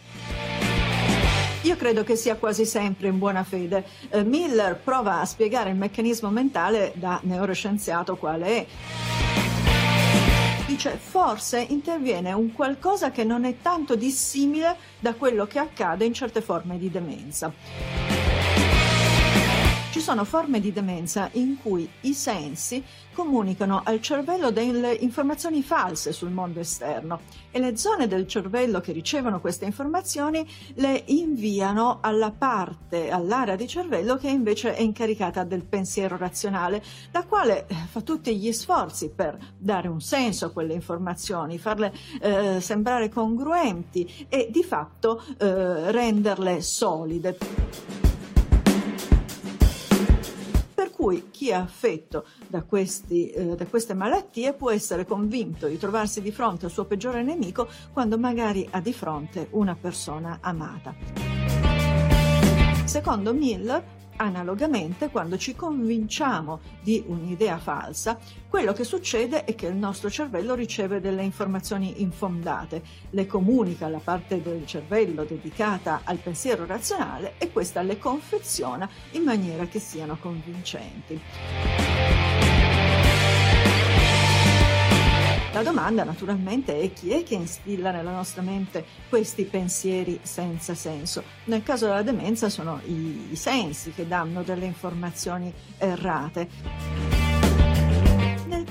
Io 1.63 1.77
credo 1.77 2.05
che 2.05 2.17
sia 2.17 2.37
quasi 2.37 2.67
sempre 2.67 3.09
in 3.09 3.19
buona 3.19 3.45
fede. 3.45 3.85
Eh, 4.11 4.25
Miller 4.25 4.77
prova 4.77 5.21
a 5.21 5.25
spiegare 5.25 5.71
il 5.71 5.77
meccanismo 5.77 6.29
mentale 6.29 6.93
da 6.97 7.19
neuroscienziato 7.23 8.17
quale 8.17 8.47
è. 8.47 8.67
Dice, 10.67 10.99
forse 10.99 11.61
interviene 11.61 12.33
un 12.33 12.53
qualcosa 12.53 13.11
che 13.11 13.25
non 13.25 13.45
è 13.45 13.57
tanto 13.63 13.97
dissimile 13.97 14.77
da 14.99 15.15
quello 15.15 15.47
che 15.47 15.59
accade 15.59 16.05
in 16.05 16.13
certe 16.13 16.43
forme 16.43 16.79
di 16.79 16.91
demenza. 16.91 18.22
Ci 19.93 20.01
sono 20.01 20.25
forme 20.25 20.59
di 20.59 20.73
demenza 20.73 21.29
in 21.33 21.59
cui 21.61 21.87
i 22.01 22.15
sensi 22.15 22.83
comunicano 23.13 23.83
al 23.85 24.01
cervello 24.01 24.51
delle 24.51 24.95
informazioni 24.95 25.63
false 25.63 26.13
sul 26.13 26.31
mondo 26.31 26.61
esterno 26.61 27.21
e 27.51 27.59
le 27.59 27.77
zone 27.77 28.09
del 28.09 28.27
cervello 28.27 28.81
che 28.81 28.93
ricevono 28.93 29.39
queste 29.39 29.67
informazioni 29.67 30.49
le 30.77 31.03
inviano 31.09 31.99
alla 32.01 32.31
parte, 32.31 33.11
all'area 33.11 33.55
di 33.55 33.69
cervello 33.69 34.17
che 34.17 34.31
invece 34.31 34.75
è 34.75 34.81
incaricata 34.81 35.45
del 35.45 35.63
pensiero 35.63 36.17
razionale, 36.17 36.83
la 37.11 37.27
quale 37.27 37.67
eh, 37.67 37.75
fa 37.75 38.01
tutti 38.01 38.35
gli 38.35 38.51
sforzi 38.51 39.11
per 39.11 39.37
dare 39.59 39.89
un 39.89 40.01
senso 40.01 40.47
a 40.47 40.51
quelle 40.53 40.73
informazioni, 40.73 41.59
farle 41.59 41.93
eh, 42.23 42.63
sembrare 42.63 43.11
congruenti 43.11 44.27
e 44.31 44.49
di 44.51 44.65
fatto 44.65 45.23
eh, 45.37 45.93
renderle 45.93 46.63
solide. 46.63 48.02
Cui 51.03 51.31
chi 51.33 51.49
è 51.49 51.55
affetto 51.55 52.27
da, 52.47 52.63
questi, 52.63 53.29
eh, 53.31 53.57
da 53.57 53.67
queste 53.67 53.93
malattie 53.93 54.53
può 54.53 54.71
essere 54.71 55.05
convinto 55.05 55.67
di 55.67 55.77
trovarsi 55.77 56.23
di 56.23 56.31
fronte 56.31 56.67
al 56.67 56.71
suo 56.71 56.85
peggiore 56.85 57.25
nemico 57.25 57.67
quando 57.93 58.17
magari 58.19 58.69
ha 58.71 58.81
di 58.81 58.93
fronte 58.93 59.49
una 59.51 59.75
persona 59.75 60.39
amata. 60.41 60.95
Secondo 62.85 63.35
Miller, 63.35 63.83
analogamente, 64.17 65.11
quando 65.11 65.37
ci 65.37 65.55
convinciamo 65.55 66.61
di 66.83 67.03
un'idea 67.07 67.59
falsa, 67.59 68.19
quello 68.49 68.73
che 68.73 68.85
succede 68.85 69.45
è 69.45 69.55
che 69.55 69.67
il 69.67 69.75
nostro 69.75 70.11
cervello 70.11 70.55
riceve 70.55 71.01
delle 71.01 71.23
informazioni 71.23 72.03
infondate, 72.03 72.83
le 73.11 73.27
comunica 73.27 73.87
alla 73.87 74.01
parte 74.03 74.43
del 74.43 74.67
cervello 74.67 75.25
dedicata 75.25 76.03
al 76.05 76.19
pensiero 76.19 76.67
razionale 76.67 77.35
e 77.39 77.51
questa 77.51 77.83
le 77.83 77.99
confeziona 77.99 78.89
in 79.13 79.23
maniera 79.23 79.67
che 79.67 79.79
siano 79.79 80.19
convincenti. 80.21 82.42
La 85.53 85.63
domanda 85.63 86.03
naturalmente 86.03 86.81
è 86.81 86.91
chi 86.95 87.11
è 87.11 87.23
che 87.25 87.35
instilla 87.35 87.91
nella 87.91 88.11
nostra 88.11 88.41
mente 88.41 88.87
questi 89.11 89.45
pensieri 89.45 90.19
senza 90.23 90.75
senso. 90.75 91.23
Nel 91.45 91.63
caso 91.63 91.85
della 91.85 92.01
demenza 92.01 92.49
sono 92.49 92.81
i, 92.87 93.29
i 93.33 93.37
sensi 93.37 93.91
che 93.91 94.09
danno 94.09 94.43
delle 94.43 94.65
informazioni 94.65 95.53
errate. 95.77 97.32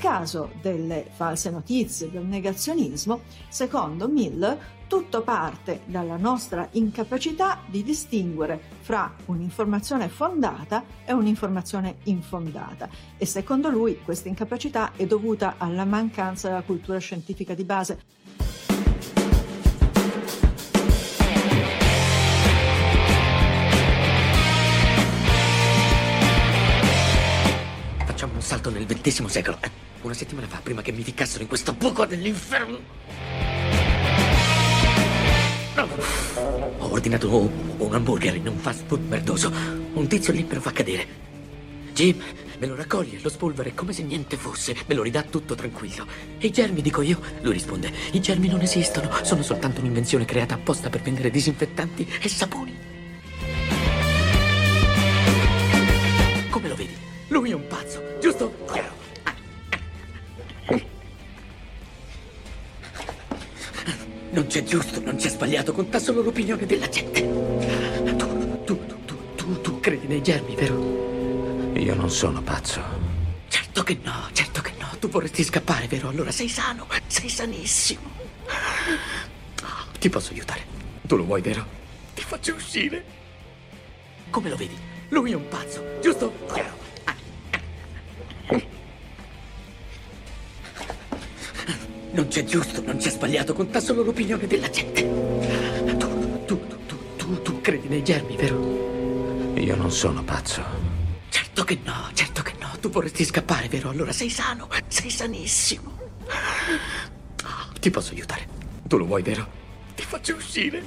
Caso 0.02 0.50
delle 0.60 1.06
false 1.14 1.52
notizie, 1.52 2.10
del 2.10 2.26
negazionismo, 2.26 3.22
secondo 3.50 4.08
Miller, 4.08 4.58
tutto 4.88 5.22
parte 5.22 5.82
dalla 5.86 6.18
nostra 6.18 6.68
incapacità 6.72 7.60
di 7.68 7.84
distinguere 7.84 8.60
fra 8.80 9.14
un'informazione 9.26 10.10
fondata 10.10 10.84
e 11.06 11.14
un'informazione 11.14 11.98
infondata 12.06 12.90
e 13.16 13.28
secondo 13.28 13.70
lui 13.70 14.02
questa 14.04 14.28
incapacità 14.28 14.94
è 14.96 15.06
dovuta 15.06 15.54
alla 15.60 15.86
mancanza 15.86 16.48
della 16.48 16.64
cultura 16.64 16.98
scientifica 16.98 17.54
di 17.54 17.64
base. 17.64 18.00
Salto 28.52 28.70
nel 28.70 28.86
XX 28.86 29.28
secolo. 29.28 29.58
Eh, 29.62 29.72
Una 30.02 30.14
settimana 30.14 30.46
fa, 30.46 30.60
prima 30.62 30.82
che 30.82 30.92
mi 30.92 31.04
ficcassero 31.04 31.42
in 31.42 31.48
questo 31.48 31.72
buco 31.72 32.06
dell'inferno. 32.06 32.80
Ho 36.80 36.92
ordinato 36.92 37.50
un, 37.78 37.94
hamburger 37.94 38.36
in 38.36 38.50
un 38.50 38.58
fast 38.58 38.84
food 38.88 39.08
merdoso. 39.08 39.50
Un 39.94 40.06
tizio 40.08 40.34
lì 40.34 40.44
me 40.44 40.56
lo 40.56 40.60
fa 40.60 40.74
cadere. 40.74 41.08
Jim, 41.94 42.22
me 42.58 42.68
lo 42.68 42.76
raccoglie, 42.76 43.20
lo 43.22 43.30
spolvere 43.30 43.74
come 43.74 43.94
se 43.94 44.04
niente 44.04 44.36
fosse, 44.36 44.76
me 44.86 44.96
lo 44.96 45.04
ridà 45.04 45.22
tutto 45.22 45.56
tranquillo. 45.56 46.06
E 46.38 46.48
i 46.48 46.52
germi, 46.52 46.82
dico 46.82 47.02
io? 47.02 47.22
Lui 47.44 47.54
risponde: 47.54 47.90
I 48.12 48.20
germi 48.20 48.50
non 48.50 48.60
esistono, 48.60 49.10
sono 49.22 49.44
soltanto 49.44 49.80
un'invenzione 49.80 50.26
creata 50.26 50.56
apposta 50.56 50.90
per 50.90 51.02
vendere 51.02 51.30
disinfettanti 51.30 52.06
e 52.20 52.28
saponi. 52.28 52.78
Come 56.50 56.68
lo 56.68 56.76
vedi? 56.76 57.11
Lui 57.32 57.52
è 57.52 57.54
un 57.54 57.66
pazzo, 57.66 58.18
giusto? 58.20 58.54
Non 64.32 64.48
c'è 64.48 64.64
giusto, 64.64 65.00
non 65.00 65.16
c'è 65.16 65.30
sbagliato, 65.30 65.72
conta 65.72 65.98
solo 66.00 66.22
l'opinione 66.24 66.66
della 66.66 66.90
gente. 66.90 67.22
Tu, 67.22 68.66
tu, 68.66 68.86
tu, 68.86 69.06
tu, 69.06 69.36
tu, 69.36 69.62
tu 69.62 69.80
credi 69.80 70.08
nei 70.08 70.22
germi, 70.22 70.56
vero? 70.56 71.72
Io 71.74 71.96
non 71.96 72.10
sono 72.10 72.42
pazzo. 72.42 72.82
Certo 73.48 73.84
che 73.84 73.98
no, 74.04 74.28
certo 74.34 74.60
che 74.62 74.74
no. 74.78 74.88
Tu 75.00 75.08
vorresti 75.08 75.46
scappare, 75.46 75.88
vero? 75.88 76.10
Allora 76.10 76.32
sei 76.32 76.50
sano, 76.50 76.86
sei 77.08 77.30
sanissimo. 77.30 78.10
Ti 79.98 80.10
posso 80.10 80.34
aiutare. 80.34 80.66
Tu 81.08 81.16
lo 81.16 81.24
vuoi, 81.24 81.42
vero? 81.42 81.66
Ti 82.14 82.24
faccio 82.24 82.56
uscire. 82.56 83.06
Come 84.30 84.50
lo 84.50 84.58
vedi? 84.58 84.78
Lui 85.10 85.32
è 85.32 85.36
un 85.36 85.48
pazzo, 85.48 85.82
giusto? 86.02 86.34
Non 92.12 92.28
c'è 92.28 92.44
giusto, 92.44 92.82
non 92.82 92.98
c'è 92.98 93.10
sbagliato, 93.10 93.54
conta 93.54 93.80
solo 93.80 94.04
l'opinione 94.04 94.46
della 94.46 94.70
gente. 94.70 95.02
Tu, 95.98 96.46
tu, 96.46 96.66
tu, 96.66 96.86
tu, 96.86 97.16
tu, 97.16 97.42
tu 97.42 97.62
credi 97.62 97.88
nei 97.88 98.04
germi, 98.04 98.36
vero? 98.36 99.54
Io 99.56 99.76
non 99.76 99.92
sono 99.92 100.24
pazzo. 100.24 100.64
Certo 101.30 101.64
che 101.64 101.80
no, 101.84 102.10
certo 102.14 102.42
che 102.42 102.54
no. 102.60 102.68
Tu 102.80 102.90
vorresti 102.90 103.24
scappare, 103.24 103.70
vero? 103.70 103.90
Allora 103.90 104.12
sei 104.12 104.30
sano, 104.30 104.68
sei 104.88 105.10
sanissimo. 105.10 106.00
Ti 107.80 107.90
posso 107.90 108.12
aiutare. 108.12 108.48
Tu 108.84 108.98
lo 108.98 109.06
vuoi, 109.06 109.22
vero? 109.22 109.48
Ti 109.96 110.04
faccio 110.04 110.36
uscire. 110.36 110.84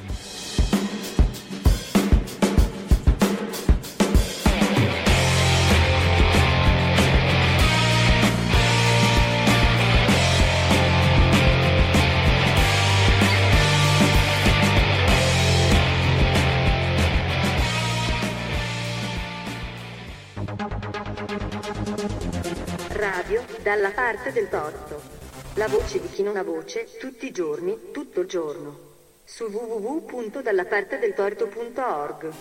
Dalla 23.75 23.91
parte 23.91 24.31
del 24.31 24.49
torto. 24.49 25.03
La 25.55 25.67
voce 25.67 26.01
di 26.01 26.09
chi 26.09 26.23
non 26.23 26.37
ha 26.37 26.45
voce, 26.45 26.97
tutti 26.97 27.27
i 27.27 27.33
giorni, 27.33 27.91
tutto 27.91 28.21
il 28.21 28.29
giorno. 28.29 28.79
Su 29.25 29.47
www.dallapartedeltorto.org. 29.47 32.33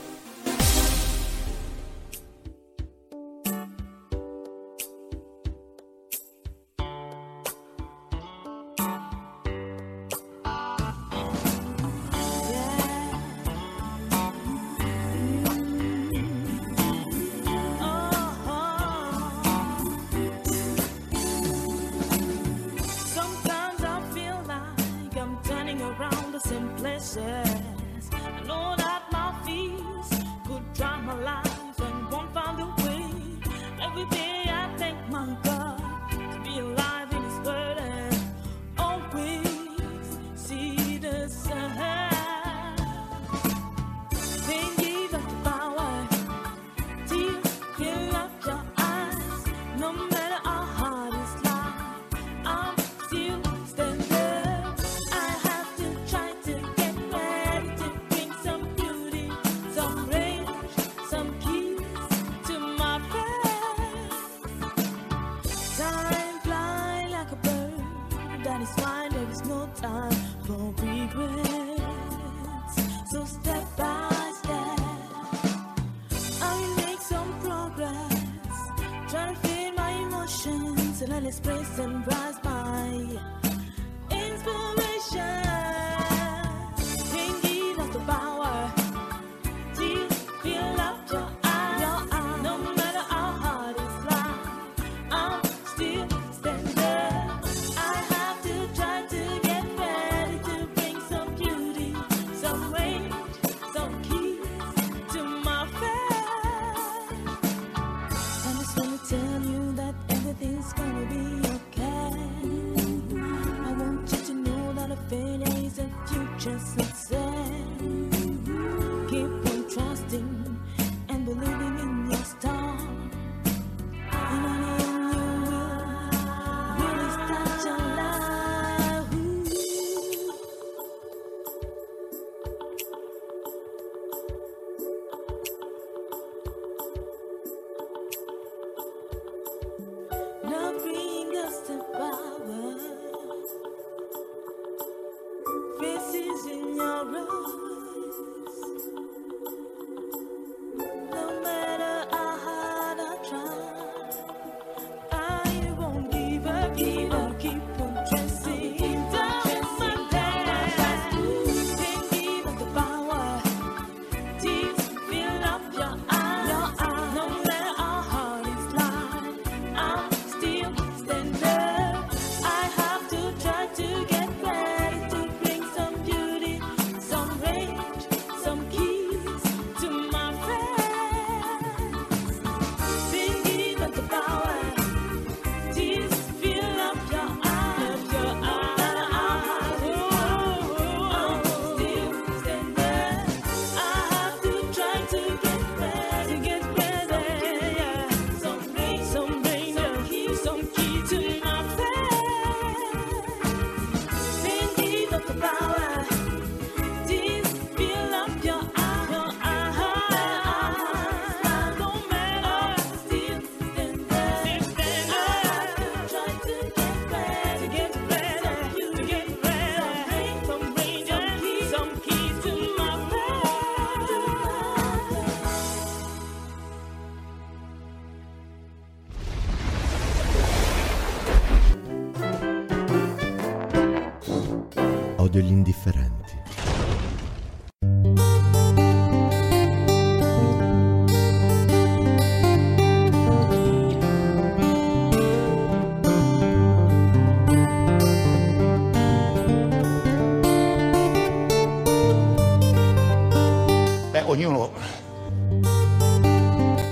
ognuno, 254.46 254.72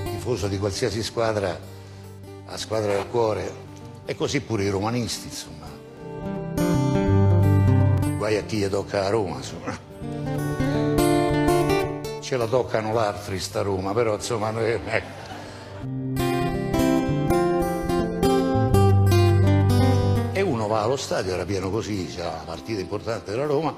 tifoso 0.05 0.47
di 0.47 0.57
qualsiasi 0.57 1.03
squadra, 1.03 1.59
ha 2.45 2.57
squadra 2.57 2.93
del 2.93 3.07
cuore, 3.07 3.69
e 4.05 4.15
così 4.15 4.39
pure 4.41 4.63
i 4.63 4.69
romanisti, 4.69 5.27
insomma. 5.27 5.69
Guai 8.17 8.37
a 8.37 8.43
chi 8.43 8.57
gli 8.57 8.67
tocca 8.67 9.05
a 9.05 9.09
Roma, 9.09 9.37
insomma. 9.37 9.77
Ce 12.21 12.37
la 12.37 12.45
toccano 12.45 12.93
l'altri 12.93 13.39
sta 13.39 13.61
Roma, 13.61 13.93
però 13.93 14.15
insomma, 14.15 14.51
noi, 14.51 14.79
ecco. 14.85 15.19
E 20.33 20.41
uno 20.41 20.67
va 20.67 20.83
allo 20.83 20.95
stadio, 20.95 21.33
era 21.33 21.45
pieno 21.45 21.69
così, 21.69 22.07
c'è 22.07 22.23
la 22.23 22.43
partita 22.45 22.79
importante 22.79 23.31
della 23.31 23.45
Roma, 23.45 23.75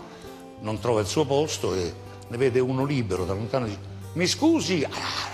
non 0.59 0.79
trova 0.79 1.01
il 1.01 1.07
suo 1.07 1.25
posto 1.25 1.73
e 1.73 2.11
ne 2.27 2.37
vede 2.37 2.59
uno 2.59 2.83
libero 2.85 3.25
da 3.25 3.33
lontano 3.33 3.65
e 3.65 3.69
dice 3.69 3.79
mi 4.13 4.27
scusi? 4.27 4.83
"Ah, 4.83 5.31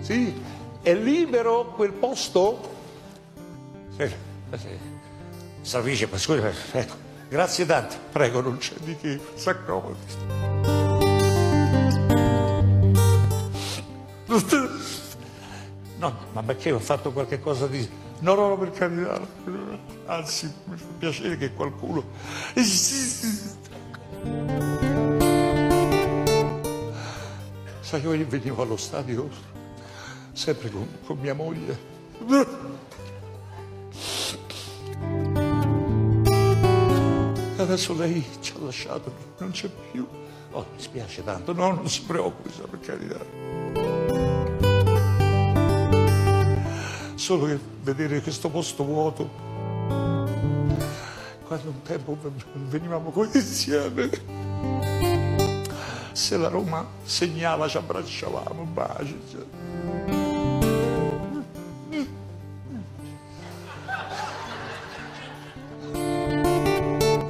Sì, 0.00 0.34
è 0.82 0.92
libero 0.94 1.66
quel 1.76 1.92
posto? 1.92 2.68
Sì, 3.96 4.08
sì. 4.56 4.68
Salvice, 5.60 6.08
ma 6.10 6.18
scusi, 6.18 6.40
ecco, 6.72 6.94
grazie 7.28 7.64
tante, 7.66 7.96
prego, 8.10 8.40
non 8.40 8.56
c'è 8.58 8.74
di 8.82 8.96
che, 8.96 9.20
s'accomodi. 9.34 9.98
No, 15.98 16.14
ma 16.32 16.42
perché 16.42 16.72
ho 16.72 16.78
fatto 16.78 17.12
qualche 17.12 17.40
cosa 17.40 17.66
di... 17.66 17.86
No, 18.20 18.34
no, 18.34 18.48
no, 18.48 18.58
per 18.58 18.70
carità, 18.72 19.20
anzi, 20.06 20.50
mi 20.64 20.76
fa 20.76 20.84
piacere 20.98 21.36
che 21.36 21.52
qualcuno... 21.52 22.04
Sai, 27.90 28.02
io 28.02 28.24
venivo 28.28 28.62
allo 28.62 28.76
stadio 28.76 29.28
sempre 30.30 30.70
con, 30.70 30.86
con 31.04 31.18
mia 31.18 31.34
moglie. 31.34 31.76
Adesso 37.56 37.96
lei 37.96 38.24
ci 38.38 38.54
ha 38.54 38.64
lasciato, 38.64 39.12
non 39.38 39.50
c'è 39.50 39.68
più. 39.90 40.06
Oh, 40.52 40.66
mi 40.72 40.80
spiace 40.80 41.24
tanto. 41.24 41.52
No, 41.52 41.72
non 41.74 41.88
si 41.88 42.02
preoccupi, 42.02 42.50
per 42.70 42.78
carità. 42.78 43.18
Solo 47.16 47.46
che 47.46 47.58
vedere 47.82 48.22
questo 48.22 48.50
posto 48.50 48.84
vuoto, 48.84 49.28
quando 51.44 51.70
un 51.70 51.82
tempo 51.82 52.16
venivamo 52.68 53.10
così 53.10 53.38
insieme, 53.38 54.39
se 56.30 56.36
la 56.36 56.46
Roma 56.46 56.86
segnava 57.02 57.66
ci 57.66 57.76
abbracciavamo, 57.76 58.62
baci. 58.62 59.18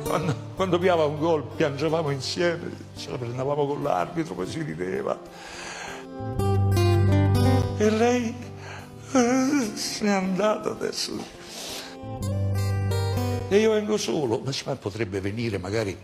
Quando, 0.02 0.34
quando 0.54 0.78
piava 0.78 1.06
un 1.06 1.18
gol 1.18 1.46
piangevamo 1.56 2.10
insieme, 2.10 2.76
ce 2.94 3.10
la 3.10 3.16
prendevamo 3.16 3.66
con 3.66 3.82
l'arbitro, 3.82 4.34
poi 4.34 4.46
si 4.46 4.60
rideva. 4.60 5.18
E 7.78 7.90
lei 7.90 8.34
eh, 9.12 9.70
se 9.76 10.04
n'è 10.04 10.10
andata 10.10 10.72
adesso. 10.72 11.12
E 13.48 13.58
io 13.58 13.72
vengo 13.72 13.96
solo, 13.96 14.42
ma 14.66 14.76
potrebbe 14.76 15.22
venire 15.22 15.56
magari 15.56 15.98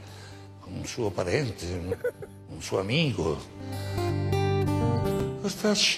un 0.69 0.87
suo 0.87 1.11
parente, 1.11 2.15
un, 2.57 2.63
suo 2.63 2.81
amico. 2.81 3.55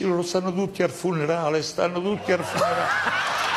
Loro 0.01 0.23
stanno 0.23 0.53
tutti 0.53 0.83
al 0.83 0.91
funerale, 0.91 1.63
stanno 1.63 2.03
tutti 2.03 2.33
al 2.33 2.45
funerale. 2.45 3.48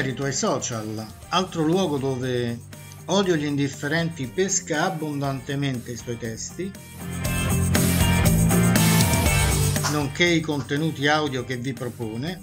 Merito 0.00 0.22
ai 0.22 0.32
social, 0.32 1.04
altro 1.30 1.64
luogo 1.64 1.98
dove 1.98 2.56
Odio 3.06 3.34
gli 3.34 3.46
indifferenti 3.46 4.28
pesca 4.28 4.84
abbondantemente 4.84 5.90
i 5.90 5.96
suoi 5.96 6.16
testi, 6.16 6.70
nonché 9.90 10.24
i 10.24 10.40
contenuti 10.40 11.08
audio 11.08 11.44
che 11.44 11.56
vi 11.56 11.72
propone, 11.72 12.40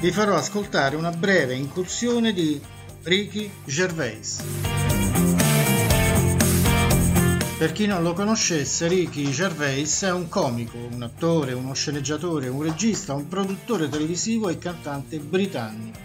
vi 0.00 0.10
farò 0.10 0.36
ascoltare 0.36 0.96
una 0.96 1.10
breve 1.10 1.52
incursione 1.52 2.32
di 2.32 2.58
Ricky 3.02 3.50
Gervais. 3.66 4.42
Per 7.58 7.72
chi 7.72 7.86
non 7.86 8.02
lo 8.02 8.12
conoscesse, 8.12 8.86
Ricky 8.86 9.30
Gervais 9.30 10.02
è 10.02 10.12
un 10.12 10.28
comico, 10.28 10.76
un 10.76 11.02
attore, 11.02 11.54
uno 11.54 11.72
sceneggiatore, 11.72 12.48
un 12.48 12.62
regista, 12.62 13.14
un 13.14 13.28
produttore 13.28 13.88
televisivo 13.88 14.50
e 14.50 14.58
cantante 14.58 15.18
britannico. 15.18 15.98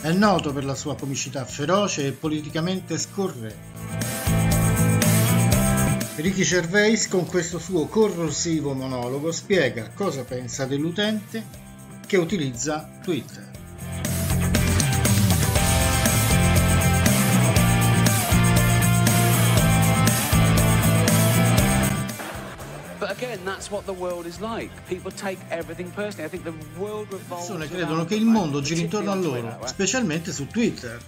È 0.00 0.12
noto 0.12 0.52
per 0.52 0.64
la 0.64 0.76
sua 0.76 0.94
comicità 0.94 1.44
feroce 1.44 2.06
e 2.06 2.12
politicamente 2.12 2.96
scorretta. 2.98 4.38
Ricky 6.14 6.42
Gervais 6.42 7.08
con 7.08 7.26
questo 7.26 7.58
suo 7.58 7.86
corrosivo 7.86 8.74
monologo 8.74 9.32
spiega 9.32 9.90
cosa 9.92 10.22
pensa 10.22 10.66
dell'utente 10.66 11.44
che 12.06 12.16
utilizza 12.16 12.88
Twitter. 13.02 13.49
Le 27.08 27.18
persone 27.28 27.68
credono 27.68 28.04
che 28.04 28.14
il 28.14 28.24
mondo 28.24 28.60
giri 28.60 28.80
intorno 28.80 29.10
a 29.10 29.14
loro, 29.14 29.58
specialmente 29.64 30.32
su 30.32 30.46
Twitter. 30.46 30.98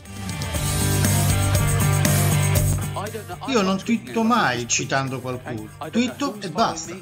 Io 3.49 3.63
non 3.63 3.79
twitto 3.79 4.23
mai 4.23 4.69
citando 4.69 5.21
qualcuno, 5.21 5.69
twitto 5.91 6.37
e 6.41 6.51
basta. 6.51 6.95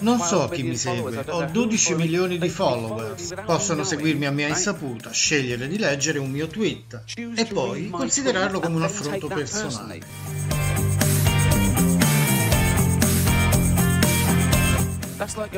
Non 0.00 0.20
so 0.20 0.48
chi 0.48 0.62
mi 0.62 0.76
segue, 0.76 1.24
ho 1.28 1.44
12 1.44 1.94
milioni 1.94 2.38
di 2.38 2.48
followers, 2.48 3.34
possono 3.44 3.84
seguirmi 3.84 4.24
a 4.26 4.30
mia 4.30 4.48
insaputa, 4.48 5.10
scegliere 5.10 5.66
di 5.68 5.78
leggere 5.78 6.18
un 6.18 6.30
mio 6.30 6.46
tweet 6.46 7.02
e 7.34 7.44
poi 7.46 7.90
considerarlo 7.90 8.60
come 8.60 8.76
un 8.76 8.82
affronto 8.84 9.26
personale. 9.26 10.69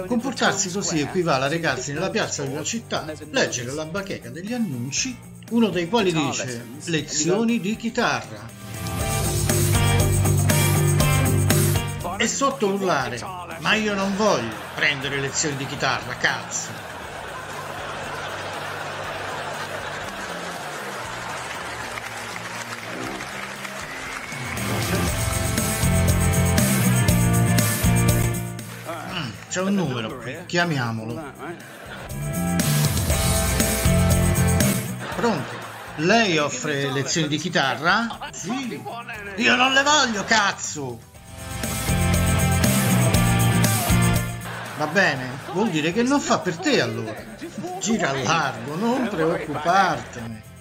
Comportarsi 0.06 0.70
così 0.70 1.00
equivale 1.00 1.44
a 1.44 1.48
recarsi 1.48 1.92
nella 1.92 2.10
piazza 2.10 2.42
una 2.42 2.64
città, 2.64 3.04
leggere 3.30 3.72
la 3.72 3.84
bacheca 3.84 4.28
degli 4.28 4.52
annunci, 4.52 5.16
uno 5.50 5.68
dei 5.68 5.88
quali 5.88 6.12
dice 6.12 6.66
lezioni 6.86 7.60
di 7.60 7.76
chitarra. 7.76 8.50
E 12.18 12.26
sotto 12.26 12.66
urlare, 12.68 13.20
ma 13.60 13.74
io 13.74 13.94
non 13.94 14.16
voglio 14.16 14.54
prendere 14.74 15.20
lezioni 15.20 15.56
di 15.56 15.66
chitarra, 15.66 16.16
cazzo. 16.16 16.81
C'è 29.52 29.60
un 29.60 29.74
numero 29.74 30.18
chiamiamolo. 30.46 31.20
pronto. 35.14 35.54
Lei 35.96 36.38
offre 36.38 36.90
lezioni 36.90 37.28
di 37.28 37.36
chitarra? 37.36 38.30
Sì. 38.32 38.82
Io 39.36 39.54
non 39.54 39.74
le 39.74 39.82
voglio, 39.82 40.24
cazzo! 40.24 40.98
Va 44.78 44.86
bene, 44.86 45.28
vuol 45.52 45.68
dire 45.68 45.92
che 45.92 46.02
non 46.02 46.18
fa 46.18 46.38
per 46.38 46.56
te 46.56 46.80
allora. 46.80 47.14
Gira 47.78 48.08
a 48.08 48.22
largo, 48.22 48.74
non 48.74 49.06
preoccupartene. 49.06 50.51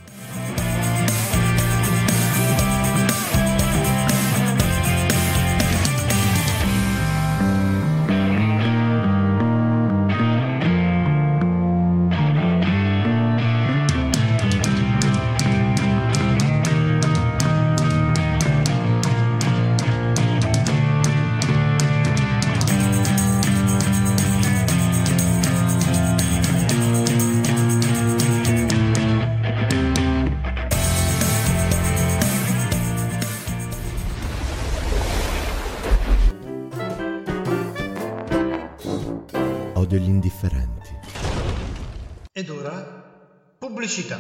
Pubblicità. 43.82 44.20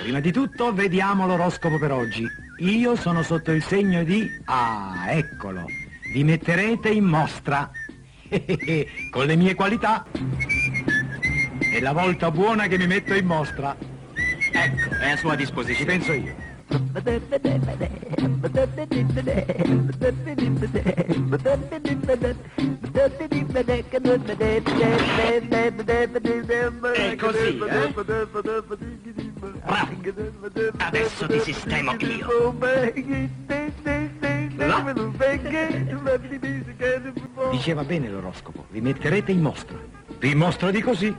Prima 0.00 0.18
di 0.18 0.32
tutto 0.32 0.72
vediamo 0.72 1.28
l'oroscopo 1.28 1.78
per 1.78 1.92
oggi. 1.92 2.26
Io 2.58 2.96
sono 2.96 3.22
sotto 3.22 3.52
il 3.52 3.62
segno 3.62 4.02
di... 4.02 4.28
Ah, 4.46 5.04
eccolo. 5.06 5.66
Vi 6.12 6.24
metterete 6.24 6.88
in 6.88 7.04
mostra. 7.04 7.70
Con 9.10 9.26
le 9.26 9.36
mie 9.36 9.54
qualità. 9.54 10.04
È 11.58 11.80
la 11.80 11.92
volta 11.92 12.30
buona 12.30 12.66
che 12.66 12.78
mi 12.78 12.86
metto 12.86 13.14
in 13.14 13.26
mostra. 13.26 13.76
Ecco, 14.52 14.96
è 15.00 15.10
a 15.10 15.16
sua 15.16 15.34
disposizione. 15.34 15.78
Ci 15.78 15.84
penso 15.84 16.12
io. 16.12 16.49
È 26.92 27.16
così, 27.16 27.58
eh? 27.58 27.92
Bravo. 29.64 29.94
Adesso 30.78 31.26
ti 31.26 31.40
sistemo 31.40 31.94
io. 31.98 32.26
Diceva 37.50 37.84
bene 37.84 38.08
l'oroscopo. 38.08 38.66
Vi 38.70 38.80
metterete 38.80 39.32
in 39.32 39.40
mostra. 39.40 39.76
Vi 40.18 40.34
mostro 40.34 40.70
di 40.70 40.80
così. 40.80 41.14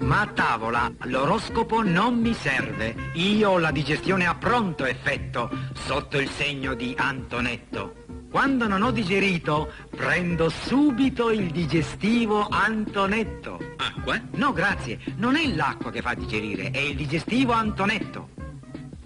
Ma 0.00 0.20
a 0.20 0.26
tavola 0.26 0.92
l'oroscopo 1.04 1.82
non 1.82 2.18
mi 2.20 2.32
serve. 2.32 3.10
Io 3.14 3.50
ho 3.50 3.58
la 3.58 3.70
digestione 3.70 4.26
a 4.26 4.34
pronto 4.34 4.84
effetto, 4.84 5.50
sotto 5.74 6.18
il 6.18 6.28
segno 6.28 6.74
di 6.74 6.94
Antonetto. 6.96 8.04
Quando 8.30 8.68
non 8.68 8.82
ho 8.82 8.90
digerito, 8.90 9.72
prendo 9.90 10.50
subito 10.50 11.30
il 11.30 11.50
digestivo 11.50 12.46
Antonetto. 12.48 13.58
Acqua? 13.76 14.20
No, 14.32 14.52
grazie. 14.52 14.98
Non 15.16 15.36
è 15.36 15.46
l'acqua 15.54 15.90
che 15.90 16.02
fa 16.02 16.14
digerire, 16.14 16.70
è 16.70 16.78
il 16.78 16.94
digestivo 16.94 17.52
Antonetto. 17.52 18.28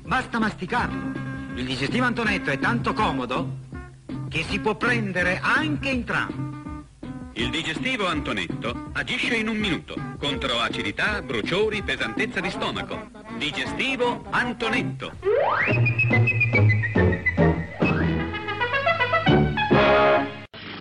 Basta 0.03 0.39
masticarlo. 0.39 1.13
Il 1.55 1.65
digestivo 1.65 2.05
Antonetto 2.05 2.51
è 2.51 2.59
tanto 2.59 2.93
comodo 2.93 3.59
che 4.29 4.43
si 4.43 4.59
può 4.59 4.75
prendere 4.75 5.39
anche 5.41 5.91
in 5.91 6.05
tram. 6.05 6.62
Il 7.35 7.49
digestivo 7.51 8.07
Antonetto 8.07 8.91
agisce 8.93 9.37
in 9.37 9.49
un 9.49 9.57
minuto 9.57 9.95
contro 10.19 10.61
acidità, 10.61 11.23
bruciori, 11.23 11.83
pesantezza 11.83 12.41
di 12.41 12.51
stomaco. 12.51 13.11
Digestivo 13.39 14.25
Antonetto. 14.31 15.13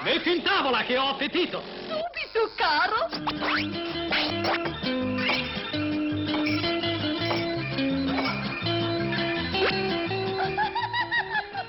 Metti 0.04 0.36
in 0.36 0.44
tavola 0.44 0.84
che 0.84 0.98
ho 0.98 1.08
appetito. 1.10 1.62
Subito, 1.62 2.52
caro. 2.58 3.08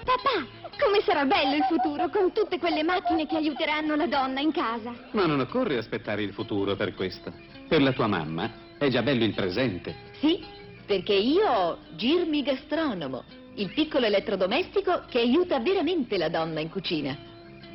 Papà, 0.04 0.46
come 0.84 1.00
sarà 1.04 1.24
bello 1.24 1.54
il 1.54 1.64
futuro 1.64 2.08
con 2.08 2.32
tutte 2.32 2.58
quelle 2.58 2.82
macchine 2.82 3.26
che 3.26 3.36
aiuteranno 3.36 3.94
la 3.94 4.06
donna 4.06 4.40
in 4.40 4.52
casa. 4.52 4.92
Ma 5.12 5.26
non 5.26 5.40
occorre 5.40 5.78
aspettare 5.78 6.22
il 6.22 6.32
futuro 6.32 6.74
per 6.74 6.94
questo. 6.94 7.32
Per 7.68 7.80
la 7.80 7.92
tua 7.92 8.06
mamma 8.06 8.50
è 8.78 8.88
già 8.88 9.02
bello 9.02 9.24
il 9.24 9.34
presente. 9.34 9.94
Sì, 10.18 10.44
perché 10.84 11.14
io 11.14 11.48
ho 11.48 11.78
Girmi 11.94 12.42
Gastronomo, 12.42 13.24
il 13.54 13.72
piccolo 13.72 14.06
elettrodomestico 14.06 15.04
che 15.08 15.20
aiuta 15.20 15.60
veramente 15.60 16.18
la 16.18 16.28
donna 16.28 16.60
in 16.60 16.68
cucina. 16.68 17.16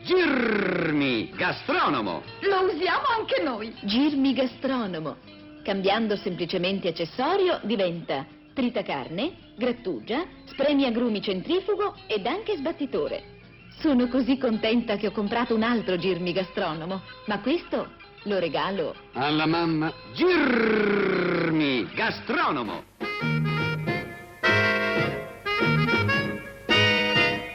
Girmi 0.03 1.31
Gastronomo! 1.31 2.21
Lo 2.41 2.73
usiamo 2.73 3.05
anche 3.17 3.41
noi. 3.41 3.73
Girmi 3.81 4.33
Gastronomo. 4.33 5.17
Cambiando 5.63 6.15
semplicemente 6.15 6.89
accessorio 6.89 7.59
diventa 7.63 8.25
tritacarne, 8.57 9.53
grattugia, 9.55 10.25
spremi 10.45 10.85
agrumi 10.85 11.21
centrifugo 11.21 11.93
ed 12.07 12.25
anche 12.25 12.55
sbattitore. 12.57 13.35
Sono 13.79 14.07
così 14.07 14.39
contenta 14.39 14.95
che 14.95 15.05
ho 15.05 15.11
comprato 15.11 15.53
un 15.53 15.61
altro 15.61 15.95
Girmi 15.95 16.33
Gastronomo, 16.33 17.03
ma 17.27 17.39
questo 17.41 17.89
lo 18.23 18.39
regalo. 18.39 18.95
Alla 19.13 19.45
mamma 19.45 19.93
Girmi 20.15 21.87
Gastronomo! 21.93 22.83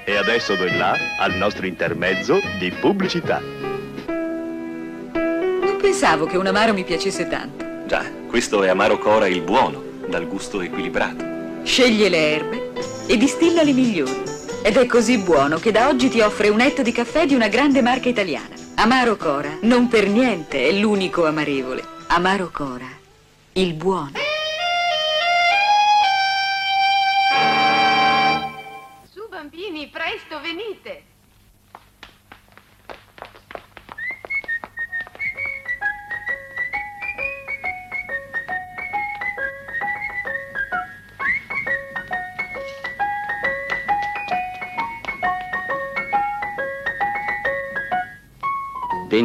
E 0.05 0.17
adesso 0.17 0.55
do 0.55 0.65
il 0.65 0.77
là 0.77 0.97
al 1.19 1.35
nostro 1.35 1.67
intermezzo 1.67 2.39
di 2.61 2.71
pubblicità. 2.71 3.41
Non 5.15 5.79
pensavo 5.81 6.27
che 6.27 6.37
un 6.37 6.47
amaro 6.47 6.73
mi 6.73 6.85
piacesse 6.85 7.27
tanto. 7.27 7.87
Già, 7.89 8.09
questo 8.29 8.63
è 8.63 8.69
Amaro 8.69 8.99
Cora 8.99 9.27
il 9.27 9.43
buono, 9.43 9.91
dal 10.09 10.27
gusto 10.27 10.61
equilibrato. 10.61 11.25
Sceglie 11.65 12.09
le 12.09 12.35
erbe 12.35 12.73
e 13.07 13.17
distilla 13.17 13.63
le 13.63 13.73
migliori. 13.73 14.23
Ed 14.63 14.77
è 14.77 14.87
così 14.87 15.19
buono 15.19 15.59
che 15.59 15.73
da 15.73 15.89
oggi 15.89 16.09
ti 16.09 16.21
offre 16.21 16.49
un 16.49 16.61
etto 16.61 16.83
di 16.83 16.93
caffè 16.93 17.27
di 17.27 17.35
una 17.35 17.49
grande 17.49 17.83
marca 17.83 18.09
italiana. 18.09 18.55
Amaro 18.77 19.17
Cora, 19.17 19.59
non 19.63 19.89
per 19.89 20.09
niente 20.09 20.69
è 20.69 20.73
l'unico 20.73 21.27
amarevole. 21.27 21.85
Amaro 22.09 22.51
Cora, 22.53 22.89
il 23.55 23.75
buono. 23.75 24.22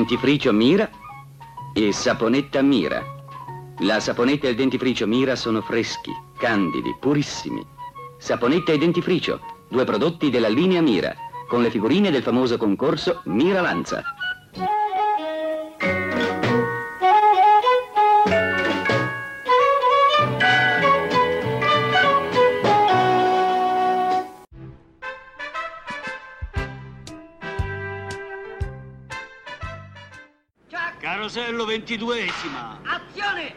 Dentifricio 0.08 0.53
Mira 0.53 0.89
e 1.74 1.91
saponetta 1.91 2.62
Mira. 2.62 3.03
La 3.80 3.99
saponetta 3.99 4.47
e 4.47 4.51
il 4.51 4.55
dentifricio 4.55 5.05
Mira 5.05 5.36
sono 5.36 5.60
freschi, 5.60 6.14
candidi, 6.38 6.95
purissimi. 6.97 7.62
Saponetta 8.18 8.72
e 8.72 8.78
dentifricio, 8.78 9.41
due 9.68 9.84
prodotti 9.84 10.30
della 10.30 10.47
linea 10.47 10.82
Mira, 10.82 11.14
con 11.49 11.62
le 11.62 11.70
figurine 11.70 12.10
del 12.10 12.24
famoso 12.24 12.55
concorso 12.55 13.20
Mira 13.26 13.60
Lanza. 13.60 14.01
Carosello 31.28 31.65
ventiduesima. 31.65 32.80
Azione! 32.84 33.53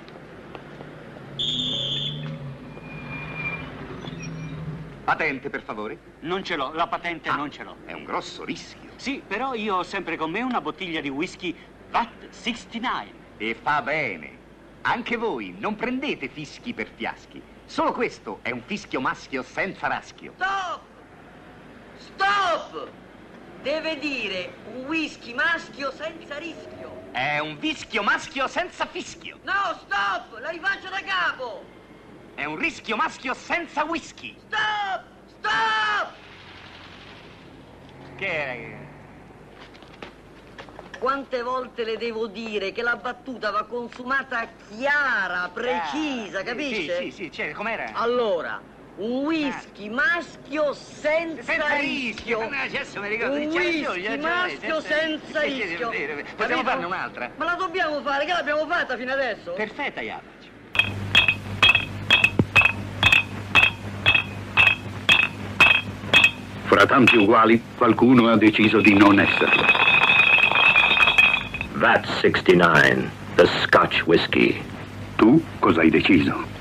Patente, 5.05 5.51
per 5.51 5.63
favore? 5.63 5.99
Non 6.23 6.43
ce 6.43 6.57
l'ho, 6.57 6.73
la 6.73 6.89
patente 6.89 7.29
Ah, 7.29 7.37
non 7.37 7.49
ce 7.49 7.63
l'ho. 7.63 7.77
È 7.85 7.93
un 7.93 8.03
grosso 8.03 8.43
rischio. 8.45 8.91
Sì, 8.97 9.23
però 9.25 9.55
io 9.55 9.77
ho 9.77 9.83
sempre 9.85 10.17
con 10.17 10.33
me 10.33 10.43
una 10.43 10.61
bottiglia 10.61 11.01
di 11.01 11.11
whisky 11.11 11.57
VAT 11.91 12.31
69. 12.31 13.13
E 13.37 13.55
fa 13.55 13.81
bene. 13.83 14.39
Anche 14.81 15.17
voi 15.17 15.55
non 15.57 15.77
prendete 15.77 16.27
fischi 16.27 16.75
per 16.75 16.89
fiaschi. 16.93 17.41
Solo 17.67 17.93
questo 17.93 18.41
è 18.43 18.51
un 18.51 18.63
fischio 18.67 19.01
maschio 19.01 19.45
senza 19.45 19.87
raschio. 19.87 20.33
Stop! 20.35 20.81
Stop! 21.99 22.91
Deve 23.63 23.99
dire 23.99 24.55
un 24.65 24.87
whisky 24.87 25.35
maschio 25.35 25.93
senza 25.93 26.39
rischio. 26.39 27.03
È 27.13 27.39
un 27.41 27.59
fischio 27.59 28.03
maschio 28.03 28.49
senza 28.49 28.87
fischio. 28.87 29.39
No, 29.43 29.79
stop! 29.85 30.41
La 30.41 30.49
rifaccio 30.49 30.89
da 30.89 31.01
capo! 31.05 31.67
È 32.35 32.45
un 32.47 32.57
rischio 32.57 32.97
maschio 32.97 33.35
senza 33.35 33.85
whisky. 33.85 34.35
Stop! 34.47 35.05
Stop! 35.27 36.13
Che 38.17 38.27
è? 38.27 38.79
Quante 40.99 41.43
volte 41.43 41.85
le 41.85 41.99
devo 41.99 42.29
dire 42.29 42.73
che 42.73 42.83
la 42.83 42.97
battuta 42.97 43.51
va 43.51 43.65
consumata 43.65 44.49
chiara, 44.69 45.51
precisa, 45.51 46.41
Ah, 46.41 46.43
capisce? 46.43 46.97
Sì, 46.97 47.11
sì, 47.11 47.25
sì, 47.25 47.33
cioè, 47.33 47.53
com'era? 47.53 47.93
Allora, 47.93 48.63
un 49.01 49.25
whisky 49.25 49.89
maschio 49.89 50.75
senza, 50.75 51.43
Senza 51.43 51.75
rischio. 51.77 52.41
rischio. 52.41 52.49
Ma 52.51 52.61
adesso 52.63 53.01
mi 53.01 53.09
ricordo, 53.09 53.35
Un 53.37 53.47
whisky 53.47 54.19
maschio 54.19 54.81
senza 54.83 55.41
rischio. 55.41 55.91
Possiamo 56.37 56.63
farne 56.63 56.85
un'altra? 56.85 57.31
Ma 57.37 57.45
la 57.47 57.55
dobbiamo 57.55 58.03
fare, 58.03 58.27
che 58.27 58.33
l'abbiamo 58.33 58.67
fatta 58.67 58.97
fino 58.99 59.13
adesso? 59.13 59.53
Perfetta, 59.53 60.03
Japac. 60.03 60.29
Fra 66.67 66.87
tanti 66.87 67.17
uguali, 67.17 67.61
qualcuno 67.77 68.29
ha 68.29 68.37
deciso 68.37 68.81
di 68.81 68.95
non 68.95 69.19
esserlo. 69.19 69.65
VAT 71.75 72.07
69, 72.21 73.11
the 73.35 73.47
Scotch 73.65 74.03
whiskey. 74.07 74.63
Tu 75.17 75.43
cosa 75.59 75.81
hai 75.81 75.91
deciso? 75.91 76.59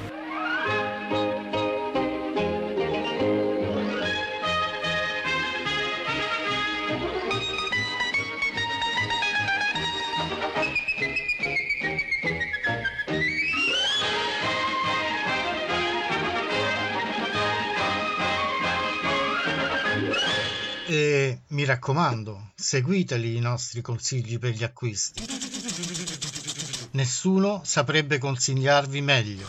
Raccomando, 21.80 22.52
seguiteli 22.56 23.38
i 23.38 23.40
nostri 23.40 23.82
consigli 23.82 24.38
per 24.38 24.52
gli 24.52 24.64
acquisti. 24.66 25.26
Nessuno 26.92 27.62
saprebbe 27.64 28.18
consigliarvi 28.18 29.02
meglio. 29.02 29.48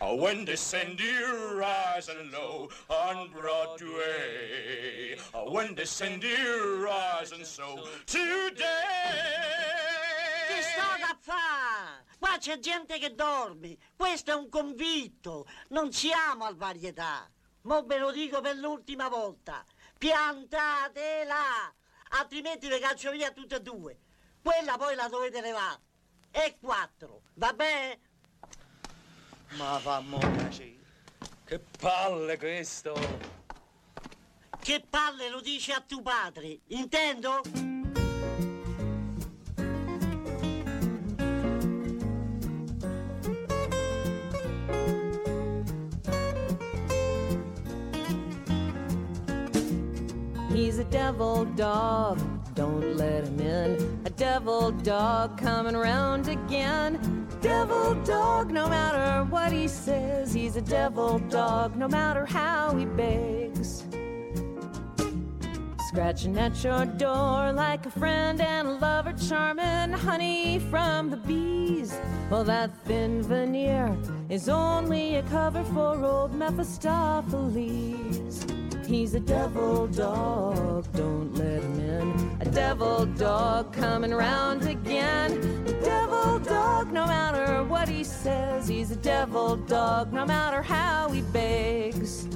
Uh, 0.00 0.16
When 0.16 0.44
they 0.44 0.56
send 0.56 0.98
you 1.00 1.58
rising 1.58 2.30
low 2.32 2.68
on 2.88 3.30
Broadway. 3.30 5.16
Uh, 5.32 5.50
When 5.50 5.74
they 5.74 5.84
send 5.84 6.22
you 6.22 6.84
rising 6.84 7.44
so 7.44 7.86
today. 8.06 10.01
Che 10.52 10.62
sto 10.62 10.98
da 10.98 11.16
fare? 11.18 12.04
Qua 12.18 12.36
c'è 12.38 12.58
gente 12.58 12.98
che 12.98 13.14
dorme. 13.14 13.78
Questo 13.96 14.32
è 14.32 14.34
un 14.34 14.50
convitto. 14.50 15.46
Non 15.68 15.92
siamo 15.92 16.44
al 16.44 16.56
varietà. 16.56 17.30
Mo 17.62 17.84
ve 17.84 17.98
lo 17.98 18.10
dico 18.10 18.40
per 18.40 18.56
l'ultima 18.56 19.08
volta. 19.08 19.64
Piantatela! 19.96 21.72
Altrimenti 22.10 22.68
vi 22.68 22.78
caccio 22.78 23.12
via 23.12 23.30
tutte 23.30 23.56
e 23.56 23.60
due. 23.62 23.98
Quella 24.42 24.76
poi 24.76 24.94
la 24.94 25.08
dovete 25.08 25.40
levare. 25.40 25.80
E 26.30 26.58
quattro. 26.60 27.22
Va 27.34 27.52
bene? 27.54 28.00
Ma 29.52 29.78
fa 29.78 30.00
molta 30.00 30.48
Che 31.44 31.58
palle 31.78 32.36
questo! 32.36 32.94
Che 34.60 34.84
palle 34.88 35.28
lo 35.28 35.40
dice 35.40 35.72
a 35.72 35.80
tuo 35.80 36.02
padre. 36.02 36.60
Intendo? 36.68 37.40
He's 50.54 50.78
a 50.78 50.84
devil 50.84 51.46
dog, 51.46 52.20
don't 52.54 52.96
let 52.96 53.24
him 53.24 53.40
in. 53.40 54.02
A 54.04 54.10
devil 54.10 54.70
dog 54.70 55.38
coming 55.38 55.74
round 55.74 56.28
again. 56.28 57.26
Devil 57.40 57.94
dog, 58.04 58.50
no 58.50 58.68
matter 58.68 59.24
what 59.30 59.50
he 59.50 59.66
says, 59.66 60.34
he's 60.34 60.56
a 60.56 60.60
devil 60.60 61.18
dog, 61.30 61.74
no 61.74 61.88
matter 61.88 62.26
how 62.26 62.76
he 62.76 62.84
begs. 62.84 63.84
Scratching 65.88 66.38
at 66.38 66.62
your 66.62 66.84
door 66.84 67.52
like 67.52 67.86
a 67.86 67.90
friend 67.90 68.40
and 68.40 68.68
a 68.68 68.72
lover, 68.72 69.14
charming 69.14 69.92
honey 69.92 70.58
from 70.70 71.08
the 71.08 71.16
bees. 71.16 71.98
Well, 72.30 72.44
that 72.44 72.76
thin 72.84 73.22
veneer 73.22 73.96
is 74.28 74.50
only 74.50 75.16
a 75.16 75.22
cover 75.22 75.64
for 75.64 76.04
old 76.04 76.34
Mephistopheles. 76.34 78.61
He's 78.92 79.14
a 79.14 79.20
devil 79.20 79.86
dog, 79.86 80.86
don't 80.92 81.34
let 81.34 81.62
him 81.62 81.80
in. 81.80 82.36
A 82.42 82.44
devil 82.44 83.06
dog 83.06 83.72
coming 83.72 84.12
round 84.12 84.66
again. 84.66 85.32
A 85.66 85.72
devil 85.82 86.38
dog, 86.38 86.92
no 86.92 87.06
matter 87.06 87.64
what 87.64 87.88
he 87.88 88.04
says, 88.04 88.68
he's 88.68 88.90
a 88.90 88.96
devil 88.96 89.56
dog, 89.56 90.12
no 90.12 90.26
matter 90.26 90.60
how 90.60 91.08
he 91.08 91.22
begs. 91.22 92.28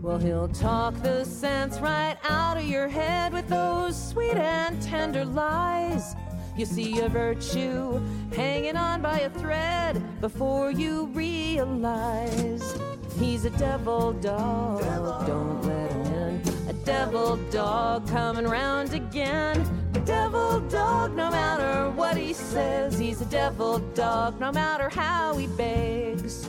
Well, 0.00 0.16
he'll 0.16 0.48
talk 0.48 0.94
the 1.02 1.24
sense 1.24 1.78
right 1.78 2.16
out 2.24 2.56
of 2.56 2.64
your 2.64 2.88
head 2.88 3.34
with 3.34 3.48
those 3.48 4.02
sweet 4.08 4.38
and 4.38 4.80
tender 4.80 5.26
lies. 5.26 6.14
You 6.56 6.64
see 6.64 7.00
a 7.00 7.08
virtue 7.10 8.00
hanging 8.34 8.76
on 8.76 9.02
by 9.02 9.20
a 9.20 9.30
thread 9.30 10.02
before 10.22 10.70
you 10.70 11.04
realize 11.12 12.89
he's 13.20 13.44
a 13.44 13.50
devil 13.50 14.12
dog. 14.14 14.80
Don't 15.26 15.62
let 15.62 15.92
him 15.92 16.14
in. 16.14 16.42
A 16.68 16.72
devil 16.84 17.36
dog 17.50 18.08
coming 18.08 18.46
round 18.46 18.94
again. 18.94 19.60
A 19.94 20.00
devil 20.00 20.60
dog, 20.60 21.14
no 21.14 21.30
matter 21.30 21.90
what 21.90 22.16
he 22.16 22.32
says, 22.32 22.98
he's 22.98 23.20
a 23.20 23.26
devil 23.26 23.78
dog, 23.94 24.40
no 24.40 24.50
matter 24.50 24.88
how 24.88 25.36
he 25.36 25.46
begs. 25.46 26.48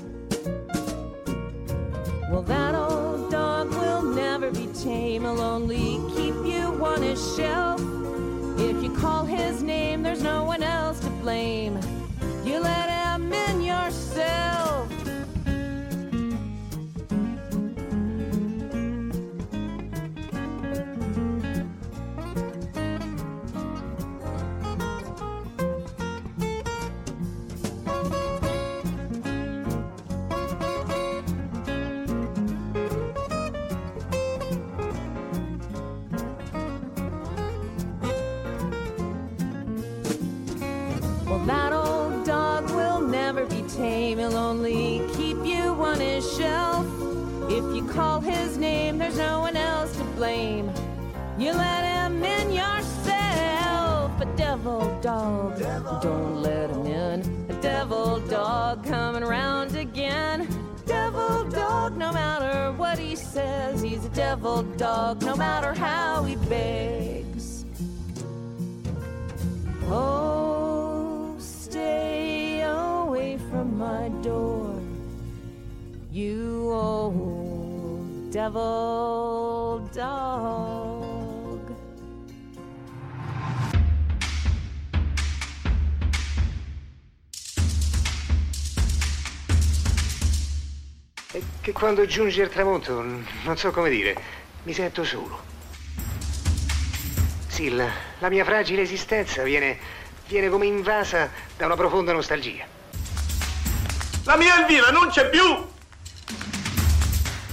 Well, 2.30 2.44
that 2.44 2.74
old 2.74 3.30
dog 3.30 3.70
will 3.72 4.04
never 4.04 4.50
be 4.52 4.68
tame. 4.68 5.24
He'll 5.24 5.42
only 5.42 6.00
keep 6.16 6.36
you 6.46 6.86
on 6.86 7.02
his 7.02 7.36
shelf. 7.36 7.82
If 8.58 8.82
you 8.82 8.96
call 8.96 9.26
his 9.26 9.62
name, 9.62 10.02
there's 10.04 10.24
no 10.24 10.46
one 10.46 10.64
else 10.64 11.02
to 11.02 11.10
blame. 11.22 11.78
You 12.46 12.60
let 12.60 12.90
him 12.90 13.34
in 13.34 13.62
yourself. 13.62 14.71
Tame. 43.76 44.20
He'll 44.20 44.38
only 44.38 45.02
keep 45.16 45.38
you 45.46 45.74
on 45.84 46.00
his 46.00 46.30
shelf. 46.38 46.86
If 47.50 47.76
you 47.76 47.86
call 47.88 48.20
his 48.22 48.58
name, 48.58 48.98
there's 48.98 49.18
no 49.18 49.40
one 49.40 49.58
else 49.58 49.96
to 49.98 50.04
blame. 50.16 50.72
You 51.38 51.54
let 51.54 51.84
him 51.84 52.24
in 52.24 52.52
yourself. 52.52 54.22
A 54.22 54.28
devil 54.38 55.00
dog, 55.02 55.58
devil. 55.58 56.00
don't 56.02 56.42
let 56.42 56.70
him 56.70 56.86
in. 56.86 57.46
A 57.50 57.62
devil 57.62 58.20
dog 58.28 58.86
coming 58.86 59.24
round 59.24 59.76
again. 59.76 60.48
Devil 60.86 61.50
dog, 61.50 61.98
no 61.98 62.12
matter 62.12 62.72
what 62.74 63.00
he 63.00 63.16
says. 63.16 63.82
He's 63.82 64.06
a 64.06 64.10
devil 64.10 64.64
dog, 64.78 65.22
no 65.24 65.36
matter 65.36 65.74
how 65.74 66.24
he 66.24 66.36
begs. 66.36 67.66
Oh, 69.88 70.91
from 73.52 73.78
my 73.78 74.10
door, 74.22 74.80
you 76.10 76.72
old 76.72 78.32
devil 78.32 79.86
dog. 79.94 81.60
È 91.34 91.42
che 91.60 91.72
quando 91.74 92.06
giunge 92.06 92.42
il 92.42 92.50
tramonto, 92.50 93.02
non 93.02 93.58
so 93.58 93.72
come 93.72 93.90
dire, 93.90 94.16
mi 94.64 94.72
sento 94.72 95.04
solo. 95.04 95.50
Sì, 97.48 97.70
la, 97.70 97.90
la 98.20 98.30
mia 98.30 98.46
fragile 98.46 98.84
esistenza 98.84 99.44
viene, 99.44 99.78
viene 100.30 100.48
come 100.48 100.68
invasa 100.68 101.30
da 101.58 101.66
una 101.66 101.76
profonda 101.76 102.14
nostalgia. 102.14 102.80
La 104.32 104.38
mia 104.38 104.62
Elvira 104.62 104.92
non 104.92 105.10
c'è 105.10 105.28
più! 105.28 105.44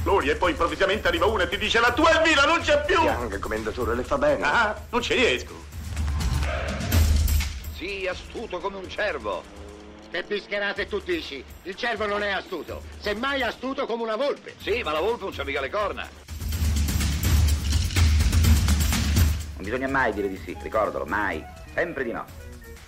Gloria, 0.04 0.30
e 0.30 0.36
poi 0.36 0.52
improvvisamente 0.52 1.08
arriva 1.08 1.26
uno 1.26 1.42
e 1.42 1.48
ti 1.48 1.58
dice 1.58 1.80
la 1.80 1.92
tua 1.92 2.16
Elvira 2.16 2.44
non 2.44 2.60
c'è 2.60 2.84
più! 2.84 3.00
Anche 3.00 3.40
commendatore, 3.40 3.96
le 3.96 4.04
fa 4.04 4.16
bene. 4.16 4.44
Ah, 4.44 4.80
non 4.90 5.02
ci 5.02 5.14
riesco. 5.14 5.54
Sii 7.74 8.06
astuto 8.06 8.60
come 8.60 8.76
un 8.76 8.88
cervo. 8.88 9.42
Che 10.08 10.22
bischerate 10.22 10.86
tu 10.86 11.00
dici? 11.00 11.44
Il 11.64 11.74
cervo 11.74 12.06
non 12.06 12.22
è 12.22 12.30
astuto, 12.30 12.84
semmai 13.00 13.42
astuto 13.42 13.84
come 13.84 14.04
una 14.04 14.14
volpe. 14.14 14.54
Sì, 14.60 14.80
ma 14.84 14.92
la 14.92 15.00
volpe 15.00 15.24
non 15.24 15.34
c'ha 15.34 15.42
mica 15.42 15.60
le 15.60 15.70
corna. 15.70 16.08
Non 19.56 19.64
bisogna 19.64 19.88
mai 19.88 20.12
dire 20.12 20.28
di 20.28 20.40
sì, 20.44 20.56
ricordalo, 20.62 21.06
mai. 21.06 21.44
Sempre 21.74 22.04
di 22.04 22.12
no. 22.12 22.24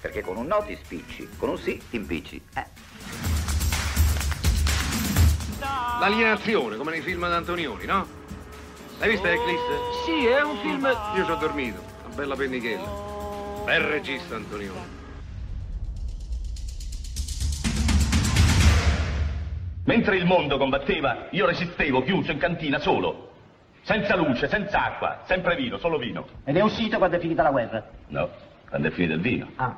Perché 0.01 0.21
con 0.21 0.37
un 0.37 0.47
no 0.47 0.63
ti 0.65 0.79
spicci, 0.81 1.29
con 1.37 1.49
un 1.49 1.59
sì 1.59 1.83
ti 1.91 1.97
impicci. 1.97 2.41
Eh. 2.55 2.90
L'alienazione, 6.01 6.77
come 6.77 6.93
nei 6.93 7.03
film 7.03 7.29
d'Antonioni, 7.29 7.85
no? 7.85 8.07
L'hai 8.99 9.11
vista 9.11 9.31
Eclisse? 9.31 9.79
Sì, 10.05 10.27
è 10.27 10.43
un 10.43 10.57
film... 10.59 10.87
Io 11.17 11.25
ci 11.25 11.31
ho 11.31 11.37
dormito, 11.37 11.83
una 12.05 12.15
bella 12.15 12.37
pennichella. 12.37 12.89
Bel 13.65 13.81
regista 13.83 14.37
Antonioni. 14.37 14.99
Mentre 19.85 20.17
il 20.17 20.25
mondo 20.25 20.57
combatteva, 20.57 21.27
io 21.31 21.47
resistevo 21.47 22.03
chiuso 22.03 22.31
in 22.31 22.39
cantina 22.39 22.79
solo. 22.79 23.33
Senza 23.83 24.15
luce, 24.15 24.49
senza 24.49 24.85
acqua, 24.85 25.23
sempre 25.27 25.57
vino, 25.57 25.79
solo 25.79 25.99
vino. 25.99 26.27
Ed 26.45 26.57
è 26.57 26.61
uscito 26.61 26.99
quando 26.99 27.17
è 27.17 27.21
finita 27.21 27.43
la 27.43 27.51
guerra. 27.51 27.85
No, 28.09 28.31
quando 28.69 28.89
è 28.89 28.91
finito 28.91 29.15
il 29.15 29.21
vino. 29.21 29.51
Ah. 29.57 29.77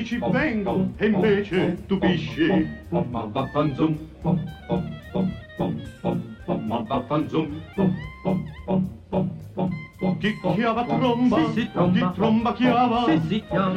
Dici 0.00 0.18
vengo 0.30 0.92
e 0.96 1.06
invece 1.06 1.76
tu 1.86 1.98
pisci. 1.98 2.68
ma 2.88 3.24
va 3.30 3.46
fan 3.52 3.74
zoom. 3.74 3.98
Pom 4.22 4.38
pom 4.66 5.00
pom 5.12 5.32
pom 5.56 5.82
pom 6.00 6.36
pom 6.46 6.66
ma 6.66 6.82
va 6.86 7.04
fan 7.06 7.28
zoom. 7.28 7.62
Pom 7.74 7.94
pom 8.22 8.44
pom 8.64 8.90
pom 9.10 9.30
pom 9.54 9.76
pom. 9.98 10.18
Chi 10.18 10.38
chiava 10.54 10.84
tromba, 10.84 11.36
Sì, 11.52 11.52
sì, 11.52 11.90
di 11.90 12.10
tromba 12.14 12.52
chiava. 12.54 13.04
Sì, 13.04 13.20
sì, 13.28 13.44
chiava. 13.46 13.74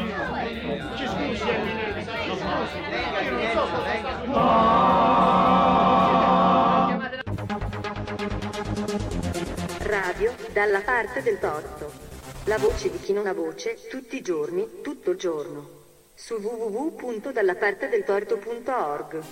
Ci 0.96 1.08
scusi, 1.08 1.44
Radio 9.80 10.34
dalla 10.54 10.82
parte 10.82 11.22
del 11.22 11.40
torto. 11.40 11.92
La 12.46 12.58
voce 12.58 12.90
di 12.92 13.00
chi 13.00 13.14
non 13.14 13.28
ha 13.28 13.34
voce, 13.34 13.78
tutti 13.90 14.18
i 14.18 14.22
giorni, 14.22 14.82
tutto 14.82 15.12
il 15.12 15.18
giorno. 15.18 15.83
Su 16.26 16.36
www.dallapartedeltorto.org. 16.36 19.24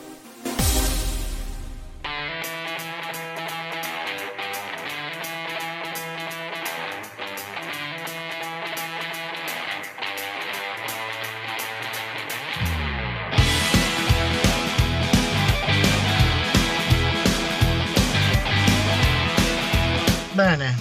Bene, 20.34 20.76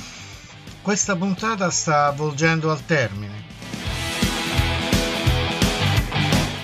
questa 0.82 1.15
puntata 1.15 1.70
sta 1.70 2.11
volgendo 2.11 2.73
al 2.73 2.85
termine. 2.85 3.40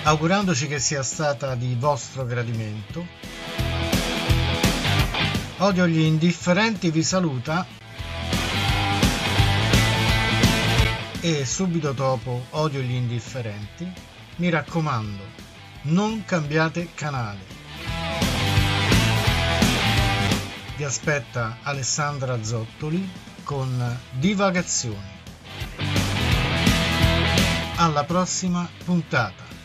Augurandoci 0.07 0.67
che 0.67 0.79
sia 0.79 1.03
stata 1.03 1.53
di 1.55 1.75
vostro 1.77 2.23
gradimento. 2.23 3.05
Odio 5.57 5.85
gli 5.85 5.99
indifferenti 5.99 6.91
vi 6.91 7.03
saluta 7.03 7.65
e 11.19 11.45
subito 11.45 11.91
dopo 11.91 12.45
Odio 12.51 12.79
gli 12.79 12.93
indifferenti 12.93 13.91
mi 14.37 14.49
raccomando 14.49 15.23
non 15.81 16.23
cambiate 16.23 16.87
canale. 16.93 17.39
Vi 20.77 20.85
aspetta 20.85 21.57
Alessandra 21.63 22.41
Zottoli 22.41 23.11
con 23.43 23.99
Divagazioni. 24.11 25.15
Alla 27.75 28.05
prossima 28.05 28.65
puntata. 28.85 29.56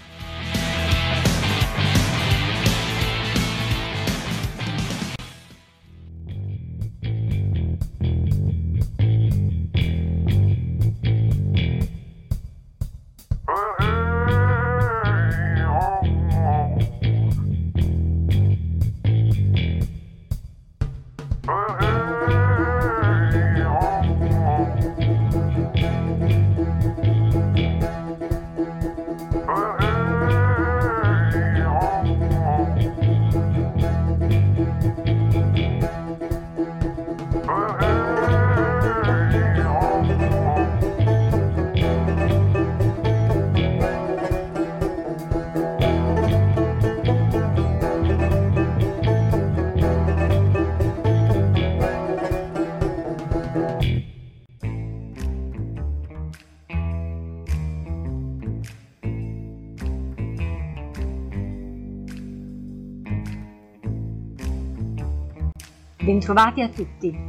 Bentrovati 66.32 66.62
a 66.62 66.68
tutti. 66.70 67.26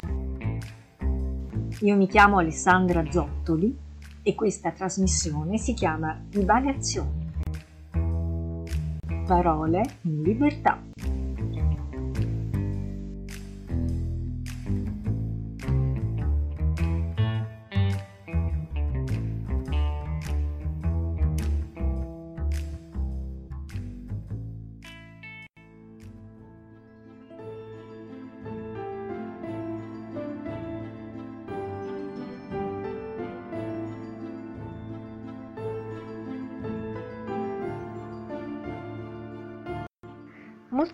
Io 1.81 1.95
mi 1.97 2.07
chiamo 2.07 2.38
Alessandra 2.38 3.03
Zottoli 3.11 3.77
e 4.21 4.34
questa 4.34 4.71
trasmissione 4.71 5.57
si 5.57 5.73
chiama 5.73 6.23
Divagazioni. 6.25 7.30
Parole 9.25 9.97
in 10.03 10.21
libertà. 10.21 10.93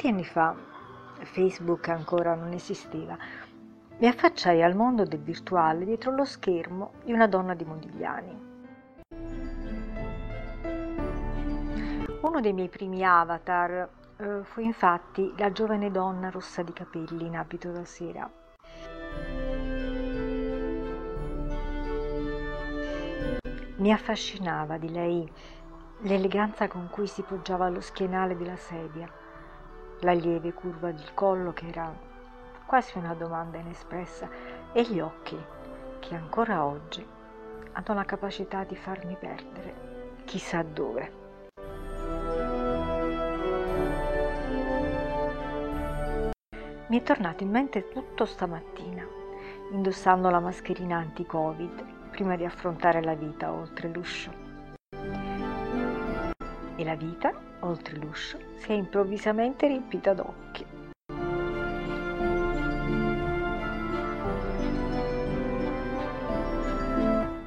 Molti 0.02 0.16
anni 0.16 0.32
fa, 0.32 0.56
Facebook 1.24 1.90
ancora 1.90 2.34
non 2.34 2.54
esisteva, 2.54 3.18
mi 3.98 4.08
affacciai 4.08 4.64
al 4.64 4.74
mondo 4.74 5.04
del 5.04 5.20
virtuale 5.20 5.84
dietro 5.84 6.12
lo 6.12 6.24
schermo 6.24 6.94
di 7.04 7.12
una 7.12 7.28
donna 7.28 7.54
di 7.54 7.66
Modigliani. 7.66 8.48
Uno 12.22 12.40
dei 12.40 12.54
miei 12.54 12.70
primi 12.70 13.04
avatar 13.04 13.90
eh, 14.16 14.40
fu 14.44 14.62
infatti 14.62 15.34
la 15.36 15.52
giovane 15.52 15.92
donna 15.92 16.30
rossa 16.30 16.64
di 16.64 16.72
capelli 16.72 17.26
in 17.26 17.36
abito 17.36 17.70
da 17.74 17.84
sera. 17.84 18.32
Mi 23.76 23.92
affascinava 23.92 24.78
di 24.78 24.90
lei 24.90 25.30
l'eleganza 26.04 26.70
con 26.70 26.88
cui 26.90 27.06
si 27.06 27.22
poggiava 27.22 27.66
allo 27.66 27.82
schienale 27.82 28.38
della 28.38 28.56
sedia 28.56 29.28
la 30.02 30.14
lieve 30.14 30.54
curva 30.54 30.92
del 30.92 31.14
collo 31.14 31.54
che 31.54 31.68
era 31.68 31.94
quasi 32.66 32.98
una 32.98 33.14
domanda 33.14 33.58
inespressa 33.58 34.30
e 34.72 34.84
gli 34.84 35.00
occhi 35.00 35.38
che 36.00 36.16
ancora 36.16 36.66
oggi 36.66 37.06
hanno 37.72 37.94
la 37.94 38.06
capacità 38.06 38.64
di 38.64 38.76
farmi 38.76 39.16
perdere 39.20 40.22
chissà 40.26 40.62
dove. 40.64 41.12
Mi 46.88 47.00
è 47.00 47.04
tornato 47.04 47.44
in 47.44 47.52
mente 47.52 47.88
tutto 47.88 48.26
stamattina, 48.26 49.06
indossando 49.72 50.30
la 50.30 50.40
mascherina 50.40 50.98
anti-Covid 50.98 52.10
prima 52.10 52.36
di 52.36 52.46
affrontare 52.46 53.04
la 53.04 53.14
vita 53.14 53.52
oltre 53.52 53.90
l'uscio 53.90 54.32
e 56.76 56.84
la 56.84 56.96
vita, 56.96 57.34
oltre 57.62 57.96
l'uscio, 57.98 58.38
si 58.58 58.72
è 58.72 58.74
improvvisamente 58.74 59.68
riempita 59.68 60.14
d'occhi. 60.14 60.66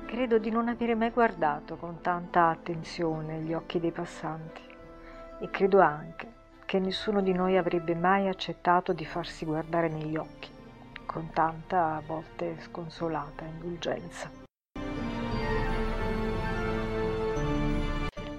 Credo 0.06 0.38
di 0.38 0.50
non 0.50 0.68
avere 0.68 0.94
mai 0.94 1.10
guardato 1.10 1.76
con 1.76 2.00
tanta 2.00 2.48
attenzione 2.48 3.40
gli 3.40 3.52
occhi 3.52 3.80
dei 3.80 3.90
passanti 3.90 4.62
e 5.40 5.50
credo 5.50 5.80
anche 5.80 6.40
che 6.64 6.78
nessuno 6.78 7.20
di 7.20 7.32
noi 7.32 7.56
avrebbe 7.56 7.94
mai 7.94 8.28
accettato 8.28 8.92
di 8.92 9.04
farsi 9.04 9.44
guardare 9.44 9.88
negli 9.88 10.16
occhi 10.16 10.50
con 11.04 11.30
tanta 11.32 11.96
a 11.96 12.02
volte 12.06 12.56
sconsolata 12.60 13.44
indulgenza. 13.44 14.41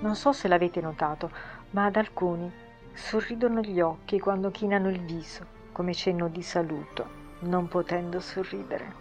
Non 0.04 0.16
so 0.16 0.34
se 0.34 0.50
l'avete 0.50 0.82
notato, 0.82 1.32
ma 1.70 1.86
ad 1.86 1.96
alcuni 1.96 2.52
sorridono 2.92 3.62
gli 3.62 3.80
occhi 3.80 4.20
quando 4.20 4.52
chinano 4.52 4.90
il 4.90 5.00
viso, 5.00 5.46
come 5.72 5.94
cenno 5.94 6.28
di 6.28 6.42
saluto, 6.42 7.08
non 7.40 7.70
potendo 7.70 8.20
sorridere. 8.20 8.96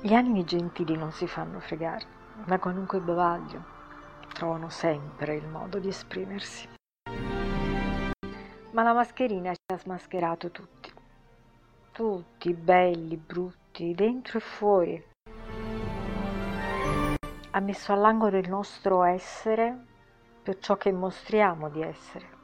Gli 0.00 0.14
animi 0.14 0.44
gentili 0.44 0.96
non 0.96 1.12
si 1.12 1.26
fanno 1.26 1.60
fregare, 1.60 2.06
da 2.46 2.58
qualunque 2.58 2.98
bavaglio 2.98 3.62
trovano 4.32 4.70
sempre 4.70 5.34
il 5.34 5.46
modo 5.46 5.78
di 5.78 5.88
esprimersi. 5.88 6.66
Ma 8.70 8.82
la 8.82 8.94
mascherina 8.94 9.52
ci 9.52 9.60
ha 9.74 9.76
smascherato 9.76 10.50
tutti, 10.50 10.90
tutti 11.92 12.54
belli, 12.54 13.18
brutti, 13.18 13.94
dentro 13.94 14.38
e 14.38 14.40
fuori, 14.40 15.04
ha 17.56 17.60
messo 17.60 17.94
all'angolo 17.94 18.36
il 18.36 18.50
nostro 18.50 19.02
essere 19.02 19.74
per 20.42 20.58
ciò 20.58 20.76
che 20.76 20.92
mostriamo 20.92 21.70
di 21.70 21.80
essere. 21.80 22.34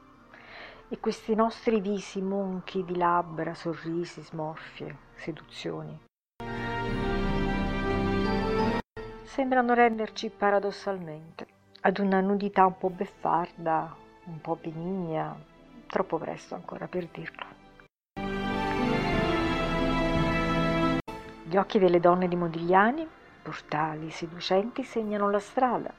E 0.89 0.99
questi 0.99 1.35
nostri 1.35 1.79
visi 1.79 2.19
monchi 2.19 2.83
di 2.83 2.97
labbra, 2.97 3.53
sorrisi, 3.53 4.21
smorfie, 4.21 4.97
seduzioni, 5.15 5.99
sembrano 9.23 9.75
renderci 9.75 10.31
paradossalmente 10.31 11.45
ad 11.81 11.99
una 11.99 12.19
nudità 12.19 12.65
un 12.65 12.77
po' 12.79 12.89
beffarda, 12.89 13.95
un 14.25 14.41
po' 14.41 14.57
benigna, 14.59 15.35
troppo 15.85 16.17
presto 16.17 16.55
ancora 16.55 16.87
per 16.87 17.07
dirlo. 17.07 17.45
Gli 21.43 21.55
occhi 21.55 21.77
delle 21.77 21.99
donne 21.99 22.27
di 22.27 22.35
Modigliani 22.35 23.07
portali 23.43 24.09
seducenti 24.09 24.83
segnano 24.83 25.29
la 25.29 25.39
strada 25.39 25.93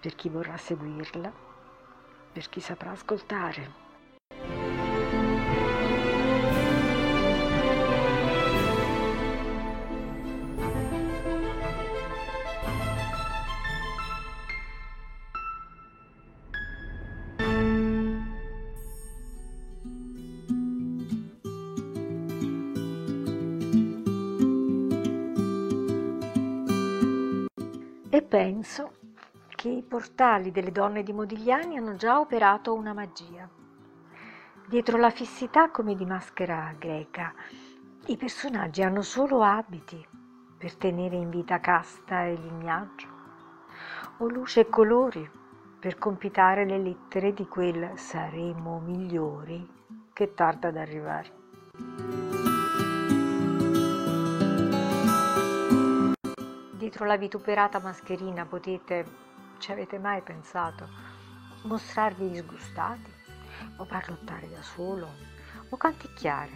per 0.00 0.14
chi 0.16 0.28
vorrà 0.28 0.56
seguirla, 0.56 1.32
per 2.32 2.48
chi 2.48 2.60
saprà 2.60 2.90
ascoltare. 2.90 3.83
Che 29.64 29.70
i 29.70 29.82
portali 29.82 30.50
delle 30.50 30.72
donne 30.72 31.02
di 31.02 31.14
Modigliani 31.14 31.78
hanno 31.78 31.96
già 31.96 32.20
operato 32.20 32.74
una 32.74 32.92
magia. 32.92 33.48
Dietro 34.68 34.98
la 34.98 35.08
fissità 35.08 35.70
come 35.70 35.94
di 35.94 36.04
maschera 36.04 36.74
greca, 36.78 37.32
i 38.08 38.18
personaggi 38.18 38.82
hanno 38.82 39.00
solo 39.00 39.42
abiti 39.42 40.06
per 40.58 40.74
tenere 40.74 41.16
in 41.16 41.30
vita 41.30 41.60
casta 41.60 42.26
e 42.26 42.34
lignaggio, 42.34 43.08
o 44.18 44.28
luce 44.28 44.60
e 44.60 44.68
colori 44.68 45.26
per 45.80 45.96
compitare 45.96 46.66
le 46.66 46.76
lettere 46.76 47.32
di 47.32 47.48
quel 47.48 47.92
saremo 47.94 48.80
migliori 48.80 49.66
che 50.12 50.34
tarda 50.34 50.68
ad 50.68 50.76
arrivare. 50.76 51.42
dietro 56.94 57.06
la 57.06 57.16
vituperata 57.16 57.80
mascherina 57.80 58.44
potete, 58.44 59.23
ci 59.64 59.72
avete 59.72 59.98
mai 59.98 60.20
pensato, 60.20 60.86
mostrarvi 61.62 62.28
disgustati 62.28 63.10
o 63.78 63.86
parlottare 63.86 64.46
da 64.50 64.60
solo 64.60 65.08
o 65.70 65.76
canticchiare 65.78 66.50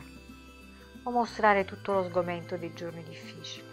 o 1.05 1.11
mostrare 1.11 1.65
tutto 1.65 1.95
lo 1.95 2.03
sgomento 2.03 2.59
dei 2.59 2.75
giorni 2.75 3.03
difficili. 3.05 3.67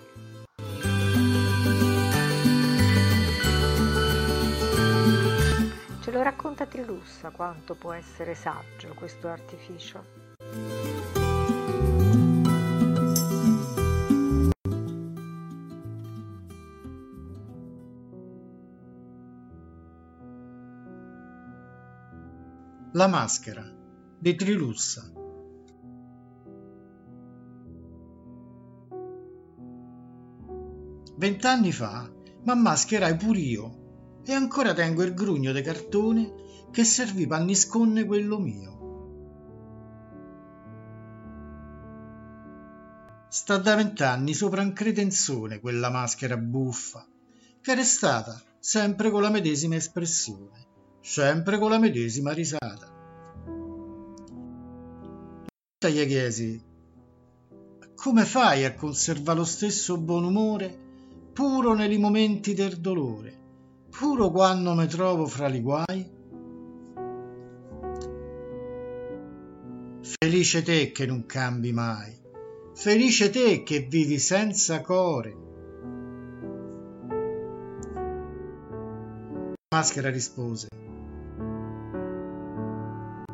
Ce 5.99 6.11
lo 6.11 6.21
racconta 6.21 6.65
Trilussa 6.65 7.31
quanto 7.31 7.75
può 7.75 7.91
essere 7.91 8.35
saggio 8.35 8.93
questo 8.93 9.27
artificio. 9.27 10.84
La 22.95 23.07
maschera 23.07 23.61
di 24.17 24.35
Trilussa. 24.35 25.11
Vent'anni 31.17 31.73
fa 31.73 32.09
m'ammascherai 32.45 33.17
pur 33.17 33.35
io 33.35 34.21
e 34.23 34.31
ancora 34.31 34.73
tengo 34.73 35.03
il 35.03 35.13
grugno 35.13 35.51
di 35.51 35.61
cartone 35.61 36.33
che 36.71 36.85
servì 36.85 37.27
a 37.29 37.37
nisconne 37.39 38.05
quello 38.05 38.39
mio. 38.39 38.73
Sta 43.27 43.57
da 43.57 43.75
vent'anni 43.75 44.33
sopra 44.33 44.61
un 44.61 44.71
credenzone 44.71 45.59
quella 45.59 45.89
maschera 45.89 46.37
buffa, 46.37 47.05
che 47.59 47.73
è 47.73 47.75
restata 47.75 48.41
sempre 48.57 49.11
con 49.11 49.21
la 49.21 49.29
medesima 49.29 49.75
espressione 49.75 50.74
sempre 51.05 51.59
con 51.59 51.69
la 51.69 51.77
medesima 51.77 52.33
risata. 52.33 52.91
Gli 55.87 56.07
chiesi, 56.07 56.59
come 57.93 58.25
fai 58.25 58.65
a 58.65 58.73
conservare 58.73 59.37
lo 59.37 59.43
stesso 59.43 59.99
buon 59.99 60.23
umore 60.23 60.75
puro 61.31 61.75
nei 61.75 61.95
momenti 61.99 62.55
del 62.55 62.77
dolore, 62.77 63.37
puro 63.91 64.31
quando 64.31 64.73
mi 64.73 64.87
trovo 64.87 65.27
fra 65.27 65.47
li 65.47 65.61
guai? 65.61 66.13
Felice 70.01 70.63
te 70.63 70.91
che 70.91 71.05
non 71.05 71.27
cambi 71.27 71.71
mai, 71.71 72.17
felice 72.73 73.29
te 73.29 73.61
che 73.61 73.81
vivi 73.81 74.17
senza 74.17 74.81
core. 74.81 75.43
La 79.67 79.77
Maschera 79.77 80.09
rispose, 80.09 80.67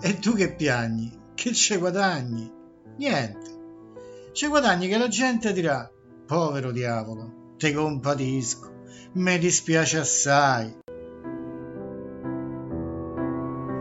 e 0.04 0.18
tu 0.18 0.34
che 0.34 0.52
piagni? 0.56 1.16
Che 1.36 1.54
ci 1.54 1.78
guadagni? 1.78 2.52
Niente. 2.98 4.32
Ci 4.32 4.48
guadagni 4.48 4.88
che 4.88 4.98
la 4.98 5.08
gente 5.08 5.54
dirà, 5.54 5.92
povero 6.26 6.72
diavolo, 6.72 7.54
te 7.58 7.72
compatisco, 7.72 8.72
mi 9.14 9.38
dispiace 9.38 10.00
assai. 10.00 10.76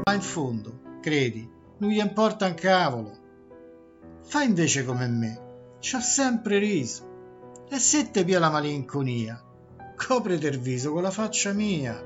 Ma 0.05 0.13
in 0.13 0.21
fondo, 0.21 0.99
credi, 1.01 1.51
non 1.79 1.89
gli 1.89 1.99
importa 1.99 2.45
un 2.45 2.55
cavolo. 2.55 3.19
Fa 4.23 4.43
invece 4.43 4.85
come 4.85 5.07
me, 5.07 5.41
ci 5.79 5.97
ho 5.97 6.01
sempre 6.01 6.59
riso. 6.59 7.09
E 7.71 7.79
se 7.79 8.11
te 8.11 8.25
via 8.25 8.39
la 8.39 8.51
malinconia, 8.51 9.43
coprete 9.97 10.49
il 10.49 10.59
viso 10.59 10.93
con 10.93 11.01
la 11.03 11.11
faccia 11.11 11.55
mia, 11.55 11.99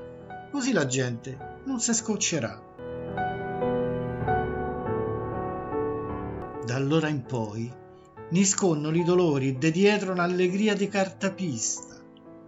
così 0.51 0.71
la 0.71 0.85
gente 0.85 1.59
non 1.65 1.81
si 1.81 1.93
scoccerà. 1.93 2.64
Da 6.65 6.73
allora 6.73 7.09
in 7.09 7.23
poi 7.23 7.71
nisconno 8.31 8.91
i 8.91 9.03
dolori 9.03 9.59
de 9.59 9.69
dietro 9.69 10.13
un'allegria 10.13 10.73
di 10.73 10.87
cartapista 10.87 11.95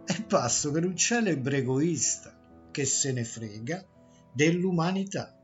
e 0.05 0.23
passo 0.23 0.71
per 0.71 0.85
un 0.85 0.95
celebre 0.95 1.57
egoista 1.57 2.35
che 2.71 2.83
se 2.83 3.11
ne 3.11 3.23
frega 3.23 3.85
dell'umanità. 4.33 5.36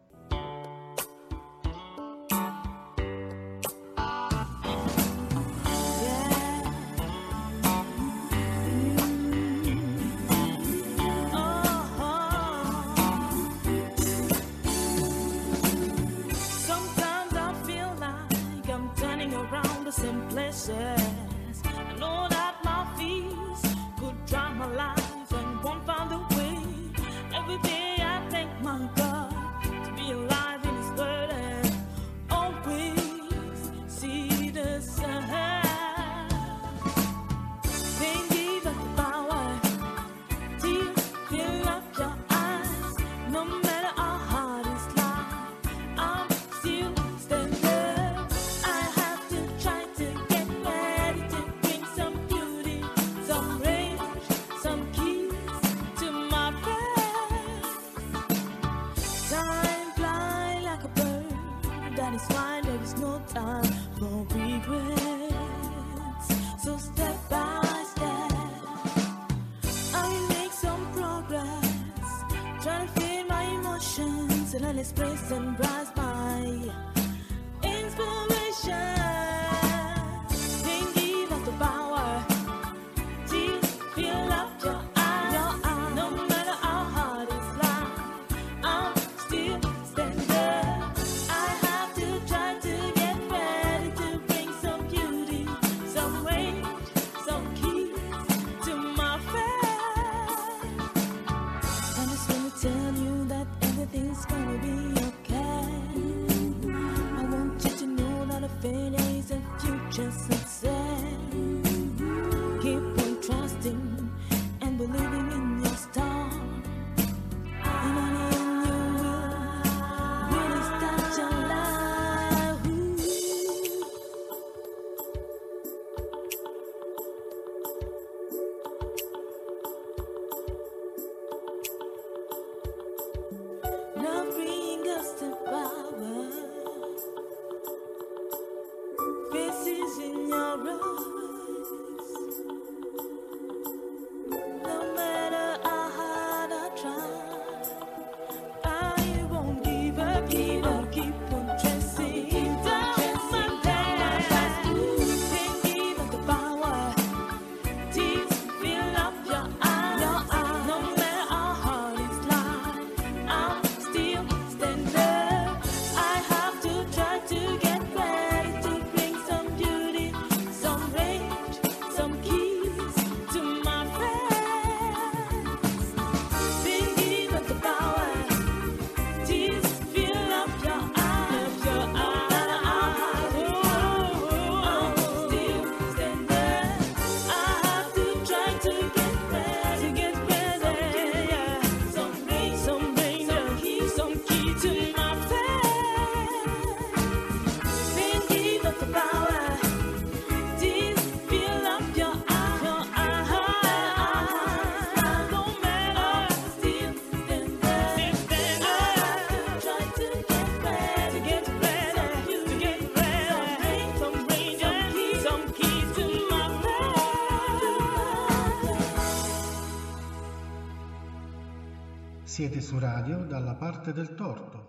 Parte 223.84 223.92
del 223.92 224.16
torto. 224.16 224.62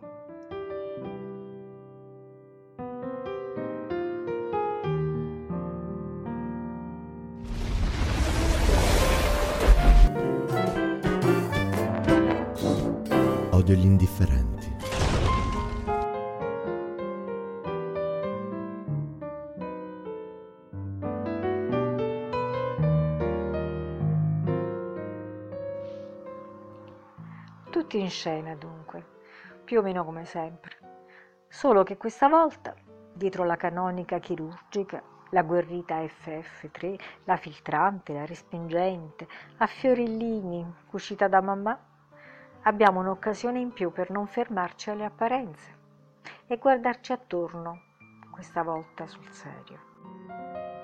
Odio 13.50 13.74
gli 13.76 13.84
indifferenti. 13.84 14.43
In 28.04 28.10
scena 28.10 28.54
dunque, 28.54 29.04
più 29.64 29.80
o 29.80 29.82
meno 29.82 30.04
come 30.04 30.24
sempre, 30.24 30.76
solo 31.48 31.82
che 31.82 31.96
questa 31.96 32.28
volta, 32.28 32.74
dietro 33.12 33.44
la 33.44 33.56
canonica 33.56 34.18
chirurgica, 34.18 35.02
la 35.30 35.42
guerrita 35.42 36.00
FF3, 36.00 36.98
la 37.24 37.36
filtrante, 37.36 38.12
la 38.12 38.26
respingente, 38.26 39.26
a 39.56 39.66
fiorellini 39.66 40.74
cucita 40.86 41.26
da 41.28 41.40
mamma, 41.40 41.76
abbiamo 42.62 43.00
un'occasione 43.00 43.58
in 43.58 43.72
più 43.72 43.90
per 43.90 44.10
non 44.10 44.26
fermarci 44.26 44.90
alle 44.90 45.04
apparenze 45.04 45.82
e 46.46 46.56
guardarci 46.56 47.12
attorno, 47.12 47.82
questa 48.30 48.62
volta 48.62 49.06
sul 49.06 49.28
serio. 49.30 50.83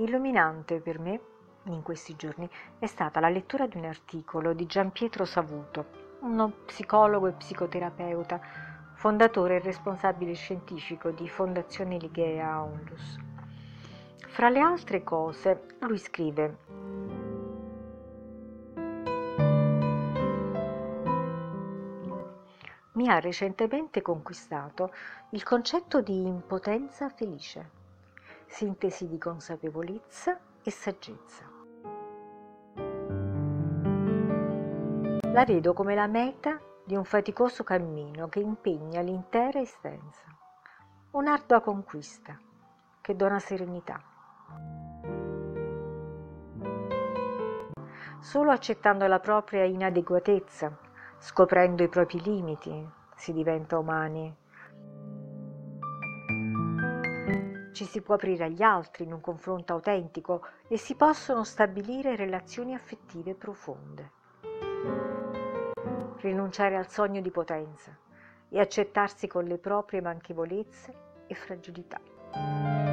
Illuminante 0.00 0.80
per 0.80 0.98
me 0.98 1.20
in 1.64 1.82
questi 1.82 2.16
giorni 2.16 2.48
è 2.78 2.86
stata 2.86 3.20
la 3.20 3.28
lettura 3.28 3.66
di 3.66 3.76
un 3.76 3.84
articolo 3.84 4.54
di 4.54 4.64
Gian 4.64 4.92
Pietro 4.92 5.26
Savuto, 5.26 6.16
uno 6.20 6.50
psicologo 6.64 7.26
e 7.26 7.32
psicoterapeuta, 7.32 8.40
fondatore 8.94 9.56
e 9.56 9.58
responsabile 9.58 10.32
scientifico 10.32 11.10
di 11.10 11.28
Fondazione 11.28 11.98
Ligea 11.98 12.62
Onlus. 12.62 13.18
Fra 14.28 14.48
le 14.48 14.60
altre 14.60 15.04
cose, 15.04 15.66
lui 15.80 15.98
scrive 15.98 16.56
Mi 22.92 23.06
ha 23.06 23.20
recentemente 23.20 24.00
conquistato 24.00 24.94
il 25.32 25.42
concetto 25.42 26.00
di 26.00 26.26
impotenza 26.26 27.10
felice 27.10 27.79
sintesi 28.50 29.06
di 29.06 29.16
consapevolezza 29.16 30.38
e 30.62 30.70
saggezza. 30.72 31.44
La 35.32 35.44
vedo 35.44 35.72
come 35.72 35.94
la 35.94 36.08
meta 36.08 36.60
di 36.84 36.96
un 36.96 37.04
faticoso 37.04 37.62
cammino 37.62 38.28
che 38.28 38.40
impegna 38.40 39.00
l'intera 39.00 39.60
esistenza, 39.60 40.24
un'ardua 41.12 41.60
conquista 41.60 42.38
che 43.00 43.14
dona 43.14 43.38
serenità. 43.38 44.02
Solo 48.18 48.50
accettando 48.50 49.06
la 49.06 49.20
propria 49.20 49.64
inadeguatezza, 49.64 50.76
scoprendo 51.18 51.84
i 51.84 51.88
propri 51.88 52.20
limiti, 52.20 52.86
si 53.14 53.32
diventa 53.32 53.78
umani 53.78 54.36
ci 57.80 57.86
si 57.86 58.02
può 58.02 58.16
aprire 58.16 58.44
agli 58.44 58.60
altri 58.60 59.04
in 59.04 59.12
un 59.14 59.22
confronto 59.22 59.72
autentico 59.72 60.46
e 60.68 60.76
si 60.76 60.96
possono 60.96 61.44
stabilire 61.44 62.14
relazioni 62.14 62.74
affettive 62.74 63.34
profonde. 63.34 64.10
Rinunciare 66.18 66.76
al 66.76 66.90
sogno 66.90 67.22
di 67.22 67.30
potenza 67.30 67.96
e 68.50 68.60
accettarsi 68.60 69.26
con 69.26 69.44
le 69.44 69.56
proprie 69.56 70.02
manchevolezze 70.02 70.94
e 71.26 71.34
fragilità. 71.34 72.89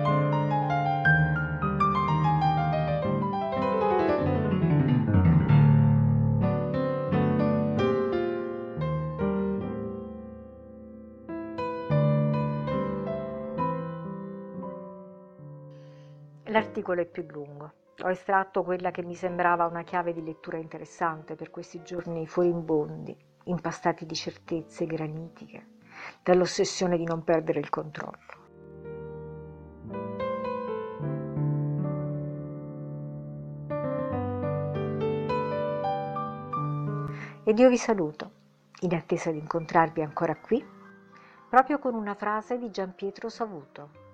L'articolo 16.87 17.01
è 17.01 17.05
più 17.05 17.25
lungo. 17.29 17.73
Ho 18.03 18.09
estratto 18.09 18.63
quella 18.63 18.91
che 18.91 19.03
mi 19.03 19.13
sembrava 19.13 19.65
una 19.65 19.83
chiave 19.83 20.13
di 20.13 20.23
lettura 20.23 20.57
interessante 20.57 21.35
per 21.35 21.49
questi 21.49 21.81
giorni 21.83 22.25
furibondi, 22.25 23.13
impastati 23.45 24.05
di 24.05 24.15
certezze 24.15 24.85
granitiche, 24.85 25.67
dall'ossessione 26.23 26.95
di 26.95 27.03
non 27.03 27.25
perdere 27.25 27.59
il 27.59 27.69
controllo. 27.69 28.45
Ed 37.43 37.59
io 37.59 37.69
vi 37.69 37.77
saluto, 37.77 38.31
in 38.81 38.93
attesa 38.93 39.31
di 39.31 39.39
incontrarvi 39.39 40.01
ancora 40.01 40.37
qui, 40.37 40.65
proprio 41.49 41.79
con 41.79 41.95
una 41.95 42.13
frase 42.13 42.57
di 42.57 42.71
Gian 42.71 42.95
Pietro 42.95 43.27
Savuto. 43.27 44.06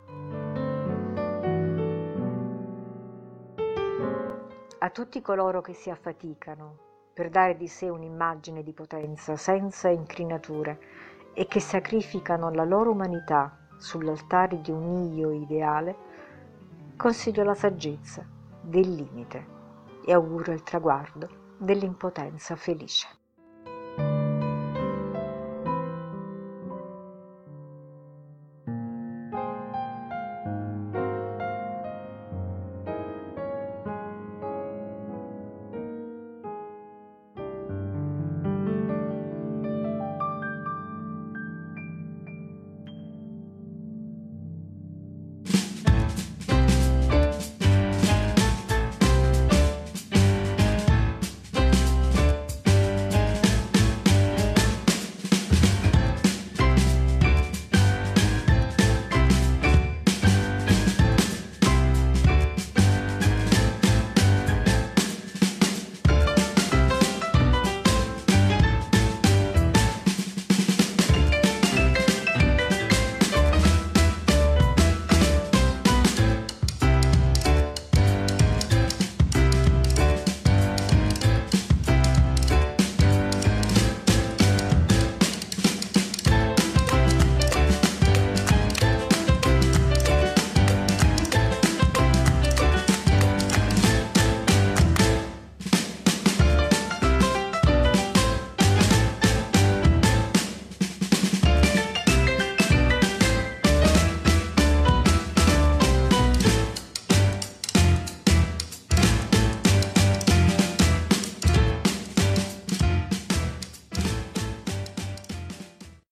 A 4.84 4.90
tutti 4.90 5.22
coloro 5.22 5.62
che 5.62 5.74
si 5.74 5.90
affaticano 5.90 6.78
per 7.14 7.30
dare 7.30 7.56
di 7.56 7.70
sé 7.70 7.88
un'immagine 7.88 8.64
di 8.64 8.74
potenza 8.74 9.38
senza 9.38 9.88
incrinature 9.88 10.78
e 11.34 11.48
che 11.48 11.62
sacrificano 11.62 12.52
la 12.52 12.66
loro 12.66 12.92
umanità 12.92 13.60
sull'altare 13.78 14.60
di 14.60 14.72
un 14.72 15.14
io 15.14 15.32
ideale, 15.32 15.96
consiglio 16.98 17.44
la 17.44 17.54
saggezza 17.54 18.28
del 18.62 18.94
limite 18.94 19.48
e 20.06 20.12
auguro 20.12 20.52
il 20.52 20.64
traguardo 20.64 21.30
dell'impotenza 21.58 22.58
felice. 22.58 23.23